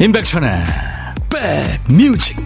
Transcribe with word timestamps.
임백천의 0.00 0.64
백뮤직 1.30 2.36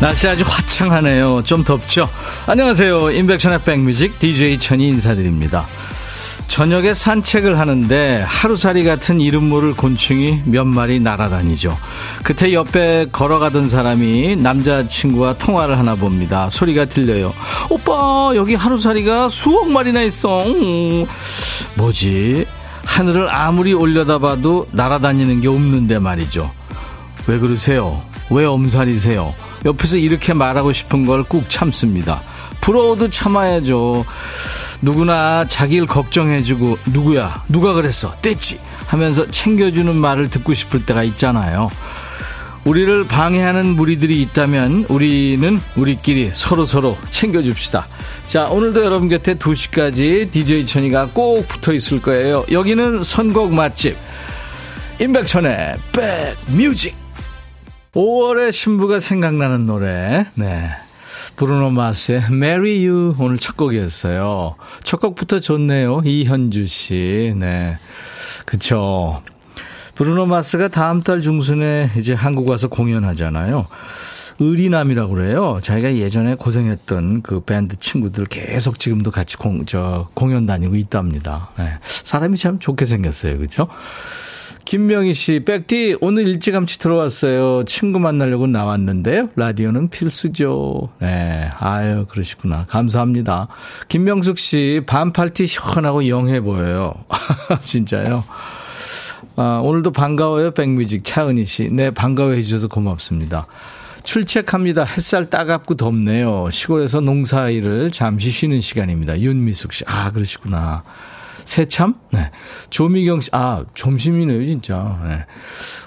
날씨 0.00 0.26
아주 0.26 0.44
화창하네요. 0.46 1.42
좀 1.44 1.62
덥죠? 1.62 2.08
안녕하세요. 2.46 3.10
임백천의 3.10 3.62
백뮤직 3.64 4.18
DJ 4.18 4.58
천이 4.58 4.88
인사드립니다. 4.88 5.66
저녁에 6.60 6.92
산책을 6.92 7.58
하는데 7.58 8.22
하루살이 8.28 8.84
같은 8.84 9.18
이름 9.18 9.48
모를 9.48 9.72
곤충이 9.72 10.42
몇 10.44 10.66
마리 10.66 11.00
날아다니죠. 11.00 11.74
그때 12.22 12.52
옆에 12.52 13.06
걸어가던 13.10 13.70
사람이 13.70 14.36
남자친구와 14.36 15.38
통화를 15.38 15.78
하나 15.78 15.94
봅니다. 15.94 16.50
소리가 16.50 16.84
들려요. 16.84 17.32
오빠, 17.70 18.32
여기 18.34 18.56
하루살이가 18.56 19.30
수억 19.30 19.70
마리나 19.70 20.02
있어. 20.02 20.44
음. 20.44 21.06
뭐지? 21.76 22.44
하늘을 22.84 23.34
아무리 23.34 23.72
올려다봐도 23.72 24.68
날아다니는 24.72 25.40
게 25.40 25.48
없는데 25.48 25.98
말이죠. 25.98 26.50
왜 27.26 27.38
그러세요? 27.38 28.02
왜 28.28 28.44
엄살이세요? 28.44 29.34
옆에서 29.64 29.96
이렇게 29.96 30.34
말하고 30.34 30.74
싶은 30.74 31.06
걸 31.06 31.24
꾹 31.24 31.48
참습니다. 31.48 32.20
부러워도 32.60 33.08
참아야죠. 33.08 34.04
누구나 34.82 35.44
자기를 35.46 35.86
걱정해주고 35.86 36.78
누구야 36.92 37.44
누가 37.48 37.72
그랬어 37.72 38.12
뗐지 38.16 38.58
하면서 38.86 39.26
챙겨주는 39.30 39.94
말을 39.94 40.30
듣고 40.30 40.54
싶을 40.54 40.84
때가 40.84 41.02
있잖아요. 41.04 41.70
우리를 42.64 43.04
방해하는 43.04 43.66
무리들이 43.66 44.20
있다면 44.22 44.86
우리는 44.88 45.60
우리끼리 45.76 46.30
서로서로 46.32 46.96
챙겨줍시다. 47.10 47.86
자, 48.28 48.48
오늘도 48.48 48.84
여러분 48.84 49.08
곁에 49.08 49.34
2시까지 49.34 50.30
DJ 50.30 50.66
천이가 50.66 51.08
꼭 51.14 51.48
붙어 51.48 51.72
있을 51.72 52.02
거예요. 52.02 52.44
여기는 52.50 53.02
선곡 53.02 53.54
맛집. 53.54 53.96
임백천의 55.00 55.76
백 55.92 56.36
뮤직. 56.48 56.94
5월의 57.94 58.52
신부가 58.52 59.00
생각나는 59.00 59.66
노래. 59.66 60.26
네. 60.34 60.70
브루노 61.40 61.70
마스의 61.70 62.24
Marry 62.30 62.86
You 62.86 63.14
오늘 63.18 63.38
첫 63.38 63.56
곡이었어요. 63.56 64.56
첫 64.84 65.00
곡부터 65.00 65.38
좋네요. 65.38 66.02
이현주 66.04 66.66
씨. 66.66 67.32
네. 67.34 67.78
그쵸. 68.44 69.22
브루노 69.94 70.26
마스가 70.26 70.68
다음 70.68 71.02
달 71.02 71.22
중순에 71.22 71.92
이제 71.96 72.12
한국 72.12 72.46
와서 72.46 72.68
공연하잖아요. 72.68 73.66
의리남이라고 74.38 75.14
그래요. 75.14 75.60
자기가 75.62 75.96
예전에 75.96 76.34
고생했던 76.34 77.22
그 77.22 77.40
밴드 77.40 77.78
친구들 77.78 78.26
계속 78.26 78.78
지금도 78.78 79.10
같이 79.10 79.38
공, 79.38 79.64
저, 79.64 80.08
공연 80.12 80.44
다니고 80.44 80.76
있답니다. 80.76 81.52
네. 81.56 81.72
사람이 81.82 82.36
참 82.36 82.58
좋게 82.58 82.84
생겼어요. 82.84 83.38
그죠? 83.38 83.66
김명희 84.70 85.14
씨, 85.14 85.40
백디, 85.44 85.96
오늘 86.00 86.28
일찌감치 86.28 86.78
들어왔어요. 86.78 87.64
친구 87.64 87.98
만나려고 87.98 88.46
나왔는데요. 88.46 89.30
라디오는 89.34 89.88
필수죠. 89.88 90.90
네. 91.00 91.50
아유, 91.58 92.06
그러시구나. 92.08 92.66
감사합니다. 92.68 93.48
김명숙 93.88 94.38
씨, 94.38 94.80
반팔티 94.86 95.48
시원하고 95.48 96.06
영해 96.06 96.40
보여요. 96.40 96.94
진짜요? 97.62 98.22
아, 99.34 99.60
오늘도 99.60 99.90
반가워요. 99.90 100.52
백뮤직 100.52 101.02
차은희 101.02 101.46
씨. 101.46 101.68
네, 101.72 101.90
반가워 101.90 102.34
해 102.34 102.42
주셔서 102.42 102.68
고맙습니다. 102.68 103.48
출첵합니다. 104.04 104.84
햇살 104.84 105.24
따갑고 105.24 105.74
덥네요. 105.74 106.48
시골에서 106.52 107.00
농사 107.00 107.48
일을 107.48 107.90
잠시 107.90 108.30
쉬는 108.30 108.60
시간입니다. 108.60 109.20
윤미숙 109.20 109.72
씨. 109.72 109.84
아, 109.88 110.12
그러시구나. 110.12 110.84
새참? 111.50 111.96
네. 112.12 112.30
조미경 112.70 113.20
씨, 113.20 113.28
아, 113.32 113.64
점심이네요, 113.74 114.46
진짜. 114.46 115.00
네. 115.02 115.26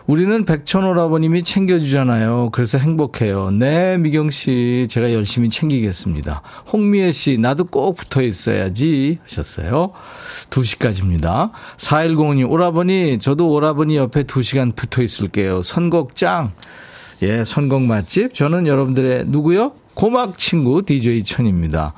우리는 0.07 0.44
백천오라버님이 0.44 1.44
챙겨주잖아요. 1.44 2.50
그래서 2.51 2.78
행복해요. 2.78 3.50
네, 3.50 3.97
미경 3.97 4.29
씨, 4.29 4.88
제가 4.90 5.13
열심히 5.13 5.50
챙기겠습니다. 5.50 6.41
홍미애 6.74 7.13
씨, 7.13 7.38
나도 7.38 7.63
꼭 7.63 7.96
붙어 7.96 8.22
있어야지. 8.22 9.19
하셨어요. 9.24 9.94
2시까지입니다. 10.50 11.51
4105님, 11.78 12.51
오라버니, 12.51 13.19
저도 13.19 13.50
오라버니 13.50 13.95
옆에 13.95 14.24
2시간 14.24 14.75
붙어 14.75 15.01
있을게요. 15.01 15.63
선곡 15.63 16.18
짱. 16.18 16.51
예, 17.22 17.45
선곡 17.45 17.84
맛집. 17.84 18.34
저는 18.34 18.68
여러분들의 18.68 19.28
누구요? 19.28 19.72
고막 19.94 20.38
친구 20.38 20.84
DJ 20.84 21.24
천입니다. 21.24 21.94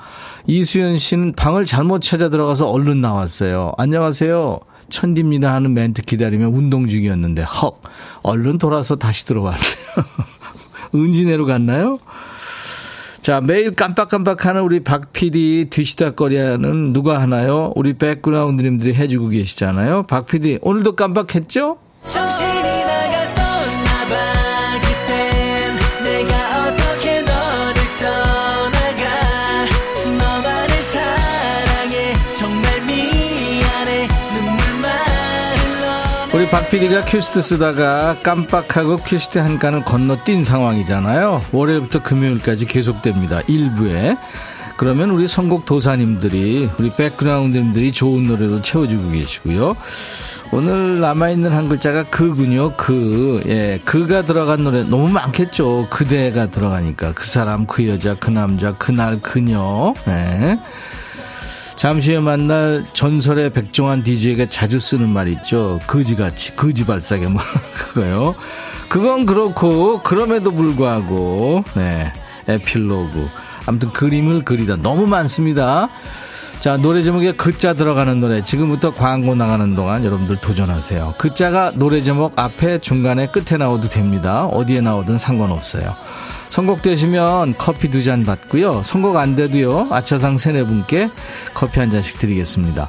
이수연 0.47 0.97
씨는 0.97 1.33
방을 1.33 1.65
잘못 1.65 2.01
찾아 2.01 2.29
들어가서 2.29 2.69
얼른 2.69 3.01
나왔어요. 3.01 3.73
안녕하세요. 3.77 4.59
천디입니다 4.89 5.51
하는 5.51 5.73
멘트 5.73 6.03
기다리며 6.03 6.49
운동 6.49 6.87
중이었는데 6.87 7.41
헉 7.41 7.81
얼른 8.21 8.59
돌아서 8.59 8.95
다시 8.95 9.25
들어왔네요. 9.25 9.65
은진애로 10.93 11.45
갔나요? 11.45 11.97
자, 13.21 13.41
매일 13.41 13.73
깜빡깜빡하는 13.73 14.61
우리 14.61 14.81
박 14.81 15.11
PD 15.11 15.67
뒤시다거리하는 15.71 16.93
누가 16.93 17.19
하나요? 17.19 17.73
우리 17.75 17.97
백그라운드님들이 17.97 18.93
해주고 18.93 19.29
계시잖아요. 19.29 20.03
박 20.03 20.27
PD, 20.27 20.59
오늘도 20.61 20.95
깜빡했죠? 20.95 21.79
정신이 22.05 22.75
우리 36.45 36.51
박 36.51 36.69
PD가 36.69 37.05
큐시트 37.05 37.41
쓰다가 37.41 38.17
깜빡하고 38.21 38.97
큐시트 38.97 39.39
한 39.39 39.57
칸을 39.57 39.83
건너뛴 39.83 40.45
상황이잖아요. 40.45 41.41
월요일부터 41.51 42.03
금요일까지 42.03 42.67
계속됩니다. 42.67 43.41
일부에. 43.47 44.15
그러면 44.77 45.09
우리 45.09 45.27
선곡 45.27 45.65
도사님들이, 45.65 46.69
우리 46.77 46.91
백그라운드님들이 46.91 47.91
좋은 47.91 48.25
노래로 48.25 48.61
채워주고 48.61 49.09
계시고요. 49.09 49.75
오늘 50.51 50.99
남아있는 50.99 51.51
한 51.51 51.67
글자가 51.67 52.03
그군요, 52.03 52.73
그. 52.77 53.41
예, 53.47 53.79
그가 53.83 54.21
들어간 54.21 54.63
노래 54.63 54.83
너무 54.83 55.09
많겠죠. 55.09 55.87
그대가 55.89 56.51
들어가니까. 56.51 57.13
그 57.13 57.25
사람, 57.25 57.65
그 57.65 57.87
여자, 57.87 58.13
그 58.13 58.29
남자, 58.29 58.71
그날, 58.73 59.19
그녀. 59.19 59.95
예. 60.07 60.59
잠시 61.75 62.11
후에 62.11 62.19
만날 62.19 62.85
전설의 62.93 63.51
백종환 63.51 64.03
DJ가 64.03 64.45
자주 64.45 64.79
쓰는 64.79 65.09
말 65.09 65.27
있죠. 65.29 65.79
거지같이, 65.87 66.55
거지발사게 66.55 67.27
뭐, 67.27 67.41
그거요. 67.75 68.35
그건 68.87 69.25
그렇고, 69.25 69.99
그럼에도 70.01 70.51
불구하고, 70.51 71.63
네, 71.75 72.13
에필로그. 72.47 73.27
아무튼 73.65 73.91
그림을 73.91 74.43
그리다. 74.43 74.77
너무 74.77 75.07
많습니다. 75.07 75.89
자, 76.59 76.77
노래 76.77 77.03
제목에 77.03 77.33
글자 77.33 77.73
들어가는 77.73 78.19
노래. 78.21 78.43
지금부터 78.43 78.93
광고 78.93 79.35
나가는 79.35 79.75
동안 79.75 80.05
여러분들 80.05 80.37
도전하세요. 80.37 81.15
글자가 81.17 81.71
노래 81.75 82.01
제목 82.01 82.39
앞에, 82.39 82.79
중간에, 82.79 83.27
끝에 83.27 83.57
나오도 83.57 83.89
됩니다. 83.89 84.45
어디에 84.45 84.81
나오든 84.81 85.17
상관없어요. 85.17 86.04
선곡되시면 86.49 87.55
커피 87.57 87.89
두 87.89 88.05
잔 88.05 88.23
받고요. 88.23 88.83
선곡 88.83 89.17
안 89.17 89.35
돼도요. 89.35 89.87
아차상 89.89 90.37
세네 90.37 90.65
분께 90.65 91.09
커피 91.53 91.79
한 91.79 91.89
잔씩 91.89 92.19
드리겠습니다. 92.19 92.87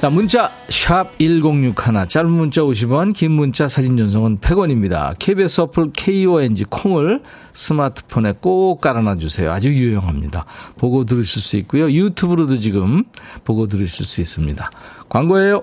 자, 0.00 0.10
문자 0.10 0.50
샵 0.68 1.16
1061, 1.18 2.08
짧은 2.08 2.28
문자 2.30 2.62
50원, 2.62 3.14
긴 3.14 3.32
문자 3.32 3.68
사진 3.68 3.96
전송은 3.96 4.38
100원입니다. 4.40 5.14
KBS 5.18 5.62
어플 5.62 5.92
KONG 5.92 6.64
콩을 6.68 7.22
스마트폰에 7.52 8.34
꼭 8.40 8.80
깔아놔 8.80 9.16
주세요. 9.16 9.50
아주 9.52 9.70
유용합니다. 9.72 10.44
보고 10.76 11.04
들으실 11.04 11.40
수 11.40 11.56
있고요. 11.58 11.90
유튜브로도 11.90 12.58
지금 12.58 13.04
보고 13.44 13.66
들으실 13.68 14.04
수 14.04 14.20
있습니다. 14.20 14.70
광고예요. 15.08 15.62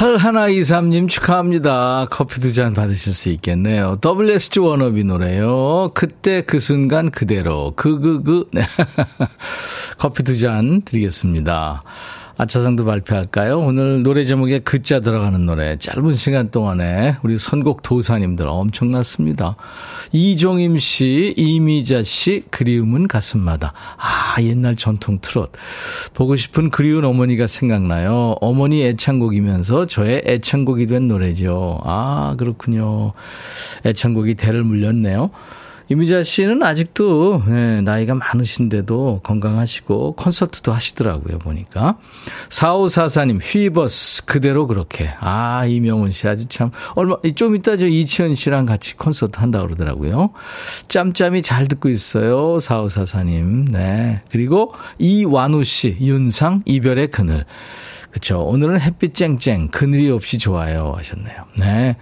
8123님 0.00 1.10
축하합니다. 1.10 2.06
커피 2.10 2.40
두 2.40 2.54
잔 2.54 2.72
받으실 2.72 3.12
수 3.12 3.28
있겠네요. 3.28 3.98
WSG 4.02 4.60
워너비 4.60 5.04
노래요. 5.04 5.90
그때 5.94 6.40
그 6.42 6.58
순간 6.58 7.10
그대로. 7.10 7.74
그, 7.76 8.00
그, 8.00 8.22
그. 8.22 8.48
네. 8.52 8.62
커피 9.98 10.22
두 10.22 10.38
잔 10.38 10.80
드리겠습니다. 10.86 11.82
아차상도 12.40 12.86
발표할까요? 12.86 13.58
오늘 13.58 14.02
노래 14.02 14.24
제목에 14.24 14.60
그자 14.60 15.00
들어가는 15.00 15.44
노래 15.44 15.76
짧은 15.76 16.14
시간 16.14 16.50
동안에 16.50 17.16
우리 17.22 17.36
선곡 17.36 17.82
도사님들 17.82 18.46
엄청났습니다. 18.48 19.56
이종임 20.12 20.78
씨, 20.78 21.34
이미자 21.36 22.02
씨, 22.02 22.44
그리움은 22.50 23.08
가슴마다. 23.08 23.74
아, 23.98 24.40
옛날 24.40 24.74
전통 24.74 25.18
트롯. 25.20 25.52
보고 26.14 26.34
싶은 26.34 26.70
그리운 26.70 27.04
어머니가 27.04 27.46
생각나요. 27.46 28.36
어머니 28.40 28.84
애창곡이면서 28.84 29.84
저의 29.84 30.22
애창곡이 30.24 30.86
된 30.86 31.08
노래죠. 31.08 31.82
아, 31.84 32.36
그렇군요. 32.38 33.12
애창곡이 33.84 34.36
대를 34.36 34.64
물렸네요. 34.64 35.30
이미자 35.90 36.22
씨는 36.22 36.62
아직도 36.62 37.42
네, 37.48 37.80
나이가 37.80 38.14
많으신데도 38.14 39.22
건강하시고 39.24 40.14
콘서트도 40.14 40.72
하시더라고요, 40.72 41.40
보니까. 41.40 41.98
4544님, 42.48 43.40
휘버스 43.42 44.24
그대로 44.24 44.68
그렇게. 44.68 45.10
아, 45.18 45.66
이명훈 45.66 46.12
씨 46.12 46.28
아주 46.28 46.46
참 46.46 46.70
얼마 46.94 47.16
좀 47.34 47.56
이따 47.56 47.76
저 47.76 47.86
이치현 47.88 48.36
씨랑 48.36 48.66
같이 48.66 48.96
콘서트 48.96 49.40
한다 49.40 49.60
그러더라고요. 49.62 50.30
짬짬이 50.86 51.42
잘 51.42 51.66
듣고 51.66 51.88
있어요. 51.88 52.58
4544님. 52.58 53.72
네. 53.72 54.22
그리고 54.30 54.72
이완우 54.98 55.64
씨, 55.64 55.96
윤상 56.00 56.62
이별의 56.66 57.08
그늘. 57.08 57.44
그렇죠. 58.10 58.40
오늘은 58.42 58.80
햇빛 58.80 59.14
쨍쨍, 59.14 59.68
그늘이 59.68 60.10
없이 60.10 60.38
좋아요 60.38 60.94
하셨네요. 60.96 61.44
네. 61.58 61.96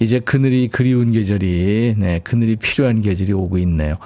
이제 0.00 0.18
그늘이 0.18 0.68
그리운 0.68 1.12
계절이, 1.12 1.96
네, 1.98 2.20
그늘이 2.24 2.56
필요한 2.56 3.02
계절이 3.02 3.32
오고 3.32 3.58
있네요. 3.58 3.96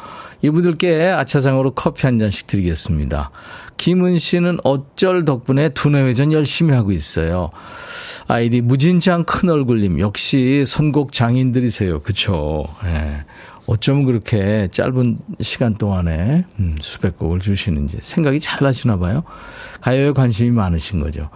이분들께 0.42 1.06
아차상으로 1.06 1.74
커피 1.74 2.06
한 2.06 2.18
잔씩 2.18 2.46
드리겠습니다. 2.46 3.30
김은 3.76 4.18
씨는 4.18 4.58
어쩔 4.64 5.24
덕분에 5.24 5.70
두뇌회전 5.70 6.32
열심히 6.32 6.74
하고 6.74 6.92
있어요. 6.92 7.50
아이디 8.26 8.60
무진장 8.60 9.24
큰 9.24 9.48
얼굴님 9.48 10.00
역시 10.00 10.64
선곡 10.66 11.12
장인들이세요. 11.12 12.00
그쵸? 12.00 12.66
네. 12.82 13.24
어쩌면 13.68 14.06
그렇게 14.06 14.68
짧은 14.70 15.18
시간 15.40 15.74
동안에 15.74 16.46
음, 16.58 16.74
수백 16.80 17.18
곡을 17.18 17.40
주시는지 17.40 17.98
생각이 18.00 18.40
잘 18.40 18.60
나시나 18.62 18.98
봐요. 18.98 19.22
가요에 19.82 20.12
관심이 20.12 20.50
많으신 20.50 21.00
거죠. 21.00 21.28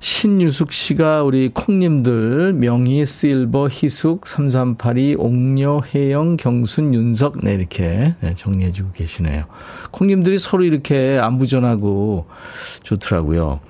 신유숙 0.00 0.72
씨가 0.72 1.22
우리 1.22 1.48
콩님들 1.48 2.54
명희, 2.54 3.06
실버, 3.06 3.68
희숙, 3.68 4.26
3382, 4.26 5.14
옥녀, 5.16 5.80
혜영, 5.94 6.36
경순, 6.36 6.92
윤석 6.92 7.38
네 7.44 7.54
이렇게 7.54 8.14
네, 8.20 8.34
정리해 8.34 8.72
주고 8.72 8.90
계시네요. 8.92 9.44
콩님들이 9.92 10.40
서로 10.40 10.64
이렇게 10.64 11.18
안부전하고 11.22 12.26
좋더라고요. 12.82 13.60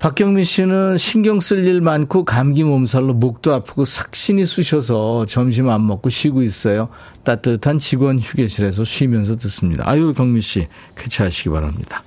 박경민 0.00 0.44
씨는 0.44 0.96
신경 0.96 1.40
쓸 1.40 1.66
일 1.66 1.82
많고 1.82 2.24
감기 2.24 2.64
몸살로 2.64 3.12
목도 3.12 3.52
아프고 3.52 3.84
삭신이 3.84 4.46
쑤셔서 4.46 5.26
점심 5.26 5.68
안 5.68 5.86
먹고 5.86 6.08
쉬고 6.08 6.42
있어요. 6.42 6.88
따뜻한 7.22 7.78
직원 7.78 8.18
휴게실에서 8.18 8.82
쉬면서 8.84 9.36
듣습니다. 9.36 9.84
아유, 9.86 10.14
경민 10.16 10.40
씨, 10.40 10.68
쾌차하시기 10.96 11.50
바랍니다. 11.50 12.02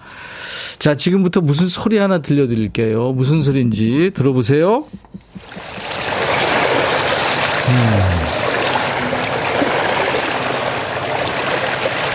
자, 0.80 0.96
지금부터 0.96 1.42
무슨 1.42 1.68
소리 1.68 2.00
하나 2.00 2.18
들려드릴게요. 2.20 3.12
무슨 3.12 3.44
소리인지 3.44 4.10
들어보세요. 4.16 4.88
음. 7.70 8.24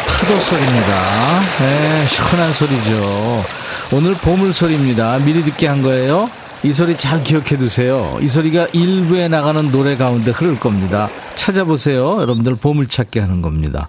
파도 0.09 0.41
소리입니다. 0.41 1.41
네, 1.61 2.07
시원한 2.09 2.53
소리죠. 2.53 3.45
오늘 3.93 4.15
보물 4.15 4.53
소리입니다. 4.53 5.19
미리 5.21 5.43
듣게 5.43 5.67
한 5.67 5.83
거예요. 5.83 6.29
이 6.63 6.73
소리 6.73 6.97
잘 6.97 7.23
기억해 7.23 7.57
두세요. 7.57 8.19
이 8.21 8.29
소리가 8.29 8.67
일부에 8.73 9.29
나가는 9.29 9.71
노래 9.71 9.97
가운데 9.97 10.31
흐를 10.31 10.59
겁니다. 10.59 11.09
찾아보세요. 11.37 12.21
여러분들 12.21 12.57
보물 12.57 12.89
찾게 12.89 13.21
하는 13.21 13.41
겁니다. 13.41 13.89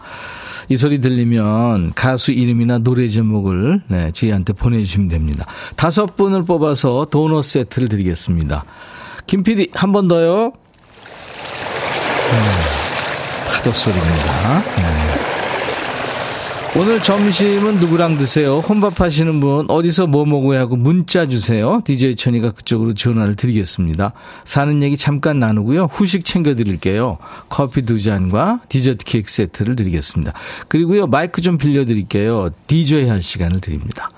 이 0.69 0.77
소리 0.77 0.99
들리면 1.01 1.93
가수 1.95 2.31
이름이나 2.31 2.77
노래 2.77 3.07
제목을 3.09 3.81
네, 3.87 4.11
저희한테 4.11 4.53
보내주시면 4.53 5.09
됩니다. 5.09 5.45
다섯 5.75 6.15
분을 6.15 6.43
뽑아서 6.43 7.07
도넛 7.09 7.43
세트를 7.43 7.89
드리겠습니다. 7.89 8.63
김 9.25 9.43
PD 9.43 9.69
한 9.73 9.91
번 9.91 10.07
더요. 10.07 10.51
음, 12.31 12.39
파도 13.51 13.71
소리입니다. 13.73 14.59
네. 14.77 15.28
오늘 16.77 17.01
점심은 17.01 17.79
누구랑 17.79 18.17
드세요? 18.19 18.59
혼밥 18.59 19.01
하시는 19.01 19.39
분 19.39 19.65
어디서 19.69 20.05
뭐 20.05 20.25
먹어야 20.25 20.59
하고 20.61 20.75
문자 20.75 21.27
주세요. 21.27 21.81
DJ 21.83 22.15
천이가 22.15 22.51
그쪽으로 22.51 22.93
전화를 22.93 23.35
드리겠습니다. 23.35 24.13
사는 24.45 24.83
얘기 24.83 24.95
잠깐 24.95 25.39
나누고요. 25.39 25.85
후식 25.91 26.25
챙겨 26.25 26.53
드릴게요. 26.53 27.17
커피 27.49 27.81
두 27.81 27.99
잔과 27.99 28.61
디저트 28.69 29.03
케이크 29.03 29.31
세트를 29.31 29.75
드리겠습니다. 29.75 30.33
그리고요. 30.67 31.07
마이크 31.07 31.41
좀 31.41 31.57
빌려 31.57 31.85
드릴게요. 31.85 32.51
DJ 32.67 33.09
할 33.09 33.23
시간을 33.23 33.61
드립니다. 33.61 34.11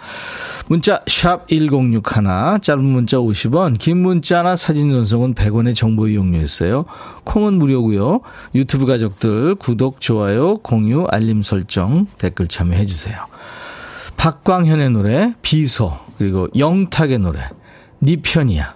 문자 0.71 1.03
1061, 1.06 2.62
짧은 2.62 2.81
문자 2.81 3.18
50원, 3.18 3.77
긴 3.77 3.97
문자나 3.97 4.56
사진 4.56 4.89
전송은 4.89 5.35
100원의 5.35 5.75
정보 5.75 6.07
이용료였어요. 6.07 6.85
콩은 7.25 7.56
무료고요. 7.56 8.21
유튜브 8.56 8.85
가족들 8.85 9.56
구독, 9.56 10.00
좋아요, 10.00 10.59
공유, 10.59 11.06
알림 11.12 11.44
설정, 11.44 12.07
댓글 12.18 12.47
참여해 12.47 12.85
주세요. 12.85 13.18
박광현의 14.15 14.91
노래 14.91 15.33
비서 15.41 16.06
그리고 16.18 16.47
영탁의 16.57 17.19
노래 17.19 17.41
니 18.01 18.21
편이야. 18.21 18.75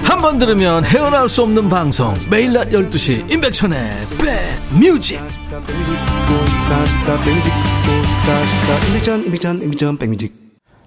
한 0.11 0.21
번 0.21 0.37
들으면 0.37 0.83
헤어나올 0.83 1.29
수 1.29 1.41
없는 1.41 1.69
방송 1.69 2.13
매일 2.29 2.51
낮 2.51 2.69
12시 2.69 3.31
임백천의 3.31 3.79
백뮤직 4.19 5.21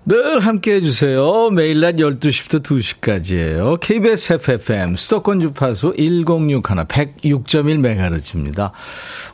늘 0.07 0.40
함께 0.40 0.75
해 0.75 0.81
주세요. 0.83 1.49
매일 1.49 1.81
낮 1.81 1.97
12시부터 1.97 2.62
2시까지예요. 2.62 3.81
KBS 3.81 4.35
FFM 4.35 4.97
수도권 4.97 5.40
주파수 5.40 5.95
1061 5.97 6.61
106.1MHz입니다. 6.62 8.73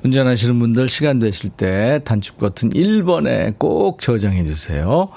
운전하시는 0.05 0.57
분들 0.57 0.89
시간 0.89 1.19
되실 1.19 1.51
때 1.51 2.01
단축 2.05 2.39
버튼 2.39 2.71
1번에 2.71 3.59
꼭 3.59 4.01
저장해 4.01 4.45
주세요. 4.45 5.09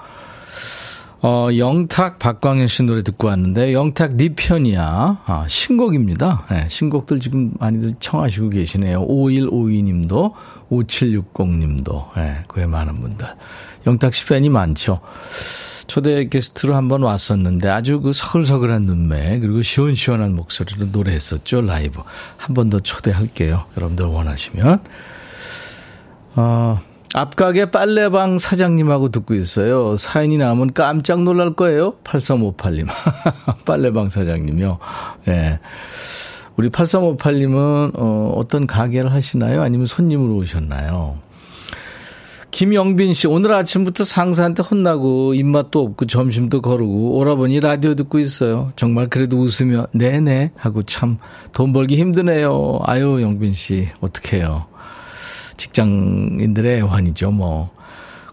어, 1.25 1.47
영탁 1.57 2.19
박광현 2.19 2.67
씨 2.67 2.83
노래 2.83 3.01
듣고 3.01 3.27
왔는데 3.27 3.71
영탁 3.71 4.15
네 4.15 4.29
편이야. 4.35 5.21
아, 5.25 5.45
신곡입니다. 5.47 6.45
네, 6.51 6.67
신곡들 6.69 7.21
지금 7.21 7.53
많이들 7.59 7.95
청하시고 8.01 8.49
계시네요. 8.49 9.07
5152님도 9.07 10.33
5760님도 10.69 12.13
네, 12.17 12.43
그에 12.49 12.65
많은 12.65 12.95
분들. 12.95 13.25
영탁 13.87 14.13
씨 14.13 14.25
팬이 14.25 14.49
많죠. 14.49 14.99
초대 15.87 16.27
게스트로 16.27 16.75
한번 16.75 17.03
왔었는데 17.03 17.69
아주 17.69 18.01
그 18.01 18.11
서글서글한 18.13 18.81
눈매 18.83 19.39
그리고 19.39 19.61
시원시원한 19.61 20.33
목소리로 20.33 20.87
노래했었죠 20.93 21.59
라이브 21.61 22.01
한 22.37 22.53
번 22.55 22.69
더 22.69 22.79
초대할게요 22.79 23.65
여러분들 23.75 24.05
원하시면 24.05 24.79
어, 26.37 26.79
앞가게 27.13 27.71
빨래방 27.71 28.37
사장님하고 28.39 29.09
듣고 29.09 29.35
있어요. 29.35 29.95
사연이 29.97 30.37
나오면 30.37 30.73
깜짝 30.73 31.21
놀랄 31.23 31.53
거예요. 31.53 31.93
8358님. 32.03 32.87
빨래방 33.65 34.09
사장님요. 34.09 34.79
예. 35.27 35.31
네. 35.31 35.59
우리 36.55 36.69
8358님은, 36.69 37.93
어, 37.95 38.33
어떤 38.35 38.67
가게를 38.67 39.11
하시나요? 39.11 39.61
아니면 39.63 39.87
손님으로 39.87 40.35
오셨나요? 40.35 41.17
김영빈 42.51 43.15
씨, 43.15 43.25
오늘 43.25 43.51
아침부터 43.55 44.03
상사한테 44.03 44.61
혼나고 44.61 45.33
입맛도 45.33 45.81
없고 45.81 46.05
점심도 46.05 46.61
거르고 46.61 47.17
오라버니 47.17 47.59
라디오 47.59 47.95
듣고 47.95 48.19
있어요. 48.19 48.71
정말 48.75 49.07
그래도 49.07 49.39
웃으며 49.39 49.87
네네 49.93 50.51
하고 50.55 50.83
참 50.83 51.17
돈 51.53 51.73
벌기 51.73 51.97
힘드네요. 51.97 52.79
아유, 52.83 53.19
영빈 53.21 53.53
씨, 53.53 53.87
어떡해요. 54.01 54.65
직장인들의 55.57 56.77
애환이죠, 56.77 57.31
뭐. 57.31 57.71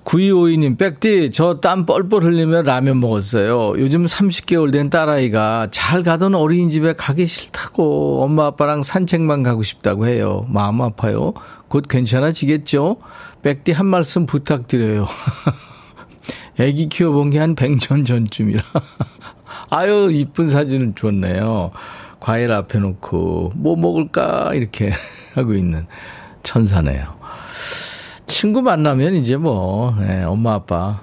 9252님, 0.05 0.79
백디, 0.79 1.31
저 1.31 1.61
땀 1.61 1.85
뻘뻘 1.87 2.25
흘리며 2.25 2.62
라면 2.62 3.00
먹었어요. 3.00 3.75
요즘 3.79 4.07
30개월 4.07 4.73
된 4.73 4.89
딸아이가 4.91 5.69
잘 5.71 6.03
가던 6.03 6.35
어린이집에 6.35 6.95
가기 6.95 7.27
싫다고 7.27 8.23
엄마 8.25 8.47
아빠랑 8.47 8.83
산책만 8.83 9.43
가고 9.43 9.62
싶다고 9.62 10.07
해요. 10.07 10.47
마음 10.49 10.81
아파요. 10.81 11.35
곧 11.69 11.85
괜찮아지겠죠? 11.89 12.97
백디 13.43 13.73
한 13.73 13.87
말씀 13.87 14.27
부탁드려요. 14.27 15.07
애기 16.59 16.89
키워본 16.89 17.31
게 17.31 17.39
한 17.39 17.55
100년 17.55 18.05
전쯤이라. 18.07 18.62
아유, 19.71 20.11
이쁜 20.12 20.49
사진은 20.49 20.95
좋네요. 20.95 21.71
과일 22.19 22.53
앞에 22.53 22.79
놓고, 22.79 23.53
뭐 23.55 23.77
먹을까? 23.77 24.53
이렇게 24.55 24.93
하고 25.35 25.55
있는 25.55 25.87
천사네요. 26.42 27.20
친구 28.26 28.62
만나면 28.62 29.14
이제 29.14 29.37
뭐, 29.37 29.94
네, 29.99 30.23
엄마, 30.23 30.54
아빠 30.54 31.02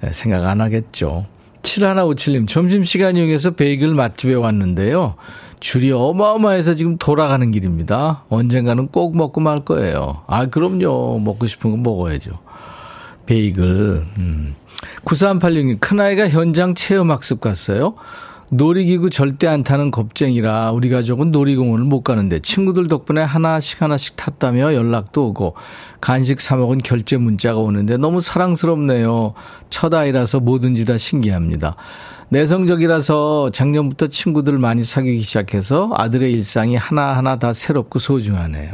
네, 0.00 0.12
생각 0.12 0.44
안 0.44 0.60
하겠죠. 0.60 1.26
7157님, 1.62 2.46
점심시간 2.46 3.16
이용해서 3.16 3.52
베이글 3.52 3.94
맛집에 3.94 4.34
왔는데요. 4.34 5.14
줄이 5.60 5.90
어마어마해서 5.92 6.74
지금 6.74 6.98
돌아가는 6.98 7.50
길입니다. 7.50 8.24
언젠가는 8.28 8.88
꼭 8.88 9.16
먹고 9.16 9.40
말 9.40 9.64
거예요. 9.64 10.22
아, 10.26 10.46
그럼요. 10.46 11.20
먹고 11.20 11.46
싶은 11.46 11.70
거 11.70 11.76
먹어야죠. 11.78 12.38
베이글. 13.24 14.06
음. 14.18 14.54
9386님, 15.06 15.80
큰아이가 15.80 16.28
현장 16.28 16.74
체험학습 16.74 17.40
갔어요. 17.40 17.94
놀이기구 18.50 19.10
절대 19.10 19.46
안 19.46 19.64
타는 19.64 19.90
겁쟁이라 19.90 20.72
우리 20.72 20.90
가족은 20.90 21.32
놀이공원을 21.32 21.84
못 21.84 22.02
가는데 22.02 22.40
친구들 22.40 22.86
덕분에 22.86 23.22
하나씩 23.22 23.82
하나씩 23.82 24.16
탔다며 24.16 24.74
연락도 24.74 25.28
오고 25.28 25.54
간식 26.00 26.40
사 26.40 26.56
먹은 26.56 26.78
결제 26.78 27.16
문자가 27.16 27.60
오는데 27.60 27.96
너무 27.96 28.20
사랑스럽네요. 28.20 29.34
첫 29.70 29.94
아이라서 29.94 30.40
뭐든지 30.40 30.84
다 30.84 30.98
신기합니다. 30.98 31.76
내성적이라서 32.28 33.50
작년부터 33.50 34.08
친구들 34.08 34.58
많이 34.58 34.84
사귀기 34.84 35.22
시작해서 35.22 35.90
아들의 35.94 36.32
일상이 36.32 36.76
하나하나 36.76 37.38
다 37.38 37.52
새롭고 37.52 37.98
소중하네요. 37.98 38.72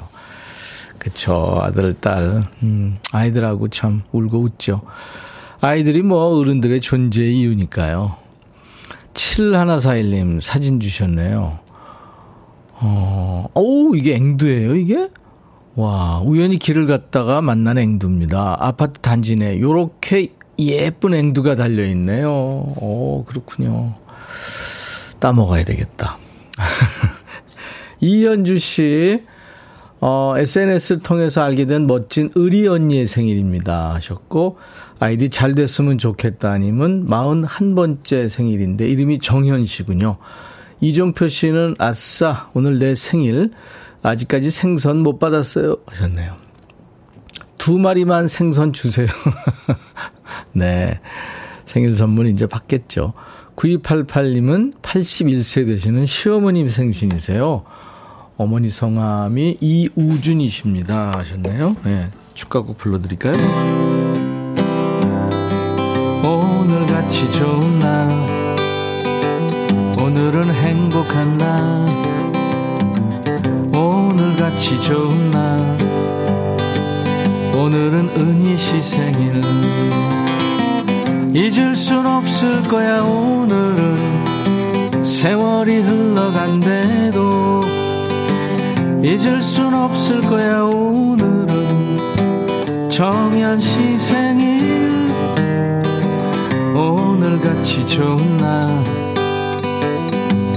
그쵸. 0.99 1.59
아들, 1.63 1.95
딸. 1.95 2.43
음, 2.63 2.99
아이들하고 3.13 3.69
참 3.69 4.03
울고 4.13 4.39
웃죠. 4.39 4.83
아이들이 5.61 6.03
뭐 6.03 6.39
어른들의 6.39 6.81
존재의 6.81 7.39
이유니까요. 7.39 8.20
7141님 9.21 10.41
사진 10.41 10.81
주셨네요. 10.81 11.59
어, 12.83 13.47
오, 13.55 13.95
이게 13.95 14.15
앵두예요, 14.15 14.75
이게? 14.77 15.09
와, 15.77 16.21
우연히 16.25 16.59
길을 16.59 16.87
갔다가 16.87 17.43
만난 17.43 17.77
앵두입니다. 17.77 18.57
아파트 18.59 18.99
단지 19.01 19.37
내 19.37 19.61
요렇게 19.61 20.33
예쁜 20.59 21.15
앵두가 21.15 21.55
달려 21.55 21.85
있네요. 21.89 22.31
오, 22.31 23.25
그렇군요. 23.27 23.95
따먹어야 25.19 25.65
되겠다. 25.65 26.19
이현주 28.01 28.59
씨, 28.59 29.23
어, 30.01 30.35
SNS를 30.37 31.03
통해서 31.03 31.43
알게 31.43 31.67
된 31.67 31.87
멋진 31.87 32.31
의리 32.35 32.67
언니의 32.67 33.07
생일입니다. 33.07 33.95
하셨고, 33.95 34.57
아이디 35.01 35.31
잘 35.31 35.55
됐으면 35.55 35.99
좋겠다 35.99 36.59
님은 36.59 37.09
41번째 37.09 38.29
생일인데, 38.29 38.89
이름이 38.89 39.19
정현 39.19 39.67
씨군요. 39.67 40.19
이종표 40.81 41.29
씨는 41.29 41.75
아싸, 41.79 42.51
오늘 42.55 42.79
내 42.79 42.95
생일. 42.95 43.51
아직까지 44.03 44.51
생선 44.51 44.99
못 44.99 45.19
받았어요. 45.19 45.77
하셨네요. 45.87 46.35
두 47.59 47.79
마리만 47.79 48.29
생선 48.29 48.73
주세요. 48.73 49.07
네. 50.53 51.01
생일 51.67 51.93
선물 51.93 52.27
이제 52.27 52.47
받겠죠. 52.47 53.13
9288님은 53.57 54.81
81세 54.81 55.67
되시는 55.67 56.07
시어머님 56.07 56.69
생신이세요. 56.69 57.65
어머니 58.39 58.71
성함이 58.71 59.59
이우준이십니다. 59.61 61.13
하셨네요. 61.19 61.77
네. 61.85 62.09
축가곡 62.35 62.79
불러드릴까요? 62.79 64.20
오늘같이 66.23 67.31
좋은 67.33 67.79
날. 67.79 68.09
오늘은 69.99 70.53
행복한 70.53 71.39
날. 71.39 71.87
오늘같이 73.75 74.81
좋은 74.81 75.31
날. 75.31 75.59
오늘은 77.55 78.11
은희 78.17 78.57
씨 78.59 78.83
생일. 78.83 79.41
잊을 81.35 81.75
순 81.75 82.05
없을 82.07 82.63
거야 82.65 83.01
오늘은. 83.01 84.21
세월이 85.03 85.77
흘러간대도 85.81 87.61
잊을 89.03 89.41
순 89.41 89.73
없을 89.75 90.21
거야 90.21 90.63
오늘은. 90.65 91.99
정연 92.91 93.61
씨 93.61 93.99
생일 93.99 95.00
오늘같이 96.81 97.87
좋은 97.87 98.37
날 98.39 98.67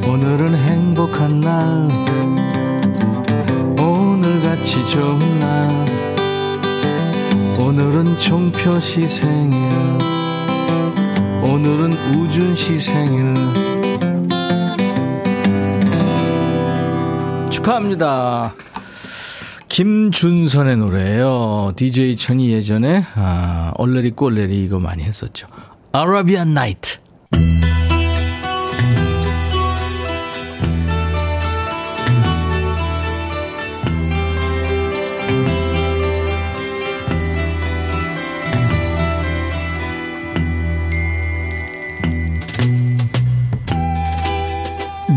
오늘은 0.07 0.55
행복한 0.55 1.41
날 1.41 1.89
오늘같이 3.77 4.87
좋은 4.87 5.19
날 5.41 5.69
오늘은 7.59 8.17
종표 8.19 8.79
씨 8.79 9.05
생일 9.05 9.59
오늘은 11.43 11.91
우준 12.15 12.55
씨 12.55 12.79
생일 12.79 13.33
축하합니다. 17.49 18.53
김준선의 19.67 20.77
노래예요. 20.77 21.73
DJ 21.75 22.15
천이 22.15 22.51
예전에 22.51 23.03
아, 23.15 23.71
얼레리 23.75 24.11
꼴레리 24.11 24.63
이거 24.63 24.79
많이 24.79 25.03
했었죠. 25.03 25.47
아라비안 25.95 26.55
나이트. 26.55 26.97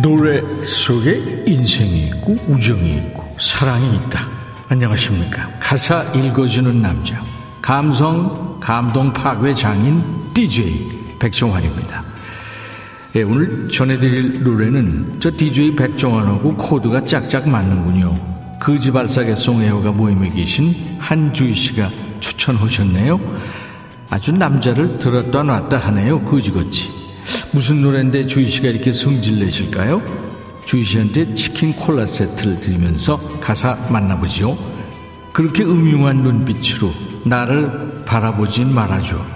노래 0.03 0.43
속에 0.63 1.45
인생이 1.47 2.09
있고 2.09 2.37
우정이 2.49 2.99
있고 2.99 3.35
사랑이 3.41 3.97
있다. 3.97 4.29
안녕하십니까. 4.69 5.49
가사 5.59 6.03
읽어주는 6.13 6.83
남자. 6.83 7.25
감성, 7.63 8.61
감동 8.61 9.11
파괴 9.15 9.55
장인 9.55 10.26
DJ 10.37 11.17
백종환입니다. 11.19 12.05
예, 13.15 13.23
오늘 13.23 13.71
전해드릴 13.71 14.43
노래는 14.43 15.17
저 15.19 15.31
DJ 15.35 15.75
백종환하고 15.75 16.57
코드가 16.57 17.05
짝짝 17.05 17.49
맞는군요. 17.49 18.59
그지발사계송 18.61 19.63
애호가 19.63 19.93
모임에 19.93 20.29
계신 20.29 20.75
한주희 20.99 21.55
씨가 21.55 21.91
추천하셨네요. 22.21 23.19
아주 24.11 24.33
남자를 24.33 24.99
들었다 24.99 25.43
놨다 25.43 25.79
하네요. 25.79 26.23
그지같이. 26.27 26.91
무슨 27.53 27.81
노래인데 27.81 28.27
주희 28.27 28.51
씨가 28.51 28.69
이렇게 28.69 28.93
성질 28.93 29.39
내실까요? 29.39 30.03
주희 30.67 30.85
씨한테 30.85 31.33
치킨 31.33 31.73
콜라 31.73 32.05
세트를 32.05 32.61
드리면서 32.61 33.17
가사 33.41 33.75
만나보죠. 33.89 34.59
그렇게 35.33 35.65
음흉한 35.65 36.23
눈빛으로 36.23 36.93
나를 37.25 38.05
바라보진 38.05 38.75
말아줘. 38.75 39.36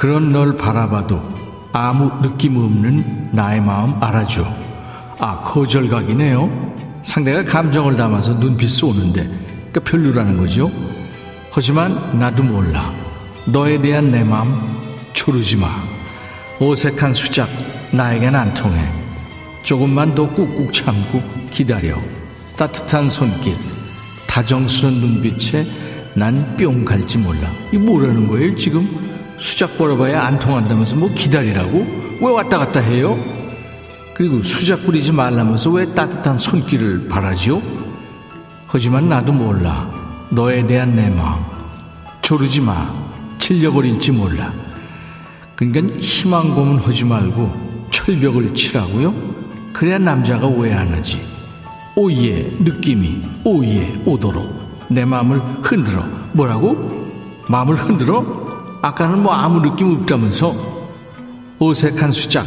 그런 0.00 0.32
널 0.32 0.56
바라봐도 0.56 1.20
아무 1.74 2.10
느낌 2.22 2.56
없는 2.56 3.28
나의 3.32 3.60
마음 3.60 4.02
알아줘. 4.02 4.46
아, 5.18 5.42
거절각이네요. 5.42 6.72
상대가 7.02 7.44
감정을 7.44 7.96
담아서 7.96 8.32
눈빛 8.38 8.68
쏘는데, 8.70 9.24
그러니까 9.24 9.80
별로라는 9.80 10.38
거죠. 10.38 10.70
하지만 11.52 12.18
나도 12.18 12.42
몰라. 12.42 12.90
너에 13.44 13.78
대한 13.82 14.10
내 14.10 14.24
마음 14.24 14.58
초르지 15.12 15.58
마. 15.58 15.68
어색한 16.62 17.12
수작 17.12 17.50
나에겐 17.92 18.34
안 18.34 18.54
통해 18.54 18.80
조금만 19.64 20.14
더 20.14 20.26
꾹꾹 20.30 20.72
참고 20.72 21.22
기다려 21.50 21.98
따뜻한 22.56 23.10
손길 23.10 23.54
다정스런 24.26 24.94
눈빛에 24.94 25.66
난 26.14 26.56
뿅 26.56 26.86
갈지 26.86 27.18
몰라. 27.18 27.50
이 27.70 27.76
뭐라는 27.76 28.28
거예요, 28.28 28.56
지금? 28.56 29.09
수작 29.40 29.78
벌어봐야 29.78 30.22
안 30.22 30.38
통한다면서 30.38 30.96
뭐 30.96 31.10
기다리라고? 31.14 31.78
왜 32.20 32.30
왔다 32.30 32.58
갔다 32.58 32.78
해요? 32.78 33.18
그리고 34.14 34.42
수작 34.42 34.84
부리지 34.84 35.12
말라면서 35.12 35.70
왜 35.70 35.94
따뜻한 35.94 36.36
손길을 36.36 37.08
바라지요? 37.08 37.62
하지만 38.66 39.08
나도 39.08 39.32
몰라. 39.32 39.90
너에 40.28 40.66
대한 40.66 40.94
내 40.94 41.08
마음. 41.08 41.42
조르지 42.20 42.60
마. 42.60 42.94
질려버릴지 43.38 44.12
몰라. 44.12 44.52
그러니까 45.56 45.96
희망 45.98 46.54
고문 46.54 46.78
하지 46.78 47.04
말고 47.04 47.88
철벽을 47.90 48.54
치라고요? 48.54 49.14
그래야 49.72 49.98
남자가 49.98 50.46
오해 50.46 50.74
안 50.74 50.88
하지. 50.92 51.20
오예 51.96 52.58
느낌이 52.60 53.22
오예 53.44 54.02
오도록 54.04 54.88
내 54.90 55.06
마음을 55.06 55.40
흔들어. 55.62 56.04
뭐라고? 56.32 57.08
마음을 57.48 57.74
흔들어? 57.74 58.49
아까는 58.82 59.22
뭐 59.22 59.32
아무 59.32 59.60
느낌 59.60 59.92
없다면서? 60.00 60.54
어색한 61.58 62.12
수작. 62.12 62.46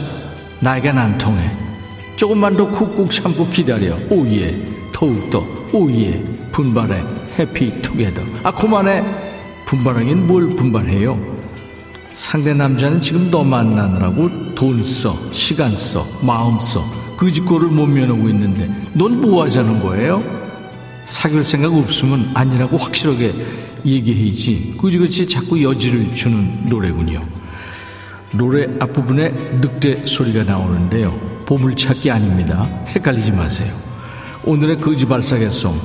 나에겐 0.60 0.98
안 0.98 1.18
통해. 1.18 1.40
조금만 2.16 2.56
더 2.58 2.68
꾹꾹 2.70 3.12
참고 3.12 3.48
기다려. 3.50 3.96
Oh 4.10 4.33
yeah. 4.33 4.90
더욱더 4.94 5.44
oh 5.72 5.87
yeah. 5.87 6.24
분발해. 6.52 7.04
Happy 7.38 7.72
together. 7.82 8.22
아, 8.44 8.52
그만해. 8.52 9.04
분발하긴 9.66 10.28
뭘 10.28 10.48
분발해요? 10.56 11.20
상대 12.14 12.54
남자는 12.54 13.02
지금 13.02 13.30
너 13.32 13.44
만나느라고 13.44 14.54
돈 14.54 14.84
써, 14.84 15.16
시간 15.32 15.76
써, 15.76 16.06
마음 16.22 16.60
써. 16.60 16.84
그 17.18 17.32
짓거리를 17.32 17.70
못 17.70 17.88
면하고 17.88 18.30
있는데 18.30 18.70
넌 18.94 19.20
뭐 19.20 19.44
하자는 19.44 19.82
거예요? 19.82 20.22
사귈 21.06 21.44
생각 21.44 21.74
없으면 21.74 22.30
아니라고 22.36 22.78
확실하게 22.78 23.34
얘기해야지. 23.86 24.76
그지그지 24.80 25.28
자꾸 25.28 25.62
여지를 25.62 26.16
주는 26.16 26.66
노래군요. 26.70 27.22
노래 28.32 28.68
앞부분에 28.80 29.30
늑대 29.62 30.06
소리가 30.06 30.44
나오는데요. 30.44 31.12
보물찾기 31.46 32.10
아닙니다. 32.10 32.64
헷갈리지 32.88 33.32
마세요. 33.32 33.74
오늘의 34.46 34.78
거지발사계송 34.78 35.80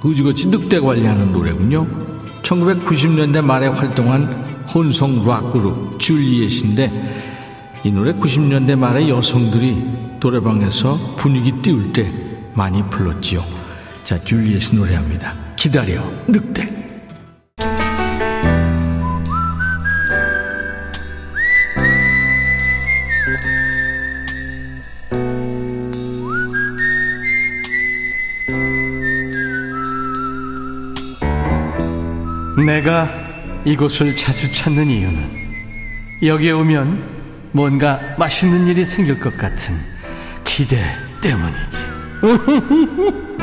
거지같이 0.00 0.48
늑대 0.48 0.80
관리하는 0.80 1.32
노래군요. 1.32 1.86
1990년대 2.42 3.42
말에 3.42 3.68
활동한 3.68 4.28
혼성 4.74 5.26
락 5.26 5.52
그룹 5.52 5.98
줄리엣인데 5.98 7.24
이 7.84 7.90
노래 7.90 8.12
90년대 8.12 8.76
말에 8.76 9.08
여성들이 9.08 9.82
노래방에서 10.20 11.16
분위기 11.16 11.52
띄울 11.52 11.92
때 11.92 12.10
많이 12.54 12.82
불렀지요. 12.88 13.44
자, 14.04 14.18
줄리엣이 14.18 14.76
노래합니다. 14.76 15.34
기다려, 15.56 16.02
늑대. 16.26 16.73
내가 32.64 33.08
이곳을 33.64 34.16
자주 34.16 34.50
찾는 34.50 34.88
이유는 34.88 35.44
여기에 36.22 36.52
오면 36.52 37.14
뭔가 37.52 38.00
맛있는 38.18 38.66
일이 38.66 38.84
생길 38.84 39.20
것 39.20 39.36
같은 39.36 39.74
기대 40.44 40.76
때문이지. 41.20 41.94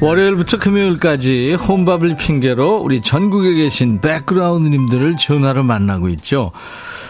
월요일부터 0.00 0.58
금요일까지 0.58 1.54
혼밥을 1.54 2.16
핑계로 2.16 2.78
우리 2.78 3.00
전국에 3.02 3.54
계신 3.54 4.00
백그라운드님들을 4.00 5.16
전화로 5.16 5.62
만나고 5.62 6.08
있죠. 6.08 6.50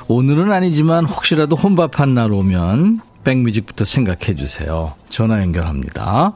오늘은 0.09 0.53
아니지만 0.53 1.07
혹시라도 1.07 1.57
혼밥한 1.57 2.13
날 2.13 2.33
오면 2.33 3.01
백뮤직부터 3.25 3.87
생각해 3.87 4.35
주세요. 4.37 4.93
전화 5.09 5.41
연결합니다. 5.41 6.35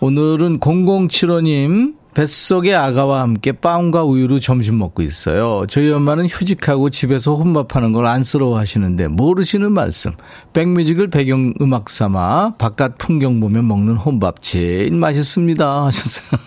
오늘은 0.00 0.60
0075님 0.60 1.94
뱃속의 2.14 2.74
아가와 2.74 3.20
함께 3.20 3.52
빵과 3.52 4.04
우유로 4.04 4.40
점심 4.40 4.78
먹고 4.78 5.02
있어요. 5.02 5.64
저희 5.68 5.90
엄마는 5.90 6.26
휴직하고 6.26 6.90
집에서 6.90 7.36
혼밥하는 7.36 7.92
걸 7.92 8.06
안쓰러워 8.06 8.58
하시는데 8.58 9.08
모르시는 9.08 9.72
말씀. 9.72 10.12
백뮤직을 10.52 11.08
배경 11.10 11.54
음악 11.60 11.88
삼아 11.90 12.54
바깥 12.56 12.98
풍경 12.98 13.40
보며 13.40 13.62
먹는 13.62 13.96
혼밥 13.96 14.42
제일 14.42 14.92
맛있습니다. 14.92 15.84
하셨어요. 15.86 16.40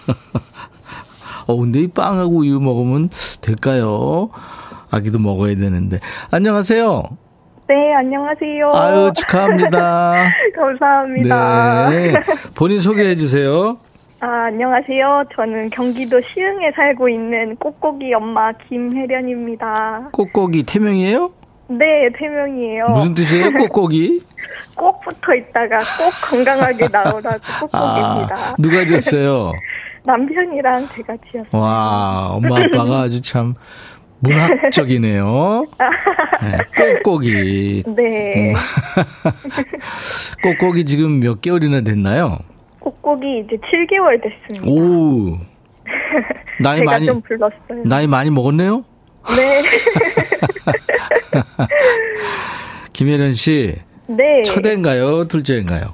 어, 1.46 1.56
근데 1.56 1.82
이 1.82 1.88
빵하고 1.88 2.38
우유 2.38 2.60
먹으면 2.60 3.10
될까요? 3.40 4.30
아기도 4.90 5.20
먹어야 5.20 5.56
되는데. 5.56 6.00
안녕하세요. 6.32 7.04
네, 7.68 7.94
안녕하세요. 7.98 8.72
아유, 8.74 9.12
축하합니다. 9.16 10.26
감사합니다. 10.56 11.90
네. 11.90 12.14
본인 12.56 12.80
소개해 12.80 13.16
주세요. 13.16 13.78
아, 14.20 14.46
안녕하세요. 14.48 15.24
저는 15.36 15.70
경기도 15.70 16.20
시흥에 16.22 16.72
살고 16.76 17.10
있는 17.10 17.56
꽃고기 17.58 18.14
엄마 18.14 18.52
김혜련입니다. 18.54 20.10
꽃고기 20.12 20.64
태명이에요? 20.64 21.32
네, 21.70 22.10
태명이에요. 22.18 22.86
무슨 22.88 23.14
뜻이에요? 23.14 23.52
꽃고기? 23.54 24.22
꼭 24.76 25.00
붙어 25.02 25.34
있다가 25.34 25.78
꼭 25.78 26.30
건강하게 26.30 26.88
나오라고 26.90 27.40
꽃고기입니다. 27.62 28.36
아, 28.36 28.56
누가 28.60 28.86
졌어요? 28.86 29.52
남편이랑 30.06 30.90
제가 30.96 31.16
지었어요. 31.32 31.62
와, 31.62 32.28
엄마 32.32 32.60
아빠가 32.60 33.02
아주 33.04 33.22
참 33.22 33.56
문학적이네요. 34.24 35.66
네, 36.42 36.58
꽃고기. 37.04 37.84
네. 37.96 38.54
꽃고기 40.42 40.86
지금 40.86 41.20
몇 41.20 41.42
개월이나 41.42 41.82
됐나요? 41.82 42.40
꽃고기 42.80 43.44
이제 43.46 43.58
7개월 43.58 44.22
됐습니다. 44.22 44.66
오. 44.66 45.38
나이 46.62 46.82
많이 46.82 47.06
좀 47.06 47.22
불렀어요. 47.22 47.84
나이 47.86 48.08
많이 48.08 48.30
먹었네요. 48.30 48.84
네. 49.36 49.64
김혜련 52.94 53.34
씨 53.34 53.76
네. 54.08 54.42
첫애인가요? 54.44 55.28
둘째인가요? 55.28 55.94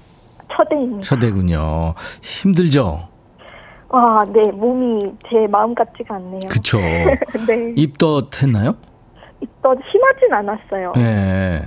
첫애입니다. 0.51 1.01
첫애군요. 1.01 1.95
힘들죠? 2.21 3.07
아, 3.91 4.23
네. 4.31 4.51
몸이 4.51 5.11
제 5.29 5.47
마음 5.49 5.73
같지가 5.73 6.15
않네요. 6.15 6.39
그쵸. 6.49 6.77
네. 7.47 7.73
입덧 7.75 8.41
했나요? 8.41 8.75
또 9.63 9.73
심하진 9.91 10.31
않았어요. 10.33 10.93
네. 10.95 11.61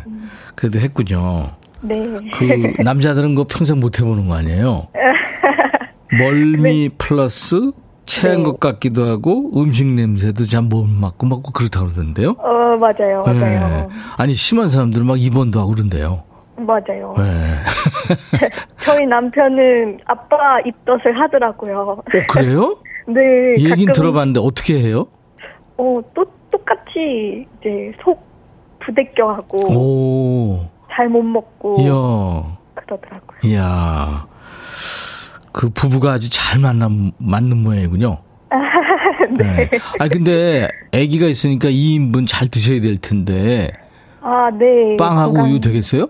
그래도 0.55 0.79
했군요. 0.79 1.51
네. 1.83 1.95
그 2.35 2.83
남자들은 2.83 3.35
거 3.35 3.45
평생 3.49 3.81
못 3.81 3.99
해보는 3.99 4.29
거 4.29 4.35
아니에요? 4.37 4.89
멀미 6.19 6.91
플러스 6.99 7.73
체한 8.05 8.39
네. 8.39 8.43
것 8.45 8.61
같기도 8.61 9.05
하고 9.07 9.51
음식 9.61 9.87
냄새도 9.87 10.45
잘 10.45 10.63
못 10.63 10.85
맡고 10.87 11.27
맡고 11.27 11.53
그렇다고 11.53 11.87
그러던데요? 11.87 12.31
어, 12.39 12.77
맞아요. 12.79 13.23
맞아요. 13.25 13.89
네. 13.89 13.89
아니 14.19 14.35
심한 14.35 14.69
사람들은 14.69 15.07
막 15.07 15.21
입원도 15.21 15.59
하고 15.59 15.71
그런데요. 15.73 16.23
맞아요. 16.63 17.15
네. 17.17 17.23
저희 18.85 19.07
남편은 19.07 19.99
아빠 20.07 20.61
입덧을 20.65 21.19
하더라고요. 21.21 21.99
어 21.99 22.03
그래요? 22.29 22.77
네. 23.09 23.21
이 23.59 23.71
얘긴 23.71 23.87
가끔, 23.87 23.93
들어봤는데 24.01 24.41
어떻게 24.41 24.81
해요? 24.81 25.07
어, 25.77 26.01
또 26.15 26.25
똑같이 26.51 27.47
이제 27.61 27.93
속 28.05 28.25
부대껴하고 28.81 29.59
오, 29.75 30.61
잘못 30.93 31.23
먹고 31.23 31.77
이야, 31.81 32.57
그러더라고요. 32.75 33.39
이야. 33.45 34.27
그 35.53 35.69
부부가 35.71 36.13
아주 36.13 36.31
잘 36.31 36.61
만나, 36.61 36.89
맞는 37.19 37.57
모양이군요. 37.59 38.19
네. 39.39 39.69
아, 39.99 40.09
근데 40.09 40.69
아기가 40.93 41.27
있으니까 41.27 41.69
2인분 41.69 42.27
잘 42.27 42.49
드셔야 42.49 42.81
될 42.81 42.97
텐데, 42.99 43.71
아, 44.21 44.51
네. 44.59 44.97
빵하고 44.99 45.33
건강- 45.35 45.51
우유 45.51 45.61
되겠어요? 45.61 46.07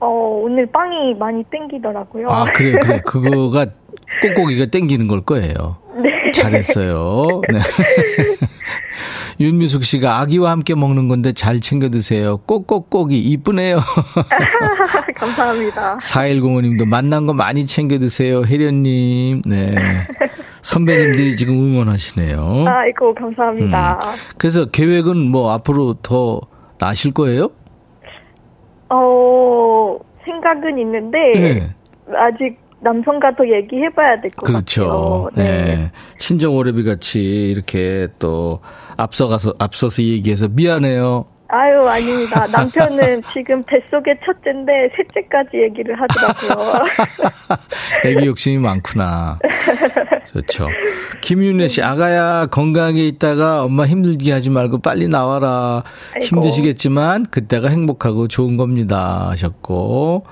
어, 0.00 0.40
오늘 0.42 0.66
빵이 0.66 1.14
많이 1.14 1.42
땡기더라고요. 1.44 2.26
아, 2.28 2.44
그래, 2.54 2.72
그래. 2.72 3.00
그거가 3.06 3.66
꼭고기가 4.22 4.66
땡기는 4.66 5.06
걸 5.08 5.22
거예요. 5.22 5.78
네. 6.02 6.30
잘했어요. 6.32 7.40
네. 7.50 7.58
윤미숙 9.40 9.84
씨가 9.84 10.20
아기와 10.20 10.50
함께 10.50 10.74
먹는 10.74 11.08
건데 11.08 11.32
잘 11.32 11.60
챙겨 11.60 11.88
드세요. 11.88 12.38
꼭꼭꼭이 12.38 13.18
이쁘네요. 13.18 13.78
감사합니다. 15.16 15.98
4105님도 15.98 16.86
만난 16.86 17.26
거 17.26 17.34
많이 17.34 17.66
챙겨 17.66 17.98
드세요. 17.98 18.44
혜련님. 18.44 19.42
네. 19.46 19.74
선배님들이 20.62 21.36
지금 21.36 21.54
응원하시네요. 21.54 22.64
아이고, 22.66 23.14
감사합니다. 23.14 24.00
음. 24.04 24.12
그래서 24.36 24.64
계획은 24.66 25.16
뭐 25.30 25.52
앞으로 25.52 25.94
더 26.02 26.40
나실 26.78 27.12
거예요? 27.12 27.50
어, 28.90 29.98
생각은 30.26 30.78
있는데, 30.78 31.32
네. 31.34 31.74
아직 32.14 32.58
남성과도 32.80 33.50
얘기해봐야 33.52 34.16
될것 34.18 34.44
그렇죠. 34.44 35.30
같아요. 35.34 35.48
네. 35.48 35.64
네. 35.64 35.90
친정 36.18 36.54
오래비 36.54 36.84
같이 36.84 37.48
이렇게 37.50 38.08
또 38.18 38.60
앞서가서 38.96 39.54
앞서서 39.58 40.02
얘기해서 40.02 40.48
미안해요. 40.48 41.26
아유, 41.48 41.80
아닙니다. 41.86 42.46
남편은 42.46 43.22
지금 43.32 43.62
뱃속의 43.64 44.18
첫째인데 44.24 44.90
셋째까지 44.96 45.62
얘기를 45.62 45.96
하더라고요. 46.00 46.86
애기 48.04 48.26
욕심이 48.26 48.58
많구나. 48.58 49.38
좋죠. 50.32 50.68
김윤혜 51.22 51.68
씨, 51.68 51.82
아가야 51.82 52.46
건강하게 52.46 53.06
있다가 53.08 53.62
엄마 53.62 53.86
힘들게 53.86 54.32
하지 54.32 54.50
말고 54.50 54.78
빨리 54.78 55.08
나와라. 55.08 55.82
아이고. 56.14 56.26
힘드시겠지만 56.26 57.26
그때가 57.26 57.68
행복하고 57.68 58.28
좋은 58.28 58.56
겁니다. 58.56 59.26
하셨고. 59.30 60.24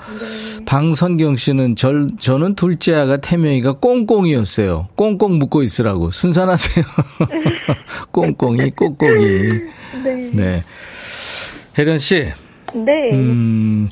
네. 0.59 0.65
방선경 0.65 1.37
씨는 1.37 1.77
절, 1.77 2.09
저는 2.19 2.55
둘째 2.55 2.95
아가 2.95 3.17
태명이가 3.17 3.75
꽁꽁이었어요. 3.75 4.89
꽁꽁 4.97 5.39
묶고 5.39 5.63
있으라고. 5.63 6.11
순산하세요. 6.11 6.85
꽁꽁이, 8.13 8.71
꼬꼬기. 8.71 9.25
네. 10.05 10.31
네. 10.33 10.63
혜련 11.79 11.99
씨. 11.99 12.33
네. 12.75 13.13
음, 13.15 13.89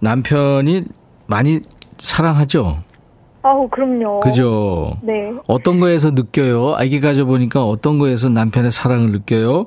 남편이 0.00 0.84
많이 1.26 1.60
사랑하죠? 1.98 2.82
아우, 3.42 3.68
그럼요. 3.68 4.20
그죠? 4.20 4.92
네. 5.02 5.32
어떤 5.48 5.80
거에서 5.80 6.10
느껴요? 6.12 6.74
아기 6.76 7.00
가져보니까 7.00 7.64
어떤 7.64 7.98
거에서 7.98 8.28
남편의 8.28 8.70
사랑을 8.70 9.10
느껴요? 9.10 9.66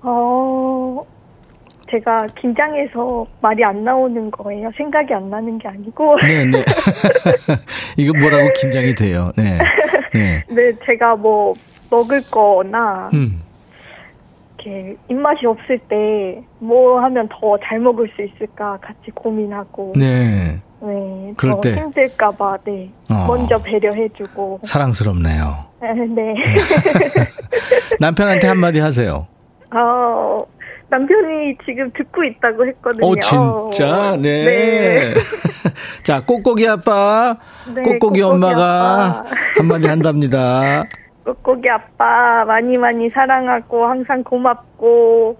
어, 0.00 1.02
제가 1.90 2.26
긴장해서 2.40 3.26
말이 3.42 3.62
안 3.64 3.84
나오는 3.84 4.30
거예요. 4.30 4.70
생각이 4.76 5.12
안 5.12 5.28
나는 5.30 5.58
게 5.58 5.68
아니고. 5.68 6.16
네 6.26 6.44
네. 6.46 6.64
이거 7.98 8.18
뭐라고 8.18 8.48
긴장이 8.60 8.94
돼요. 8.94 9.30
네. 9.36 9.58
네. 10.14 10.42
네, 10.48 10.72
제가 10.86 11.16
뭐 11.16 11.52
먹을 11.90 12.20
거나, 12.30 13.10
음. 13.12 13.40
이렇게 14.58 14.96
입맛이 15.10 15.44
없을 15.46 15.78
때 15.88 16.42
뭐 16.58 16.98
하면 17.02 17.28
더 17.28 17.58
잘 17.58 17.78
먹을 17.80 18.08
수 18.16 18.22
있을까 18.22 18.78
같이 18.80 19.10
고민하고. 19.14 19.92
네. 19.96 20.58
네. 20.86 21.32
그럴 21.36 21.56
때 21.62 21.74
힘들까봐 21.74 22.58
네. 22.64 22.90
어. 23.10 23.26
먼저 23.26 23.58
배려해주고. 23.58 24.60
사랑스럽네요. 24.64 25.64
네. 25.80 25.94
네. 26.14 26.34
남편한테 28.00 28.46
한마디 28.48 28.80
하세요. 28.80 29.26
어, 29.74 30.44
남편이 30.88 31.56
지금 31.64 31.90
듣고 31.92 32.22
있다고 32.24 32.66
했거든요. 32.68 33.06
오, 33.06 33.16
진짜? 33.16 34.16
네. 34.16 34.44
네. 34.44 35.14
자, 36.04 36.24
꼬꼬기 36.24 36.68
아빠, 36.68 37.36
네, 37.66 37.82
꼬꼬기, 37.82 37.98
꼬꼬기 37.98 38.22
엄마가 38.22 39.04
아빠. 39.04 39.24
한마디 39.56 39.88
한답니다. 39.88 40.84
꼬꼬기 41.24 41.68
아빠 41.70 42.44
많이 42.44 42.76
많이 42.76 43.08
사랑하고 43.08 43.86
항상 43.86 44.22
고맙고 44.22 45.38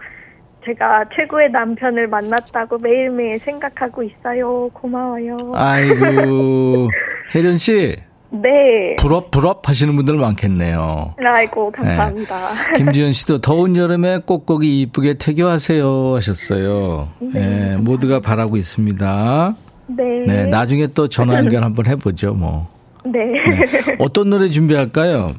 제가 0.64 1.04
최고의 1.14 1.50
남편을 1.50 2.08
만났다고 2.08 2.78
매일매일 2.78 3.38
생각하고 3.38 4.02
있어요. 4.02 4.68
고마워요. 4.72 5.52
아이고 5.54 6.88
혜련 7.34 7.56
씨. 7.56 7.96
네. 8.30 8.96
부럽 8.98 9.30
부럽 9.30 9.68
하시는 9.68 9.94
분들 9.94 10.16
많겠네요. 10.16 11.14
아이고 11.24 11.70
감사합니다. 11.70 12.48
네. 12.48 12.78
김지현 12.78 13.12
씨도 13.12 13.38
더운 13.38 13.76
여름에 13.76 14.18
꼭꼭이 14.18 14.80
이쁘게 14.80 15.14
태교하세요 15.18 16.16
하셨어요. 16.16 17.08
네, 17.20 17.40
네 17.40 17.76
모두가 17.76 18.20
바라고 18.20 18.56
있습니다. 18.56 19.54
네. 19.86 20.04
네. 20.26 20.46
나중에 20.46 20.88
또 20.88 21.08
전화 21.08 21.38
연결 21.38 21.62
한번 21.62 21.86
해보죠 21.86 22.32
뭐. 22.34 22.68
네. 23.04 23.24
네. 23.24 23.96
어떤 24.00 24.30
노래 24.30 24.48
준비할까요? 24.48 25.30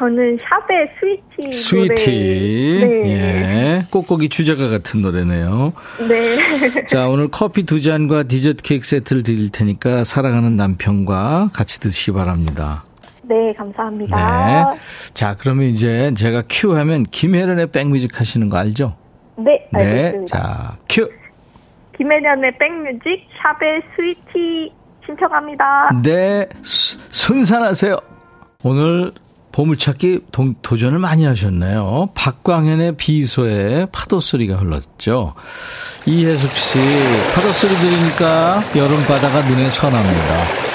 저는 0.00 0.38
샵의 0.38 0.88
스위티. 0.98 1.52
스위티. 1.52 2.78
네. 2.80 3.10
예. 3.10 3.86
꼭꼭이 3.90 4.30
주제가 4.30 4.68
같은 4.68 5.02
노래네요. 5.02 5.74
네. 6.08 6.84
자, 6.88 7.06
오늘 7.06 7.28
커피 7.28 7.64
두 7.64 7.82
잔과 7.82 8.22
디저트 8.22 8.62
케이크 8.62 8.86
세트를 8.86 9.22
드릴 9.22 9.50
테니까 9.50 10.04
사랑하는 10.04 10.56
남편과 10.56 11.50
같이 11.52 11.80
드시기 11.80 12.12
바랍니다. 12.12 12.82
네, 13.24 13.52
감사합니다. 13.52 14.72
네. 14.72 14.80
자, 15.12 15.36
그러면 15.38 15.66
이제 15.66 16.14
제가 16.16 16.44
큐 16.48 16.74
하면 16.78 17.04
김혜련의 17.04 17.66
백뮤직 17.66 18.18
하시는 18.18 18.48
거 18.48 18.56
알죠? 18.56 18.96
네, 19.36 19.68
네 19.70 19.80
알겠습니다. 19.80 20.18
네. 20.18 20.24
자, 20.24 20.78
큐. 20.88 21.10
김혜련의 21.98 22.56
백뮤직 22.56 23.28
샵의 23.36 23.82
Sweety 23.94 24.72
신청합니다. 25.04 26.00
네. 26.02 26.48
순산하세요. 26.62 27.98
오늘 28.62 29.12
보물찾기 29.52 30.20
동, 30.32 30.54
도전을 30.62 30.98
많이 30.98 31.24
하셨네요. 31.24 32.10
박광현의 32.14 32.96
비 32.96 33.22
속의 33.22 33.86
파도 33.92 34.20
소리가 34.20 34.56
흘렀죠. 34.56 35.34
이혜숙 36.06 36.52
씨, 36.56 36.78
파도 37.34 37.52
소리 37.52 37.74
들으니까 37.76 38.62
여름 38.76 39.04
바다가 39.06 39.42
눈에 39.48 39.70
선합니다. 39.70 40.69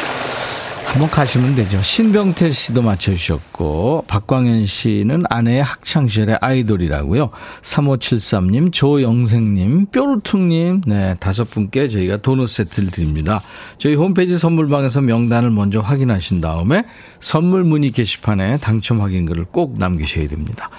한번 0.96 1.10
가시면 1.10 1.56
되죠. 1.56 1.82
신병태 1.82 2.52
씨도 2.52 2.82
맞춰주셨고, 2.82 4.06
박광현 4.08 4.64
씨는 4.64 5.24
아내의 5.30 5.62
학창시절의 5.62 6.38
아이돌이라고요. 6.40 7.32
3573님, 7.62 8.72
조영생님, 8.72 9.88
뾰루퉁님, 9.88 10.84
네, 10.88 11.16
다섯 11.20 11.50
분께 11.50 11.90
저희가 11.90 12.16
도넛 12.22 12.48
세트를 12.48 12.92
드립니다. 12.92 13.42
저희 13.78 13.96
홈페이지 13.96 14.38
선물방에서 14.40 15.02
명단을 15.02 15.52
먼저 15.52 15.82
확인하신 15.82 16.40
다음에 16.40 16.86
선물 17.20 17.66
문의 17.66 17.92
게시판에 17.92 18.60
당첨 18.60 19.02
확인글을 19.02 19.48
꼭 19.52 19.78
남기셔야 19.78 20.30
됩니다. 20.30 20.70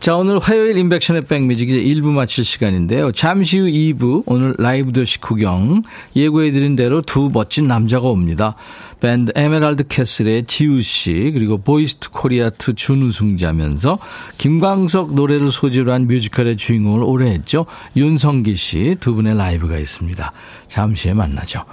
자, 0.00 0.14
오늘 0.14 0.38
화요일 0.38 0.76
임백천의 0.76 1.22
백뮤직 1.22 1.70
이제 1.70 1.82
1부 1.82 2.10
마칠 2.10 2.44
시간인데요. 2.44 3.12
잠시 3.12 3.58
후 3.58 3.66
2부, 3.66 4.24
오늘 4.26 4.54
라이브도 4.58 4.92
식후경 4.92 5.82
예고해드린 6.14 6.76
대로 6.76 7.00
두 7.00 7.30
멋진 7.32 7.66
남자가 7.66 8.06
옵니다. 8.08 8.56
밴드 9.00 9.30
에메랄드 9.34 9.88
캐슬의 9.88 10.46
지우 10.46 10.80
씨 10.80 11.30
그리고 11.34 11.58
보이스 11.58 12.10
코리아2 12.10 12.76
준우승자면서 12.76 13.98
김광석 14.38 15.14
노래를 15.14 15.50
소재로 15.52 15.92
한 15.92 16.06
뮤지컬의 16.06 16.56
주인공을 16.56 17.02
오래 17.02 17.30
했죠. 17.30 17.66
윤성기 17.94 18.56
씨 18.56 18.96
두 19.00 19.14
분의 19.14 19.36
라이브가 19.36 19.78
있습니다. 19.78 20.32
잠시 20.68 21.08
후에 21.08 21.14
만나죠. 21.14 21.64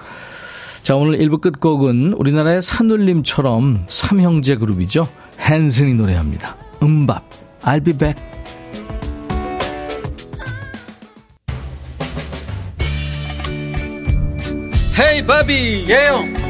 자, 0.84 0.96
오늘 0.96 1.18
1부 1.20 1.40
끝곡은 1.40 2.14
우리나라의 2.18 2.62
산울림처럼 2.62 3.86
삼형제 3.88 4.58
그룹이죠. 4.58 5.08
헨슨이 5.40 5.94
노래합니다. 5.94 6.58
음밥. 6.84 7.24
I'll 7.62 7.84
be 7.84 7.94
back. 7.98 8.22
헤이 15.00 15.26
바비 15.26 15.86
예영 15.90 16.43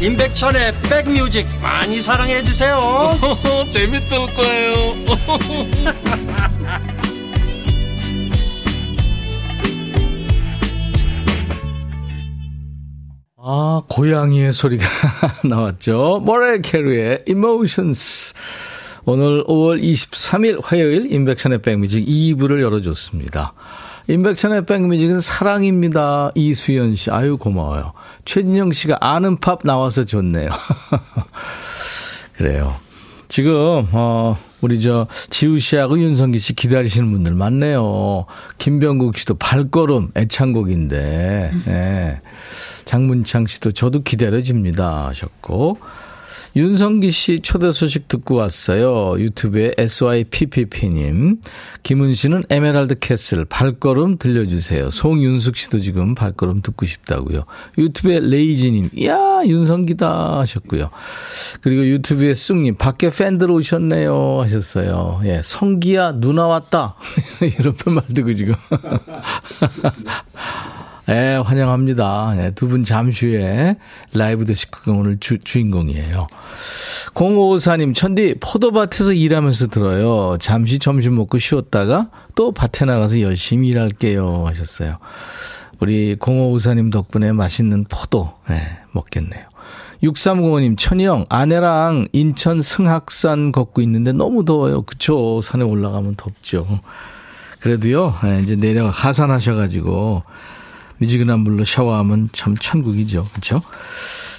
임백천의 0.00 0.74
백뮤직 0.82 1.44
많이 1.60 2.00
사랑해 2.00 2.40
주세요. 2.42 2.78
재밌을 3.68 4.18
거예요. 4.36 4.94
아, 13.40 13.82
고양이의 13.88 14.52
소리가 14.52 14.84
나왔죠. 15.42 16.22
모레 16.24 16.60
캐리의 16.60 17.24
Emotions. 17.26 18.34
오늘 19.04 19.42
5월 19.44 19.82
23일 19.82 20.60
화요일 20.62 21.12
인백천의 21.12 21.62
백뮤직 21.62 22.06
2부를 22.06 22.60
열어줬습니다. 22.60 23.54
인백천의 24.06 24.64
백뮤직은 24.66 25.20
사랑입니다. 25.20 26.30
이수연 26.34 26.94
씨. 26.94 27.10
아유, 27.10 27.36
고마워요. 27.36 27.94
최진영 28.28 28.72
씨가 28.72 28.98
아는 29.00 29.38
팝 29.38 29.60
나와서 29.64 30.04
좋네요. 30.04 30.50
그래요. 32.36 32.76
지금, 33.28 33.88
어, 33.92 34.36
우리 34.60 34.78
저, 34.82 35.06
지우 35.30 35.58
씨하고 35.58 35.98
윤성기 35.98 36.38
씨 36.38 36.52
기다리시는 36.52 37.10
분들 37.10 37.32
많네요. 37.32 38.26
김병국 38.58 39.16
씨도 39.16 39.36
발걸음 39.36 40.10
애창곡인데, 40.14 41.52
예. 41.68 41.70
네. 41.70 42.20
장문창 42.84 43.46
씨도 43.46 43.72
저도 43.72 44.02
기다려집니다. 44.02 45.06
하셨고, 45.06 45.78
윤성기 46.56 47.10
씨 47.12 47.40
초대 47.40 47.72
소식 47.72 48.08
듣고 48.08 48.34
왔어요. 48.36 49.20
유튜브에 49.20 49.72
SYPPP님. 49.78 51.40
김은 51.82 52.14
씨는 52.14 52.44
에메랄드 52.48 52.98
캐슬 52.98 53.44
발걸음 53.44 54.18
들려주세요. 54.18 54.90
송윤숙 54.90 55.56
씨도 55.56 55.78
지금 55.78 56.14
발걸음 56.14 56.62
듣고 56.62 56.86
싶다고요. 56.86 57.44
유튜브에 57.76 58.20
레이지님. 58.20 58.90
이야, 58.96 59.42
윤성기다 59.46 60.38
하셨고요. 60.40 60.90
그리고 61.60 61.86
유튜브에 61.86 62.34
쑥님. 62.34 62.76
밖에 62.76 63.10
팬들 63.10 63.50
오셨네요 63.50 64.40
하셨어요. 64.42 65.20
예, 65.24 65.40
성기야, 65.44 66.12
누나 66.20 66.46
왔다. 66.46 66.96
이런 67.58 67.74
말 67.94 68.04
듣고 68.14 68.32
지금. 68.32 68.54
네, 71.08 71.36
환영합니다. 71.36 72.34
네, 72.36 72.50
두분 72.50 72.84
잠시 72.84 73.28
후에 73.28 73.76
라이브 74.12 74.44
더시크가 74.44 74.92
오늘 74.92 75.18
주, 75.18 75.38
주인공이에요. 75.38 76.26
0554님, 77.14 77.94
천디, 77.94 78.34
포도밭에서 78.40 79.14
일하면서 79.14 79.68
들어요. 79.68 80.36
잠시 80.38 80.78
점심 80.78 81.14
먹고 81.14 81.38
쉬었다가 81.38 82.10
또 82.34 82.52
밭에 82.52 82.84
나가서 82.84 83.22
열심히 83.22 83.68
일할게요. 83.68 84.44
하셨어요. 84.48 84.98
우리 85.80 86.14
0554님 86.16 86.92
덕분에 86.92 87.32
맛있는 87.32 87.86
포도, 87.88 88.34
네, 88.46 88.60
먹겠네요. 88.92 89.44
6305님, 90.02 90.76
천희형, 90.76 91.24
아내랑 91.30 92.08
인천 92.12 92.60
승학산 92.60 93.50
걷고 93.50 93.80
있는데 93.80 94.12
너무 94.12 94.44
더워요. 94.44 94.82
그쵸. 94.82 95.40
산에 95.40 95.64
올라가면 95.64 96.16
덥죠. 96.16 96.66
그래도요, 97.60 98.14
네, 98.22 98.40
이제 98.42 98.56
내려 98.56 98.88
하산하셔가지고, 98.88 100.22
미지근한 100.98 101.40
물로 101.40 101.64
샤워하면 101.64 102.30
참 102.32 102.56
천국이죠. 102.56 103.26
그렇죠? 103.32 103.62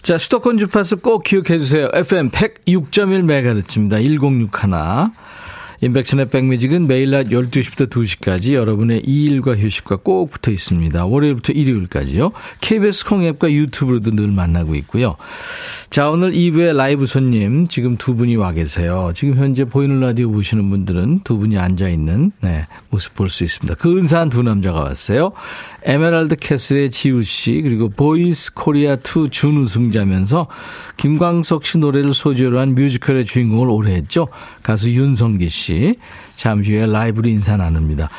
자, 0.02 0.18
수도권 0.18 0.58
주파수 0.58 0.98
꼭 0.98 1.24
기억해 1.24 1.60
주세요. 1.60 1.90
FM 1.94 2.32
106.1MHz입니다. 2.32 4.02
1061. 4.02 4.50
인백션의 5.82 6.30
백뮤직은 6.30 6.88
매일 6.88 7.12
낮 7.12 7.28
12시부터 7.28 7.90
2시까지 7.90 8.54
여러분의 8.54 9.04
이일과 9.06 9.56
휴식과 9.56 9.98
꼭 9.98 10.30
붙어 10.30 10.52
있습니다. 10.52 11.06
월요일부터 11.06 11.54
일요일까지요. 11.54 12.32
KBS 12.60 13.06
콩앱과 13.06 13.52
유튜브로도 13.52 14.12
늘 14.12 14.28
만나고 14.28 14.76
있고요. 14.76 15.16
자, 15.90 16.10
오늘 16.10 16.34
2부의 16.34 16.76
라이브 16.76 17.06
손님 17.06 17.68
지금 17.68 17.98
두 17.98 18.16
분이 18.16 18.36
와 18.36 18.52
계세요. 18.52 19.12
지금 19.16 19.38
현재 19.38 19.64
보이는 19.66 20.00
라디오 20.00 20.32
보시는 20.32 20.70
분들은 20.70 21.22
두 21.24 21.38
분이 21.38 21.58
앉아있는 21.58 22.32
네, 22.42 22.68
모습 22.90 23.16
볼 23.16 23.30
수 23.30 23.44
있습니다. 23.44 23.76
그 23.76 23.98
은사한 23.98 24.30
두 24.30 24.44
남자가 24.44 24.82
왔어요. 24.82 25.32
에메랄드 25.84 26.36
캐슬의 26.36 26.92
지우 26.92 27.24
씨 27.24 27.62
그리고 27.62 27.90
보이스 27.90 28.54
코리아 28.54 28.96
2 28.96 29.30
준우승자면서 29.30 30.48
김광석 30.98 31.66
씨 31.66 31.78
노래를 31.78 32.14
소재로 32.14 32.60
한 32.60 32.76
뮤지컬의 32.76 33.26
주인공을 33.26 33.70
오래 33.70 33.94
했죠. 33.94 34.28
가수 34.62 34.92
윤성기 34.92 35.48
씨. 35.50 35.69
잠시 36.36 36.76
후에 36.76 36.86
라이브로 36.86 37.28
인사 37.30 37.58
나눕니다. 37.58 38.10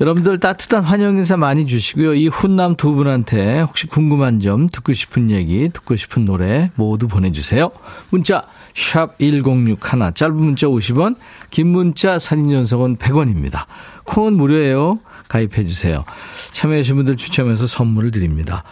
여러분들 0.00 0.40
따뜻한 0.40 0.82
환영 0.82 1.16
인사 1.16 1.36
많이 1.36 1.66
주시고요. 1.66 2.14
이 2.14 2.28
훈남 2.28 2.76
두 2.76 2.94
분한테 2.94 3.60
혹시 3.60 3.86
궁금한 3.86 4.40
점, 4.40 4.68
듣고 4.68 4.92
싶은 4.92 5.30
얘기, 5.30 5.68
듣고 5.72 5.96
싶은 5.96 6.24
노래 6.24 6.70
모두 6.76 7.06
보내주세요. 7.08 7.70
문자 8.10 8.44
샵 8.74 9.18
1061, 9.18 10.14
짧은 10.14 10.34
문자 10.34 10.66
50원, 10.66 11.16
긴 11.50 11.68
문자 11.68 12.18
사진 12.18 12.50
전송은 12.50 12.96
100원입니다. 12.96 13.66
콩은 14.04 14.34
무료예요. 14.34 14.98
가입해 15.28 15.64
주세요. 15.64 16.04
참여해주신 16.52 16.96
분들 16.96 17.16
추첨해서 17.16 17.66
선물을 17.66 18.10
드립니다. 18.10 18.64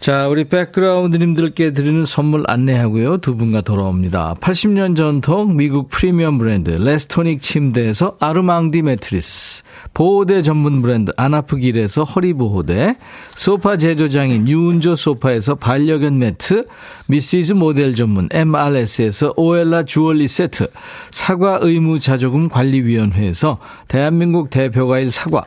자, 0.00 0.28
우리 0.28 0.44
백그라운드님들께 0.44 1.72
드리는 1.72 2.04
선물 2.04 2.44
안내하고요. 2.46 3.18
두 3.18 3.36
분과 3.36 3.62
돌아옵니다. 3.62 4.36
80년 4.40 4.96
전통 4.96 5.56
미국 5.56 5.90
프리미엄 5.90 6.38
브랜드 6.38 6.70
레스토닉 6.70 7.42
침대에서 7.42 8.16
아르망디 8.20 8.82
매트리스, 8.82 9.64
보호대 9.94 10.42
전문 10.42 10.82
브랜드 10.82 11.12
아나프길에서 11.16 12.04
허리보호대, 12.04 12.96
소파 13.34 13.76
제조장인 13.76 14.46
유운조 14.46 14.94
소파에서 14.94 15.56
반려견 15.56 16.16
매트, 16.16 16.66
미시즈 17.06 17.54
모델 17.54 17.96
전문 17.96 18.28
MRS에서 18.30 19.34
오엘라 19.36 19.82
주얼리 19.82 20.28
세트, 20.28 20.68
사과 21.10 21.58
의무 21.60 21.98
자조금 21.98 22.48
관리위원회에서 22.48 23.58
대한민국 23.88 24.50
대표과일 24.50 25.10
사과, 25.10 25.44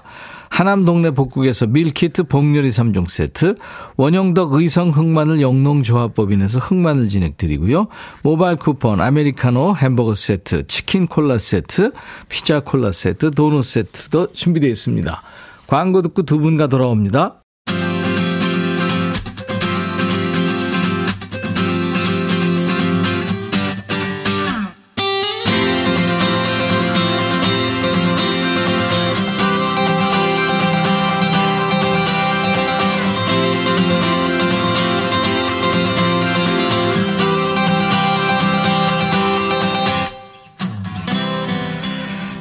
하남 0.52 0.84
동네 0.86 1.12
복국에서 1.12 1.66
밀키트 1.66 2.24
복요리 2.24 2.70
3종 2.70 3.10
세트, 3.10 3.56
원형덕 3.96 4.54
의성 4.54 4.90
흑마늘 4.90 5.42
영농조합법인에서 5.42 6.60
흑마늘 6.60 7.08
진행 7.08 7.34
드리고요. 7.38 7.88
모바일 8.22 8.58
쿠폰, 8.58 9.00
아메리카노 9.00 9.78
햄버거 9.78 10.14
세트, 10.14 10.68
치킨 10.68 11.08
콜라 11.08 11.38
세트, 11.38 11.94
피자 12.28 12.60
콜라 12.60 12.92
세트, 12.92 13.32
도넛 13.32 13.64
세트도 13.64 14.34
준비되어 14.34 14.70
있습니다. 14.70 15.22
광고 15.68 16.02
듣고 16.02 16.24
두 16.24 16.38
분과 16.40 16.68
돌아옵니다. 16.68 17.41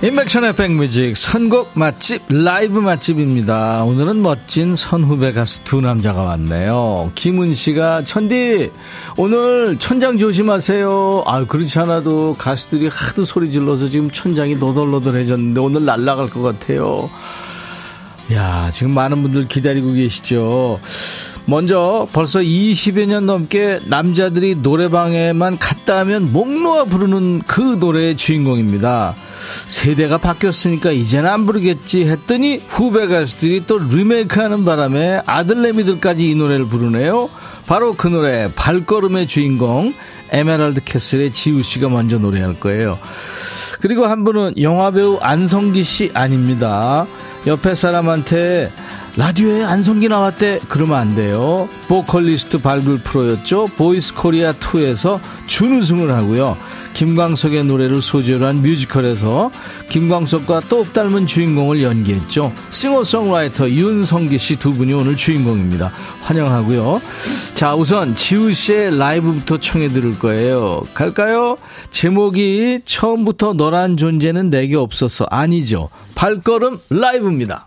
인백천의 0.03 0.57
백뮤직 0.57 1.15
선곡 1.15 1.73
맛집 1.75 2.23
라이브 2.31 2.79
맛집입니다. 2.79 3.85
오늘은 3.85 4.23
멋진 4.23 4.75
선후배 4.75 5.35
가수 5.35 5.63
두 5.65 5.83
남자가 5.83 6.23
왔네요. 6.23 7.13
김은 7.15 7.53
씨가 7.53 8.05
천디 8.05 8.71
오늘 9.19 9.77
천장 9.79 10.17
조심하세요. 10.17 11.25
아 11.27 11.45
그렇지 11.45 11.79
않아도 11.81 12.35
가수들이 12.39 12.89
하도 12.91 13.27
소리 13.27 13.53
질러서 13.53 13.91
지금 13.91 14.11
천장이 14.11 14.57
노덜노덜해졌는데 14.57 15.61
오늘 15.61 15.85
날아갈 15.85 16.31
것 16.31 16.41
같아요. 16.41 17.11
야 18.33 18.71
지금 18.73 18.95
많은 18.95 19.21
분들 19.21 19.49
기다리고 19.49 19.93
계시죠. 19.93 20.81
먼저 21.47 22.07
벌써 22.13 22.41
20여 22.41 23.07
년 23.07 23.27
넘게 23.27 23.81
남자들이 23.87 24.57
노래방에만 24.57 25.59
갔다 25.59 25.99
하면 26.01 26.33
목 26.33 26.49
놓아 26.51 26.85
부르는 26.85 27.43
그 27.43 27.61
노래의 27.81 28.17
주인공입니다. 28.17 29.15
세대가 29.67 30.19
바뀌었으니까 30.19 30.91
이제는 30.93 31.29
안 31.29 31.47
부르겠지 31.47 32.05
했더니 32.05 32.61
후배 32.69 33.07
가수들이 33.07 33.65
또 33.67 33.79
리메이크하는 33.79 34.65
바람에 34.65 35.23
아들내미들까지 35.27 36.29
이 36.29 36.35
노래를 36.35 36.67
부르네요. 36.67 37.31
바로 37.67 37.93
그 37.95 38.09
노래 38.09 38.51
발걸음의 38.55 39.27
주인공 39.27 39.93
에메랄드 40.31 40.85
캐슬의 40.85 41.33
지우 41.33 41.63
씨가 41.63 41.89
먼저 41.89 42.19
노래할 42.19 42.61
거예요. 42.61 42.99
그리고 43.81 44.07
한 44.07 44.25
분은 44.25 44.55
영화배우 44.61 45.19
안성기 45.21 45.85
씨 45.85 46.11
아닙니다. 46.13 47.07
옆에 47.47 47.75
사람한테 47.75 48.71
라디오에 49.17 49.65
안성기 49.65 50.09
나왔대 50.09 50.61
그러면 50.69 50.99
안 50.99 51.15
돼요. 51.15 51.69
보컬리스트 51.89 52.61
발굴 52.61 52.99
프로였죠. 52.99 53.67
보이스 53.77 54.15
코리아 54.15 54.53
2에서 54.53 55.19
준우승을 55.47 56.13
하고요. 56.15 56.57
김광석의 56.95 57.65
노래를 57.65 58.03
소재로 58.03 58.47
한 58.47 58.63
뮤지컬에서 58.63 59.51
김광석과 59.89 60.61
똑 60.69 60.93
닮은 60.93 61.27
주인공을 61.27 61.83
연기했죠. 61.83 62.53
싱어송라이터 62.71 63.71
윤성기 63.71 64.39
씨 64.39 64.57
두 64.57 64.73
분이 64.73 64.93
오늘 64.93 65.17
주인공입니다. 65.17 65.93
환영하고요. 66.23 67.01
자, 67.55 67.75
우선 67.75 68.15
지우 68.15 68.53
씨의 68.53 68.97
라이브부터 68.99 69.59
청해 69.59 69.89
들을 69.89 70.19
거예요. 70.19 70.83
갈까요? 70.95 71.57
제목이 71.91 72.81
처음부터 72.85 73.55
너란 73.55 73.97
존재는 73.97 74.51
내게 74.51 74.77
없어서 74.77 75.27
아니죠. 75.31 75.89
발걸음 76.15 76.79
라이브입니다. 76.91 77.67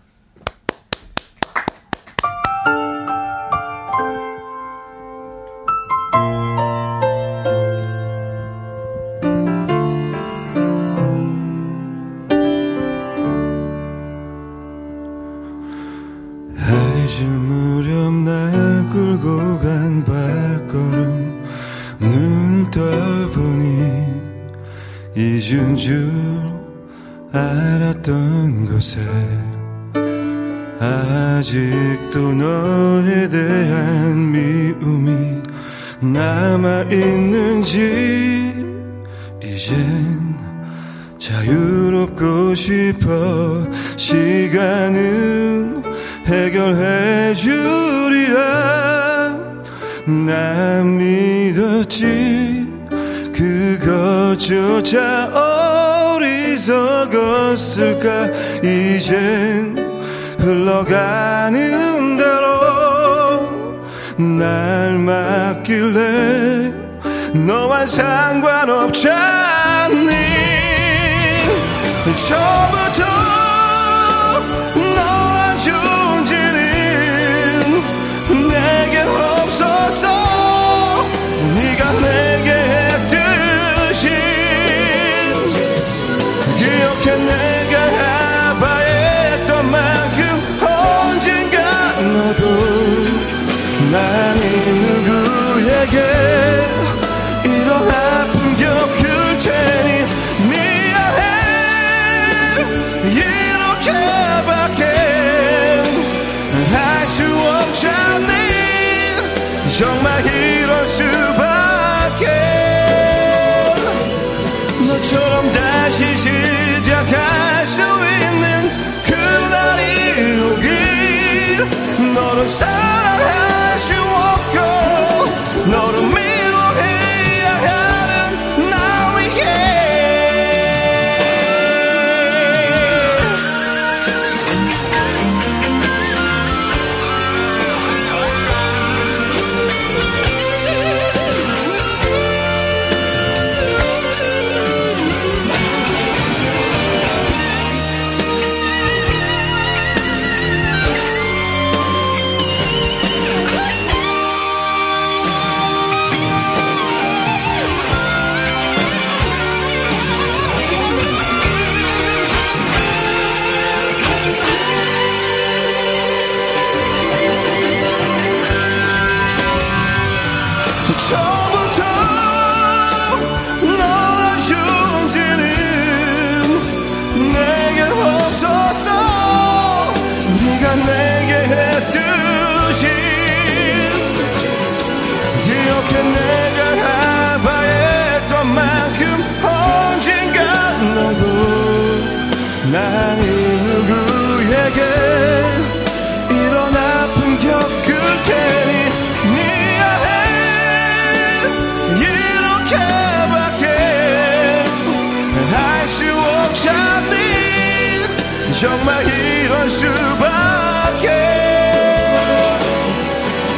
수밖에. 209.70 211.08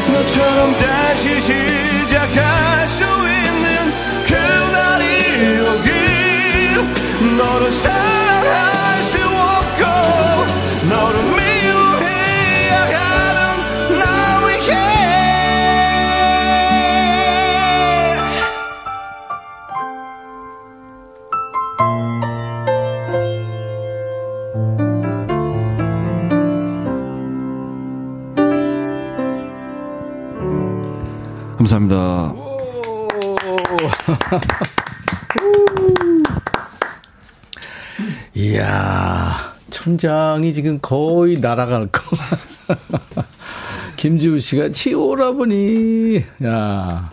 너처럼 0.07 0.77
다시 0.77 1.41
시작할 1.41 2.87
수 2.89 3.03
있는 3.03 3.93
그날이 4.25 5.59
오길 5.61 7.37
너를 7.37 7.71
사랑할 7.71 8.94
감사합니다. 31.65 32.33
이야, 38.35 39.37
천장이 39.71 40.53
지금 40.53 40.77
거의 40.81 41.39
날아갈 41.39 41.87
거. 41.87 42.01
김지우 43.97 44.39
씨가 44.39 44.69
치오라버니. 44.69 46.23
야. 46.43 47.11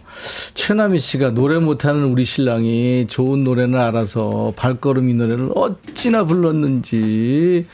최남희 0.54 0.98
씨가 0.98 1.32
노래 1.32 1.58
못하는 1.58 2.04
우리 2.04 2.26
신랑이 2.26 3.06
좋은 3.08 3.44
노래는 3.44 3.80
알아서 3.80 4.52
발걸음 4.56 5.08
이 5.08 5.14
노래를 5.14 5.48
어찌나 5.54 6.24
불렀는지. 6.24 7.66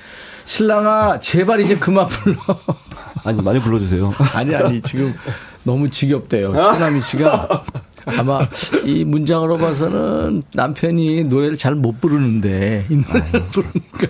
신랑아, 0.45 1.19
제발 1.21 1.61
이제 1.61 1.77
그만 1.77 2.07
불러. 2.07 2.39
아니, 3.25 3.43
많이 3.43 3.61
불러주세요. 3.61 4.15
아니, 4.33 4.55
아니, 4.55 4.81
지금 4.81 5.13
너무 5.69 5.91
지겹대요. 5.91 6.53
최남희 6.53 7.03
씨가. 7.03 7.65
아마 8.07 8.41
이 8.87 9.05
문장으로 9.05 9.59
봐서는 9.59 10.43
남편이 10.55 11.25
노래를 11.25 11.59
잘 11.59 11.75
못 11.75 12.01
부르는데 12.01 12.87
이 12.89 12.97
노래를 12.97 13.41
부르니까 13.53 14.07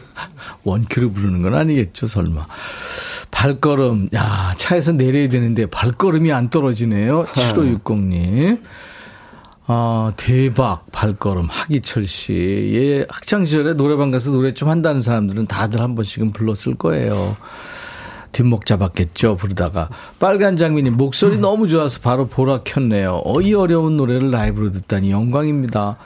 원큐로 0.62 1.10
부르는 1.10 1.42
건 1.42 1.56
아니겠죠, 1.56 2.06
설마. 2.06 2.46
발걸음, 3.32 4.08
야, 4.14 4.54
차에서 4.56 4.92
내려야 4.92 5.28
되는데 5.28 5.66
발걸음이 5.66 6.30
안 6.32 6.48
떨어지네요. 6.48 7.24
7560님. 7.24 8.60
아, 9.66 10.12
대박, 10.16 10.86
발걸음, 10.92 11.48
하기철 11.50 12.06
씨. 12.06 12.32
예, 12.72 13.06
학창시절에 13.08 13.74
노래방 13.74 14.12
가서 14.12 14.30
노래 14.30 14.54
좀 14.54 14.68
한다는 14.68 15.00
사람들은 15.00 15.46
다들 15.46 15.80
한 15.80 15.96
번씩은 15.96 16.32
불렀을 16.32 16.76
거예요. 16.76 17.36
뒷목 18.32 18.66
잡았겠죠, 18.66 19.36
부르다가. 19.36 19.88
빨간 20.18 20.56
장미님, 20.56 20.96
목소리 20.96 21.38
너무 21.38 21.68
좋아서 21.68 22.00
바로 22.00 22.26
보라 22.26 22.62
켰네요. 22.64 23.22
어이 23.24 23.54
어려운 23.54 23.96
노래를 23.96 24.30
라이브로 24.30 24.70
듣다니 24.72 25.10
영광입니다. 25.10 25.96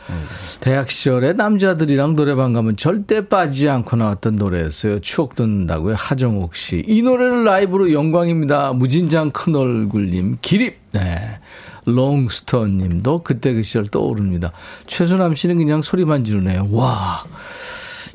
대학 0.60 0.90
시절에 0.90 1.32
남자들이랑 1.32 2.16
노래방 2.16 2.52
가면 2.52 2.76
절대 2.76 3.28
빠지지 3.28 3.68
않고 3.68 3.96
나왔던 3.96 4.36
노래였어요. 4.36 5.00
추억 5.00 5.34
돋는다고요. 5.36 5.96
하정옥 5.98 6.54
씨. 6.54 6.82
이 6.86 7.02
노래를 7.02 7.44
라이브로 7.44 7.92
영광입니다. 7.92 8.72
무진장 8.72 9.30
큰 9.30 9.56
얼굴님. 9.56 10.36
기립. 10.40 10.80
네. 10.92 11.38
롱스톤 11.84 12.78
님도 12.78 13.22
그때 13.24 13.52
그 13.52 13.62
시절 13.62 13.86
떠오릅니다. 13.88 14.52
최순남 14.86 15.34
씨는 15.34 15.56
그냥 15.56 15.82
소리만 15.82 16.24
지르네요. 16.24 16.68
와. 16.70 17.24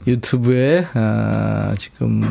유튜브에, 0.05 0.85
아, 0.93 1.73
지금, 1.77 2.21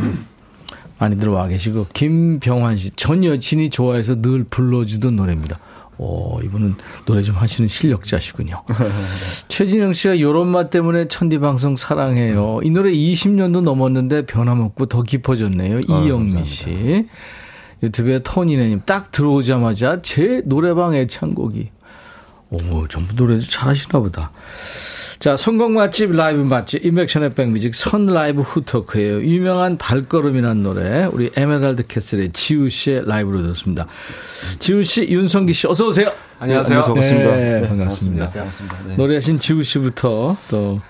많이 0.98 1.18
들어와 1.18 1.46
계시고 1.48 1.86
김병환 1.92 2.76
씨 2.78 2.90
전 2.96 3.24
여친이 3.24 3.70
좋아해서 3.70 4.20
늘 4.22 4.44
불러주던 4.44 5.16
노래입니다. 5.16 5.58
오, 5.98 6.40
이분은 6.42 6.74
노래 7.06 7.22
좀 7.22 7.36
하시는 7.36 7.68
실력자시군요. 7.68 8.62
최진영 9.48 9.94
씨가 9.94 10.20
요런 10.20 10.48
맛 10.48 10.68
때문에 10.70 11.08
천디 11.08 11.38
방송 11.38 11.74
사랑해요. 11.76 12.60
이 12.62 12.70
노래 12.70 12.92
20년도 12.92 13.62
넘었는데 13.62 14.26
변함없고 14.26 14.86
더 14.86 15.02
깊어졌네요. 15.02 15.80
아, 15.88 16.00
이영미 16.04 16.44
씨. 16.44 17.06
유튜브에 17.82 18.22
토니네님 18.22 18.82
딱 18.84 19.10
들어오자마자 19.10 20.00
제 20.02 20.42
노래방 20.44 20.94
애창곡이. 20.94 21.70
오, 22.50 22.86
전부 22.88 23.14
노래 23.16 23.38
잘하시나 23.40 23.98
보다. 24.00 24.30
자, 25.18 25.36
성공 25.36 25.74
맛집, 25.74 26.12
라이브 26.12 26.40
맛집, 26.40 26.84
임백천의 26.84 27.30
백뮤직, 27.30 27.74
선 27.74 28.06
라이브 28.06 28.42
후토크예요 28.42 29.22
유명한 29.22 29.78
발걸음이란 29.78 30.62
노래, 30.62 31.04
우리 31.04 31.30
에메랄드 31.34 31.86
캐슬의 31.86 32.32
지우 32.32 32.68
씨의 32.68 33.06
라이브로 33.06 33.42
들었습니다. 33.42 33.86
지우 34.58 34.84
씨, 34.84 35.08
윤성기 35.08 35.54
씨, 35.54 35.66
어서 35.66 35.86
오세요. 35.88 36.12
안녕하세요. 36.38 36.80
네, 36.80 36.84
반갑습니다. 36.86 37.36
네, 37.36 37.62
반갑습니다. 37.62 38.26
네, 38.26 38.32
반갑습니다. 38.32 38.78
네. 38.88 38.96
노래하신 38.96 39.38
지우 39.40 39.62
씨부터 39.62 40.36
또 40.50 40.80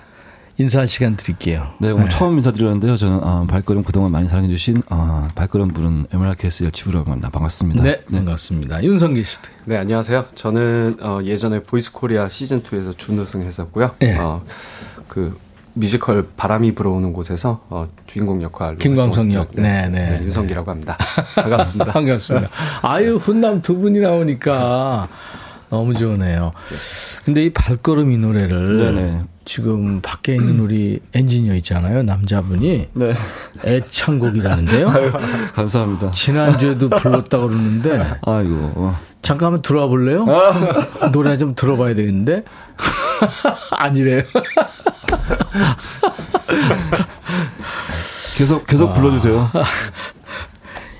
인사 0.59 0.85
시간 0.87 1.15
드릴게요. 1.15 1.67
네, 1.77 1.91
오늘 1.91 2.05
네. 2.05 2.09
처음 2.09 2.35
인사드렸는데요. 2.35 2.97
저는 2.97 3.23
어, 3.23 3.45
발걸음 3.47 3.83
그동안 3.83 4.11
많이 4.11 4.27
사랑해주신 4.27 4.81
어, 4.89 5.27
발걸음 5.35 5.67
부른 5.67 6.07
에메랄드 6.11 6.47
의 6.47 6.71
지우라고 6.71 7.11
합니다. 7.11 7.29
반갑습니다. 7.29 7.83
네, 7.83 8.01
네. 8.07 8.17
반갑습니다. 8.17 8.83
윤성기 8.83 9.23
씨도. 9.23 9.49
네, 9.65 9.77
안녕하세요. 9.77 10.25
저는 10.33 10.97
어, 11.01 11.19
예전에 11.23 11.61
보이스 11.61 11.91
코리아 11.91 12.27
시즌 12.27 12.61
2에서 12.63 12.97
준우승했었고요. 12.97 13.91
네. 13.99 14.17
어, 14.17 14.43
그 15.07 15.37
뮤지컬 15.73 16.25
바람이 16.35 16.73
불어오는 16.73 17.13
곳에서 17.13 17.63
어, 17.69 17.87
주인공 18.07 18.41
역할로 18.41 18.77
김광석 18.77 19.31
역, 19.33 19.49
네, 19.53 19.87
네, 19.89 20.17
네, 20.17 20.23
윤성기라고 20.23 20.71
합니다. 20.71 20.97
반갑습니다. 21.37 21.85
반갑습니다. 21.85 22.49
아유 22.81 23.17
훈남 23.17 23.61
두 23.61 23.77
분이 23.77 23.99
나오니까 23.99 25.07
너무 25.69 25.93
좋으네요. 25.93 26.53
근데 27.25 27.43
이 27.45 27.53
발걸음 27.53 28.11
이 28.11 28.17
노래를 28.17 28.77
네네. 28.77 29.23
지금 29.45 30.01
밖에 30.01 30.35
있는 30.35 30.59
우리 30.59 30.99
엔지니어 31.13 31.55
있잖아요. 31.55 32.03
남자분이. 32.03 32.89
네. 32.93 33.13
애창곡이라는데요. 33.65 34.89
아유, 34.89 35.11
감사합니다. 35.53 36.11
지난주에도 36.11 36.89
불렀다고 36.89 37.47
그러는데. 37.47 38.01
아이고. 38.23 38.93
잠깐만 39.21 39.61
들어와 39.61 39.87
볼래요? 39.87 40.25
아. 40.29 41.11
노래 41.11 41.37
좀 41.37 41.55
들어봐야 41.55 41.95
되겠는데. 41.95 42.43
아니래요. 43.71 44.23
계속, 48.37 48.67
계속 48.67 48.91
아. 48.91 48.93
불러 48.93 49.11
주세요. 49.11 49.49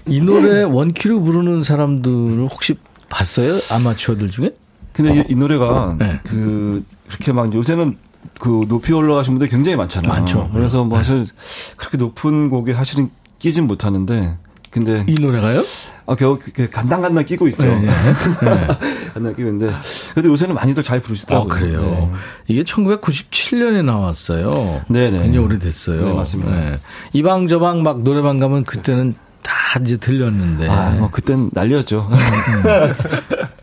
이 0.08 0.22
노래 0.22 0.64
원키로 0.64 1.22
부르는 1.22 1.64
사람들을 1.64 2.48
혹시 2.50 2.76
봤어요? 3.10 3.60
아마추어들 3.70 4.30
중에? 4.30 4.56
근데 4.94 5.16
이, 5.16 5.24
이 5.30 5.36
노래가 5.36 5.96
네. 6.00 6.20
그 6.24 6.84
그렇게 7.08 7.32
막 7.32 7.54
요새는 7.54 7.98
그 8.40 8.66
높이 8.68 8.94
올라가신 8.94 9.34
분들 9.34 9.48
굉장히 9.48 9.76
많잖아요. 9.78 10.12
많죠. 10.12 10.50
그래서 10.54 10.84
뭐 10.84 10.98
네. 10.98 11.04
사실 11.04 11.28
그렇게 11.76 11.98
높은 11.98 12.50
곡에 12.50 12.74
사실은 12.74 13.10
끼진 13.40 13.68
못하는데 13.68 14.38
근데 14.70 15.06
이 15.08 15.16
노래가요? 15.20 15.64
아, 16.06 16.16
겨우 16.16 16.40
간당간당 16.72 17.26
끼고 17.26 17.48
있죠. 17.50 17.68
네, 17.68 17.82
네. 17.82 17.92
간당 19.14 19.36
끼고 19.36 19.50
있는데 19.50 19.76
그래도 20.14 20.30
요새는 20.30 20.56
많이들 20.56 20.84
잘 20.84 21.02
부르시더라고요. 21.02 21.52
아, 21.52 21.60
그래요. 21.60 21.82
네. 21.82 22.12
이게 22.48 22.64
1997년에 22.64 23.84
나왔어요. 23.84 24.84
네, 24.88 25.10
네. 25.12 25.24
굉장히 25.24 25.46
오래됐어요. 25.46 26.06
네, 26.06 26.14
맞습니다. 26.14 26.52
네. 26.52 26.80
이방 27.14 27.48
저방 27.48 27.84
막 27.84 28.04
노래방 28.04 28.40
가면 28.40 28.64
그때는 28.64 29.16
다 29.42 29.80
이제 29.82 29.98
들렸는데. 29.98 30.70
아, 30.70 30.92
뭐 30.92 31.10
그땐 31.10 31.50
난리였죠. 31.54 32.10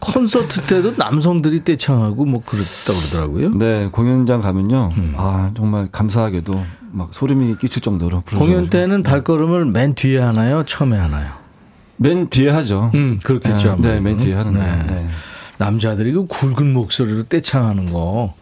콘서트 0.01 0.63
때도 0.63 0.95
남성들이 0.97 1.65
떼창하고 1.65 2.25
뭐 2.25 2.43
그랬다고 2.45 2.99
그러더라고요. 2.99 3.55
네, 3.55 3.89
공연장 3.91 4.41
가면요. 4.41 4.93
음. 4.97 5.15
아, 5.17 5.51
정말 5.57 5.89
감사하게도 5.91 6.65
막 6.93 7.09
소름이 7.13 7.57
끼칠 7.59 7.83
정도로 7.83 8.23
공연 8.23 8.69
때는 8.71 9.03
네. 9.03 9.11
발걸음을 9.11 9.67
맨 9.67 9.95
뒤에 9.95 10.21
하나요? 10.21 10.65
처음에 10.65 10.97
하나요? 10.97 11.33
맨 11.97 12.29
뒤에 12.29 12.51
하죠. 12.51 12.91
음, 12.95 13.19
그렇겠죠. 13.23 13.77
네, 13.81 13.95
네, 13.95 14.01
맨 14.01 14.17
뒤에 14.17 14.35
하는 14.35 14.55
네. 14.55 14.85
네. 14.87 15.09
남자들이 15.59 16.13
그 16.13 16.27
굵은 16.27 16.73
목소리로 16.73 17.25
떼창하는 17.25 17.93
거. 17.93 18.35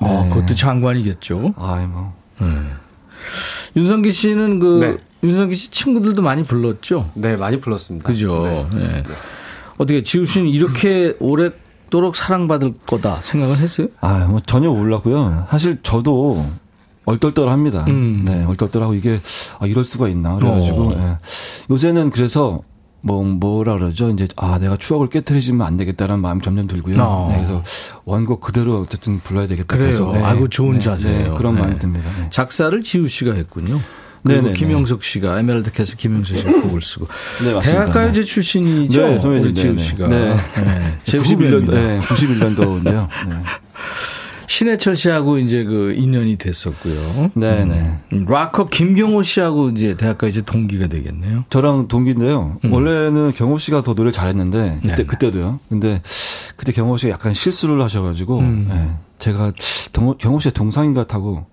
어, 0.00 0.22
네. 0.24 0.30
그것도 0.30 0.54
장관이겠죠. 0.54 1.54
아이 1.58 1.86
뭐. 1.86 2.14
네. 2.40 2.46
윤성기 3.76 4.12
씨는 4.12 4.58
그 4.58 4.98
윤성기 5.22 5.56
씨 5.56 5.70
친구들도 5.70 6.22
많이 6.22 6.44
불렀죠? 6.44 7.10
네, 7.14 7.36
많이 7.36 7.60
불렀습니다. 7.60 8.06
그죠. 8.06 8.68
네. 8.74 9.02
어떻게 9.78 10.02
지우 10.02 10.26
씨는 10.26 10.48
이렇게 10.48 11.16
오랫도록 11.18 12.16
사랑받을 12.16 12.74
거다 12.86 13.20
생각을 13.22 13.58
했어요? 13.58 13.88
아, 14.00 14.26
뭐 14.28 14.40
전혀 14.44 14.70
몰랐고요. 14.70 15.46
사실 15.50 15.78
저도 15.82 16.44
얼떨떨합니다. 17.04 17.84
음. 17.86 18.22
네, 18.24 18.44
얼떨떨하고 18.44 18.94
이게 18.94 19.20
아 19.58 19.66
이럴 19.66 19.84
수가 19.84 20.08
있나 20.08 20.36
그래가지고 20.36 20.94
네. 20.94 21.18
요새는 21.70 22.10
그래서 22.10 22.60
뭐 23.00 23.22
뭐라 23.24 23.74
그러죠 23.74 24.10
이제 24.10 24.26
아 24.36 24.58
내가 24.58 24.76
추억을 24.76 25.08
깨뜨리지면 25.08 25.66
안 25.66 25.76
되겠다는 25.76 26.20
마음이 26.20 26.42
점점 26.42 26.66
들고요. 26.66 27.00
어. 27.00 27.28
네, 27.30 27.36
그래서 27.36 27.62
원곡 28.04 28.40
그대로 28.40 28.80
어쨌든 28.80 29.20
불러야 29.20 29.46
되겠다. 29.46 29.76
그래요. 29.76 30.12
네. 30.12 30.22
아이고 30.22 30.48
좋은 30.48 30.74
네, 30.74 30.80
자세예요. 30.80 31.28
네, 31.32 31.38
그런 31.38 31.54
마음이 31.54 31.78
듭니다. 31.78 32.10
작사를 32.30 32.82
지우 32.82 33.08
씨가 33.08 33.32
했군요. 33.34 33.80
그리고 34.28 34.52
김영석 34.52 35.02
씨가 35.04 35.38
에메랄드 35.38 35.72
캐스 35.72 35.96
김영석 35.96 36.36
씨가 36.36 36.62
곡을 36.62 36.82
쓰고 36.82 37.08
네, 37.42 37.58
대학가요제 37.60 38.24
출신이죠. 38.24 39.06
네, 39.06 39.26
우리 39.26 39.54
지우 39.54 39.76
씨가. 39.76 40.08
네. 40.08 40.36
네. 40.64 40.96
91년도 41.04 41.70
네, 41.70 42.00
91년도인데요. 42.00 43.08
네. 43.28 43.36
신해철 44.48 44.96
씨하고 44.96 45.38
이제 45.38 45.62
그 45.62 45.92
인연이 45.92 46.36
됐었고요. 46.36 47.30
네, 47.34 47.64
네. 47.64 47.98
음, 48.12 48.24
락커 48.26 48.68
김경호 48.68 49.22
씨하고 49.22 49.68
이제 49.68 49.94
대학가요제 49.96 50.42
동기가 50.42 50.88
되겠네요. 50.88 51.44
저랑 51.50 51.86
동기인데요. 51.86 52.56
음. 52.64 52.72
원래는 52.72 53.34
경호 53.34 53.58
씨가 53.58 53.82
더 53.82 53.94
노래 53.94 54.10
잘했는데 54.10 54.78
그때 54.82 54.96
네. 54.96 55.04
그때도요. 55.04 55.60
근데 55.68 56.02
그때 56.56 56.72
경호 56.72 56.96
씨가 56.96 57.12
약간 57.12 57.34
실수를 57.34 57.80
하셔 57.82 58.02
가지고 58.02 58.40
음. 58.40 58.66
네. 58.68 58.96
제가 59.18 59.52
경호 59.92 60.40
씨의 60.40 60.52
동상인 60.54 60.94
것 60.94 61.06
같다고 61.06 61.46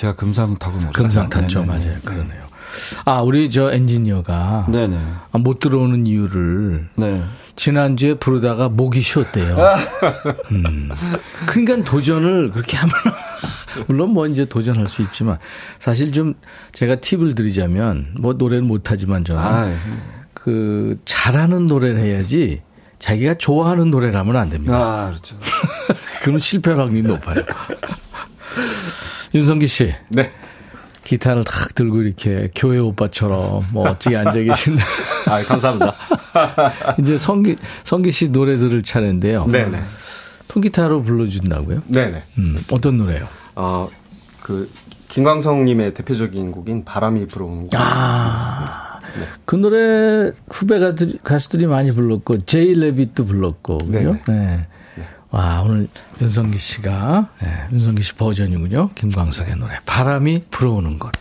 제가 0.00 0.14
금상 0.14 0.56
타고 0.56 0.78
못 0.78 0.94
금상 0.94 1.28
탔죠. 1.28 1.60
네네. 1.60 1.72
맞아요. 1.78 1.98
그러네요. 2.02 2.42
아, 3.04 3.20
우리 3.20 3.50
저 3.50 3.70
엔지니어가 3.70 4.68
네네. 4.72 4.98
아, 5.30 5.36
못 5.36 5.58
들어오는 5.58 6.06
이유를 6.06 6.88
네. 6.96 7.22
지난주에 7.54 8.14
부르다가 8.14 8.70
목이 8.70 9.02
쉬었대요. 9.02 9.58
음. 10.52 10.88
그러니까 11.44 11.84
도전을 11.84 12.48
그렇게 12.48 12.78
하면 12.78 12.94
물론 13.88 14.14
뭐 14.14 14.26
이제 14.26 14.46
도전할 14.46 14.88
수 14.88 15.02
있지만 15.02 15.36
사실 15.78 16.12
좀 16.12 16.32
제가 16.72 16.96
팁을 16.96 17.34
드리자면 17.34 18.06
뭐 18.18 18.32
노래는 18.32 18.66
못하지만 18.66 19.22
저는 19.22 19.42
아, 19.42 19.70
그 20.32 20.98
잘하는 21.04 21.66
노래를 21.66 22.00
해야지 22.00 22.62
자기가 22.98 23.34
좋아하는 23.34 23.90
노래라면 23.90 24.34
안 24.36 24.48
됩니다. 24.48 24.74
아, 24.76 25.08
그렇죠. 25.10 25.36
그럼 26.22 26.38
실패 26.38 26.70
확률이 26.70 27.02
높아요. 27.02 27.44
윤성기 29.34 29.66
씨. 29.66 29.94
네. 30.10 30.30
기타를 31.04 31.44
탁 31.44 31.74
들고 31.74 32.02
이렇게 32.02 32.50
교회 32.54 32.78
오빠처럼 32.78 33.66
멋지게 33.72 34.16
앉아 34.16 34.32
계신데. 34.40 34.82
아, 35.26 35.42
감사합니다. 35.44 35.94
이제 37.00 37.18
성기, 37.18 37.56
성기 37.84 38.12
씨 38.12 38.30
노래 38.30 38.58
들을 38.58 38.82
차례인데요. 38.82 39.46
네네. 39.46 39.80
통기타로 40.48 41.02
불러준다고요? 41.02 41.82
네네. 41.86 42.22
음, 42.38 42.58
어떤 42.72 42.98
노래요? 42.98 43.26
어, 43.54 43.88
그, 44.42 44.70
김광석님의 45.08 45.94
대표적인 45.94 46.52
곡인 46.52 46.84
바람이 46.84 47.26
불어오는 47.26 47.68
곡. 47.68 47.70
아. 47.74 49.00
네. 49.18 49.26
그 49.44 49.56
노래 49.56 50.30
후배 50.50 50.78
가수들이 51.24 51.66
많이 51.66 51.92
불렀고, 51.92 52.44
제이 52.46 52.74
레빗도 52.74 53.24
불렀고, 53.24 53.78
그죠? 53.78 54.18
네. 54.28 54.66
와, 55.30 55.62
오늘 55.62 55.88
윤성기 56.20 56.58
씨가, 56.58 57.28
네, 57.40 57.48
윤성기 57.72 58.02
씨 58.02 58.14
버전이군요. 58.14 58.90
김광석의 58.94 59.56
노래. 59.56 59.78
바람이 59.86 60.44
불어오는 60.50 60.98
것. 60.98 61.12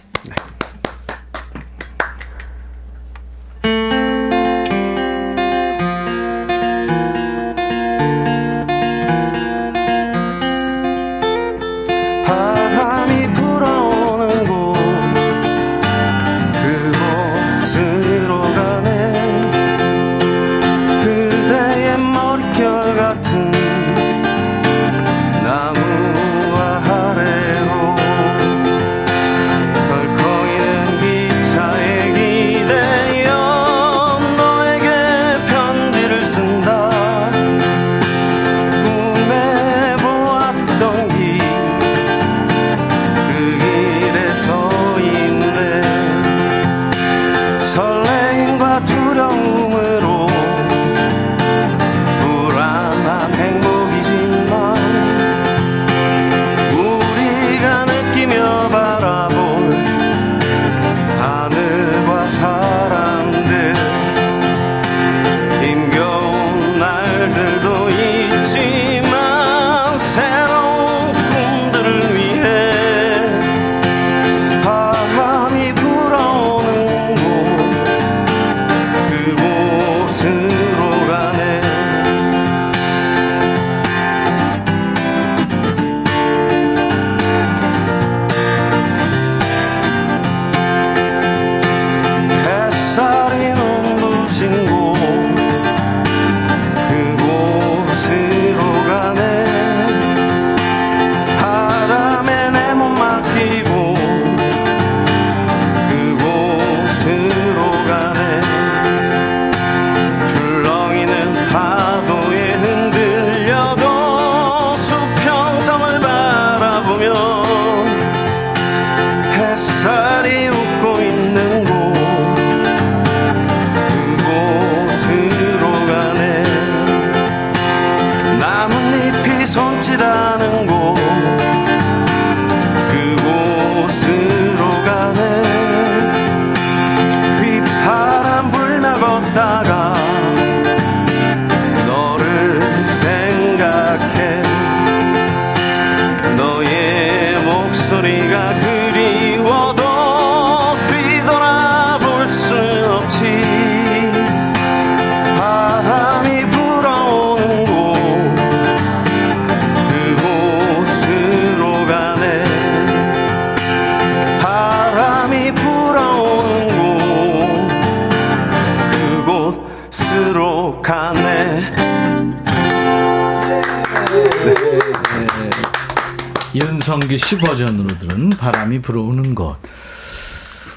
씨 177.29 177.37
버전으로 177.37 177.87
들은 177.99 178.31
바람이 178.31 178.81
불어오는 178.81 179.35
곳. 179.35 179.57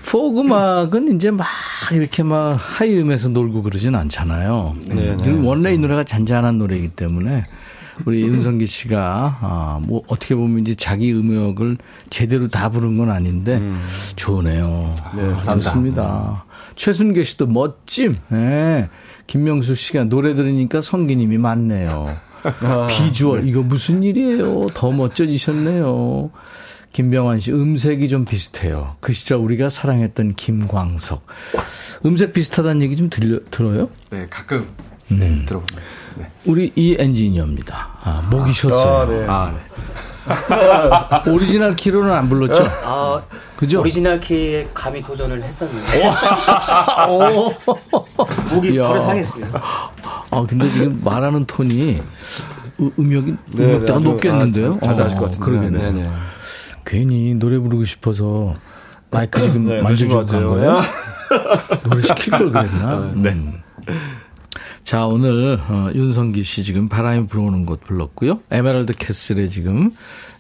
포크 0.05 0.41
음악은 0.41 1.17
이제 1.17 1.31
막 1.31 1.47
이렇게 1.93 2.23
막 2.23 2.59
하이 2.61 3.01
음에서 3.01 3.31
놀고 3.31 3.63
그러진 3.63 3.95
않잖아요. 3.95 4.77
네, 4.87 5.17
네. 5.17 5.31
음, 5.31 5.47
원래 5.47 5.73
이 5.73 5.79
노래가 5.79 6.05
잔잔한 6.05 6.59
노래이기 6.59 6.91
때문에 6.91 7.47
우리 8.05 8.21
윤성기 8.29 8.67
씨가 8.67 9.39
아, 9.41 9.81
뭐 9.83 10.03
어떻게 10.09 10.35
보면 10.35 10.59
이제 10.59 10.75
자기 10.75 11.15
음역을 11.15 11.79
제대로 12.11 12.49
다 12.49 12.69
부른 12.69 12.99
건 12.99 13.09
아닌데 13.09 13.59
좋으네요. 14.17 14.95
네, 15.17 15.23
아, 15.33 15.41
좋습니다. 15.41 16.45
최순계 16.77 17.25
씨도 17.25 17.47
멋짐. 17.47 18.15
네. 18.29 18.91
김명수 19.27 19.75
씨가 19.75 20.05
노래 20.05 20.35
들으니까 20.35 20.83
성기님이 20.83 21.39
많네요. 21.39 22.15
비주얼 22.91 23.47
이거 23.49 23.63
무슨 23.63 24.03
일이에요? 24.03 24.69
더 24.75 24.91
멋져지셨네요. 24.91 26.31
김병환 26.93 27.41
씨 27.41 27.53
음색이 27.53 28.09
좀 28.09 28.25
비슷해요. 28.25 28.97
그 29.01 29.13
시절 29.13 29.39
우리가 29.39 29.71
사랑했던 29.71 30.35
김광석. 30.35 31.27
음색 32.05 32.33
비슷하다는 32.33 32.83
얘기 32.83 32.97
좀 32.97 33.09
들려 33.09 33.41
들어요? 33.51 33.89
네, 34.11 34.27
가끔 34.29 34.69
음. 35.11 35.19
네, 35.19 35.45
들어봅니다. 35.47 35.81
네. 36.17 36.31
우리 36.45 36.73
이 36.77 36.97
엔지니어입니다. 36.99 37.99
아, 38.03 38.29
목이 38.31 38.53
쉬었어요. 38.53 39.31
아, 39.31 39.53
네. 39.53 39.59
오리지널 41.27 41.75
키로는 41.77 42.13
안 42.13 42.29
불렀죠? 42.29 42.65
아, 42.85 43.23
그죠? 43.57 43.81
오리지널 43.81 44.21
키에 44.21 44.69
감히 44.75 45.03
도전을 45.03 45.43
했었는데 45.43 46.09
오. 47.09 47.53
목이. 48.55 48.79
바로 48.79 49.01
상했습니다. 49.01 49.63
아, 50.31 50.47
근데 50.49 50.69
지금 50.69 51.01
말하는 51.05 51.45
톤이 51.45 52.01
음- 52.81 52.93
음역이 52.99 53.37
네, 53.53 53.65
음역대가 53.65 53.99
네, 53.99 54.05
높겠는데요? 54.05 54.79
아, 54.83 54.87
잘 54.87 54.97
나실 54.97 55.19
것 55.19 55.25
어, 55.25 55.27
같은데. 55.27 55.45
그러겠네요. 55.45 55.93
네, 55.93 56.03
네. 56.03 56.11
괜히 56.85 57.35
노래 57.35 57.59
부르고 57.59 57.85
싶어서 57.85 58.55
마이크 59.11 59.41
지금 59.41 59.67
네, 59.67 59.83
만져주고 59.83 60.27
간것 60.27 60.49
거예요? 60.49 60.81
노래 61.85 62.03
시킬 62.03 62.31
걸 62.33 62.53
그랬나? 62.53 63.11
네. 63.15 63.37
자, 64.85 65.07
오늘 65.07 65.61
어, 65.69 65.91
윤성기 65.95 66.43
씨 66.43 66.65
지금 66.65 66.89
바람이 66.89 67.27
불어오는 67.27 67.67
곳 67.67 67.81
불렀고요. 67.85 68.41
에메랄드 68.51 68.95
캐슬에 68.95 69.47
지금 69.47 69.93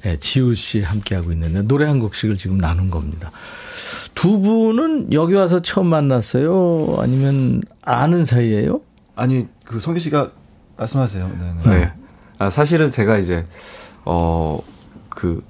예, 0.04 0.16
지우 0.16 0.54
씨 0.54 0.82
함께하고 0.82 1.32
있는데 1.32 1.62
노래 1.62 1.86
한 1.86 2.00
곡씩을 2.00 2.36
지금 2.36 2.58
나눈 2.58 2.90
겁니다. 2.90 3.30
두 4.14 4.40
분은 4.40 5.12
여기 5.12 5.34
와서 5.34 5.60
처음 5.62 5.86
만났어요? 5.86 6.96
아니면 6.98 7.62
아는 7.82 8.24
사이예요? 8.24 8.80
아니 9.14 9.46
그 9.64 9.80
성기 9.80 10.00
씨가 10.00 10.32
말씀하세요. 10.76 11.28
네, 11.28 11.70
네. 11.70 11.78
네. 11.78 11.92
아, 12.38 12.50
사실은 12.50 12.90
제가 12.90 13.18
이제 13.18 13.46
어 14.04 14.60
그 15.14 15.42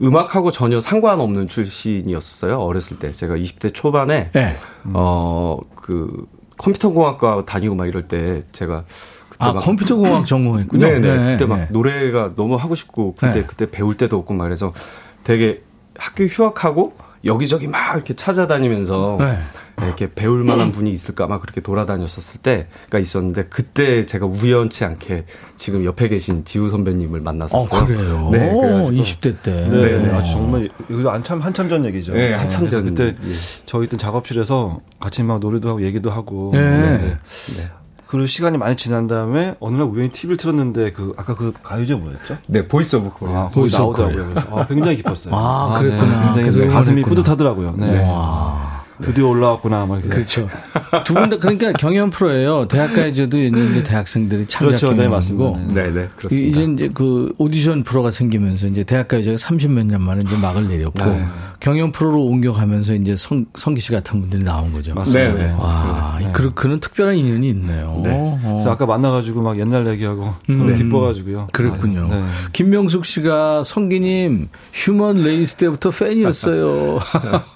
음악하고 0.00 0.50
전혀 0.50 0.80
상관없는 0.80 1.48
출신이었어요. 1.48 2.60
어렸을 2.60 2.98
때 2.98 3.12
제가 3.12 3.36
20대 3.36 3.72
초반에 3.72 4.30
네. 4.32 4.56
어그 4.92 6.26
컴퓨터 6.62 6.90
공학과 6.90 7.44
다니고 7.44 7.74
막 7.74 7.88
이럴 7.88 8.06
때 8.06 8.42
제가 8.52 8.84
그때 9.28 9.44
아, 9.44 9.52
막 9.52 9.60
컴퓨터 9.60 9.96
공학 9.96 10.24
전공했군요. 10.24 10.86
네네. 10.86 11.00
네, 11.18 11.32
그때 11.32 11.44
막 11.44 11.56
네. 11.56 11.66
노래가 11.70 12.34
너무 12.36 12.54
하고 12.54 12.76
싶고 12.76 13.14
그때 13.14 13.32
네. 13.32 13.44
그때 13.44 13.68
배울 13.68 13.96
때도 13.96 14.16
없고 14.18 14.34
막 14.34 14.44
그래서 14.44 14.72
되게 15.24 15.62
학교 15.96 16.24
휴학하고 16.24 16.94
여기저기 17.24 17.66
막 17.66 17.94
이렇게 17.96 18.14
찾아다니면서 18.14 19.16
네. 19.18 19.38
이렇게 19.78 20.12
배울 20.12 20.44
만한 20.44 20.72
분이 20.72 20.90
있을까 20.90 21.26
막 21.26 21.40
그렇게 21.40 21.60
돌아다녔었을 21.60 22.40
때가 22.42 22.98
있었는데 22.98 23.46
그때 23.46 24.04
제가 24.06 24.26
우연치 24.26 24.84
않게 24.84 25.24
지금 25.56 25.84
옆에 25.84 26.08
계신 26.08 26.44
지우 26.44 26.68
선배님을 26.70 27.20
어, 27.20 27.22
만났었어요. 27.22 27.86
그래요? 27.86 28.28
네, 28.30 28.52
그래가지고 28.54 28.90
20대 28.90 29.42
때. 29.42 29.52
네, 29.52 29.68
네. 29.68 29.98
네. 29.98 30.10
아주 30.10 30.32
정말 30.32 30.68
이거 30.88 31.12
한참 31.12 31.40
한참 31.40 31.68
전 31.68 31.84
얘기죠. 31.86 32.12
네, 32.12 32.32
한참 32.34 32.60
그래서 32.60 32.82
전, 32.82 32.94
그때 32.94 33.16
예. 33.28 33.32
저희 33.66 33.84
있던 33.84 33.98
작업실에서 33.98 34.80
같이 35.00 35.22
막 35.22 35.40
노래도 35.40 35.68
하고 35.70 35.82
얘기도 35.82 36.10
하고. 36.10 36.50
네. 36.52 36.60
그랬는데 36.60 37.06
네. 37.56 37.70
그 38.06 38.26
시간이 38.26 38.58
많이 38.58 38.76
지난 38.76 39.06
다음에 39.06 39.54
어느 39.58 39.76
날 39.76 39.86
우연히 39.86 40.10
TV를 40.10 40.36
틀었는데 40.36 40.92
그 40.92 41.14
아까 41.16 41.34
그 41.34 41.54
가요제 41.62 41.94
뭐였죠? 41.94 42.36
네, 42.46 42.68
보이스 42.68 42.96
오브 42.96 43.08
코리아. 43.08 43.44
아, 43.44 43.48
보이스 43.48 43.76
오브 43.76 43.98
나오더라고요. 44.02 44.34
그래서 44.34 44.60
아, 44.60 44.66
굉장히 44.66 44.96
기뻤어요. 44.96 45.34
아, 45.34 45.78
그랬구나. 45.78 46.34
굉장히 46.34 46.40
그래서 46.42 46.58
가슴이 46.74 47.00
응원했구나. 47.00 47.08
뿌듯하더라고요. 47.08 47.74
네. 47.78 48.04
와. 48.06 48.81
드디어 49.02 49.28
올라왔구나. 49.28 49.86
막. 49.86 50.00
그렇죠. 50.08 50.48
두 51.04 51.14
분 51.14 51.28
다 51.30 51.36
그러니까 51.38 51.72
경연 51.72 52.10
프로예요. 52.10 52.66
대학가요제도 52.68 53.38
이제 53.38 53.82
대학생들이 53.82 54.46
창작 54.46 54.66
그렇죠. 54.68 54.86
네, 54.90 55.08
경연이고. 55.08 55.14
맞습니다. 55.14 55.74
네. 55.74 55.82
네, 55.84 55.90
네, 56.02 56.08
그렇습니다. 56.16 56.48
이제 56.60 56.72
이제 56.72 56.90
그 56.94 57.32
오디션 57.38 57.82
프로가 57.82 58.10
생기면서 58.10 58.66
이제 58.68 58.84
대학가요제가 58.84 59.36
30몇 59.36 59.86
년 59.86 60.02
만에 60.02 60.22
이제 60.26 60.36
막을 60.36 60.68
내렸고 60.68 61.04
네. 61.04 61.24
경연 61.60 61.92
프로로 61.92 62.22
옮겨가면서 62.24 62.94
이제 62.94 63.14
성, 63.16 63.46
성기 63.54 63.80
씨 63.80 63.92
같은 63.92 64.20
분들이 64.20 64.42
나온 64.42 64.72
거죠. 64.72 64.94
맞습니다. 64.94 65.34
네, 65.34 65.44
네. 65.46 65.52
와, 65.58 66.18
이 66.20 66.26
그, 66.32 66.52
그는 66.54 66.80
특별한 66.80 67.16
인연이 67.16 67.48
있네요. 67.50 68.00
네. 68.02 68.10
어. 68.12 68.40
그래서 68.54 68.70
아까 68.72 68.84
만나가지고 68.86 69.42
막 69.42 69.58
옛날 69.60 69.86
얘기하고 69.86 70.34
음. 70.50 70.74
기뻐가지고요. 70.74 71.48
그랬군요. 71.52 72.08
아, 72.10 72.14
네. 72.16 72.24
김명숙 72.52 73.04
씨가 73.04 73.62
성기님 73.64 74.48
휴먼 74.72 75.22
레이스 75.22 75.56
때부터 75.56 75.90
팬이었어요. 75.90 76.98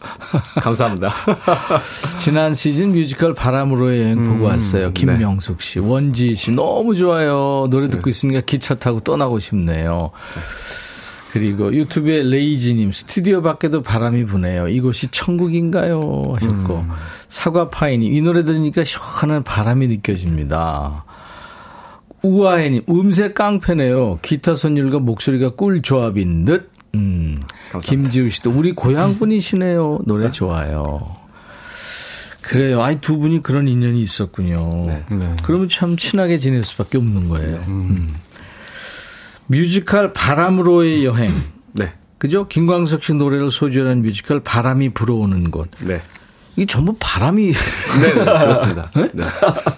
감사합니다. 0.62 1.12
지난 2.18 2.54
시즌 2.54 2.92
뮤지컬 2.92 3.34
바람으로의 3.34 4.02
여행 4.02 4.18
음, 4.18 4.32
보고 4.32 4.44
왔어요. 4.46 4.86
네. 4.88 4.92
김명숙 4.92 5.60
씨, 5.62 5.78
원지 5.78 6.34
씨 6.34 6.50
너무 6.50 6.94
좋아요. 6.94 7.68
노래 7.70 7.88
듣고 7.88 8.10
있으니까 8.10 8.40
기차 8.40 8.74
타고 8.74 9.00
떠나고 9.00 9.38
싶네요. 9.38 10.10
그리고 11.32 11.74
유튜브에 11.74 12.22
레이지님 12.22 12.92
스튜디오 12.92 13.42
밖에도 13.42 13.82
바람이 13.82 14.24
부네요. 14.24 14.68
이곳이 14.68 15.08
천국인가요? 15.08 16.32
하셨고 16.34 16.74
음. 16.76 16.88
사과파이님 17.28 18.14
이 18.14 18.22
노래 18.22 18.44
들으니까 18.44 18.84
시원한 18.84 19.42
바람이 19.42 19.88
느껴집니다. 19.88 21.04
우아해님, 22.22 22.82
음색 22.88 23.34
깡패네요. 23.34 24.16
기타 24.22 24.54
선율과 24.54 24.98
목소리가 25.00 25.54
꿀 25.54 25.82
조합인 25.82 26.44
듯. 26.44 26.70
음. 26.94 27.40
김지우 27.82 28.28
씨도 28.30 28.50
우리 28.50 28.72
고향 28.72 29.18
분이시네요. 29.18 30.00
노래 30.06 30.30
좋아요. 30.30 31.16
그래요. 32.48 32.82
아이, 32.82 33.00
두 33.00 33.18
분이 33.18 33.42
그런 33.42 33.66
인연이 33.66 34.00
있었군요. 34.02 34.86
네. 34.86 35.04
네. 35.10 35.36
그러면 35.42 35.68
참 35.68 35.96
친하게 35.96 36.38
지낼 36.38 36.62
수밖에 36.62 36.98
없는 36.98 37.28
거예요. 37.28 37.56
음. 37.68 37.90
음. 37.90 38.14
뮤지컬 39.48 40.12
바람으로의 40.12 41.04
여행. 41.04 41.32
네. 41.72 41.92
그죠? 42.18 42.46
김광석 42.48 43.04
씨 43.04 43.14
노래를 43.14 43.50
소재로 43.50 43.88
한 43.88 44.02
뮤지컬 44.02 44.40
바람이 44.40 44.90
불어오는 44.90 45.50
곳. 45.50 45.70
네. 45.80 46.00
이게 46.56 46.64
전부 46.64 46.96
바람이. 46.98 47.52
네, 47.52 48.14
네 48.14 48.24
그렇습니다. 48.24 48.90
네? 48.96 49.10
네. 49.12 49.24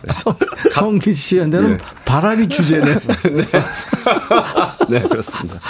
성, 0.06 0.34
성기 0.70 1.12
씨한테는 1.12 1.76
네. 1.76 1.84
바람이 2.04 2.48
주제네. 2.48 2.94
네. 2.94 3.44
네, 4.88 5.02
그렇습니다. 5.02 5.60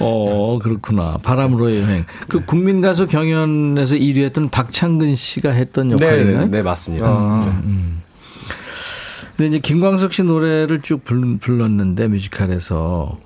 어, 0.00 0.58
그렇구나. 0.62 1.18
바람으로의 1.22 1.82
여행. 1.82 2.04
그 2.28 2.44
국민가수 2.44 3.06
경연에서 3.06 3.94
1위 3.94 4.22
했던 4.22 4.50
박창근 4.50 5.14
씨가 5.16 5.50
했던 5.50 5.92
역할인가요? 5.92 6.44
네, 6.46 6.50
네, 6.50 6.62
맞습니다. 6.62 7.06
아, 7.06 7.60
음. 7.64 8.02
근데 9.36 9.48
이제 9.48 9.58
김광석 9.58 10.12
씨 10.12 10.22
노래를 10.22 10.82
쭉 10.82 11.02
불렀는데 11.04 12.08
뮤지컬에서 12.08 13.18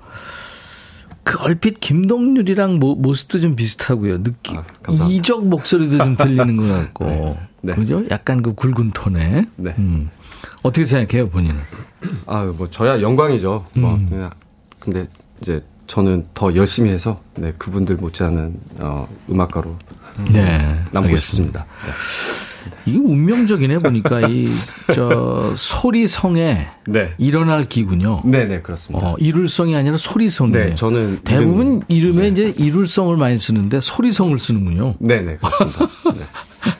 그 1.25 1.41
얼핏 1.41 1.79
김동률이랑 1.79 2.77
모, 2.77 2.93
모습도 2.95 3.41
좀 3.41 3.55
비슷하고요. 3.55 4.21
느낌. 4.21 4.57
아, 4.57 4.63
이적 5.09 5.47
목소리도 5.47 5.97
좀 5.97 6.15
들리는 6.15 6.55
것 6.55 6.67
같고. 6.67 7.05
네. 7.09 7.39
네. 7.61 7.73
그죠? 7.73 8.03
약간 8.11 8.43
그 8.43 8.53
굵은 8.53 8.91
톤에. 8.91 9.47
네. 9.55 9.75
음. 9.79 10.11
어떻게 10.61 10.85
생각해요, 10.85 11.27
본인은? 11.29 11.55
아, 12.27 12.43
뭐, 12.45 12.69
저야 12.69 13.01
영광이죠. 13.01 13.65
뭐, 13.73 13.95
음. 13.95 14.29
근데 14.79 15.07
이제 15.41 15.59
저는 15.87 16.27
더 16.35 16.55
열심히 16.55 16.91
해서, 16.91 17.19
네, 17.35 17.51
그분들 17.57 17.95
못지않은, 17.95 18.59
어, 18.81 19.07
음악가로. 19.27 19.75
네. 20.31 20.59
남고 20.91 21.07
알겠습니다. 21.09 21.19
싶습니다. 21.19 21.65
네. 21.85 21.91
이게 22.85 22.97
운명적이네 22.99 23.79
보니까 23.79 24.21
이 24.27 24.45
저 24.93 25.53
소리성에 25.55 26.67
네. 26.87 27.13
일어날 27.17 27.63
기군요. 27.63 28.21
네, 28.23 28.45
네 28.45 28.61
그렇습니다. 28.61 29.07
어, 29.07 29.15
이룰성이 29.19 29.75
아니라 29.75 29.97
소리성이에요. 29.97 30.65
네, 30.69 30.75
저는 30.75 31.19
대부분 31.23 31.81
이름, 31.87 32.19
에 32.19 32.23
네. 32.23 32.27
이제 32.29 32.53
이룰성을 32.63 33.15
많이 33.17 33.37
쓰는데 33.37 33.79
소리성을 33.81 34.37
쓰는군요. 34.39 34.93
네, 34.99 35.21
네 35.21 35.37
그렇습니다. 35.37 35.87
네. 36.13 36.21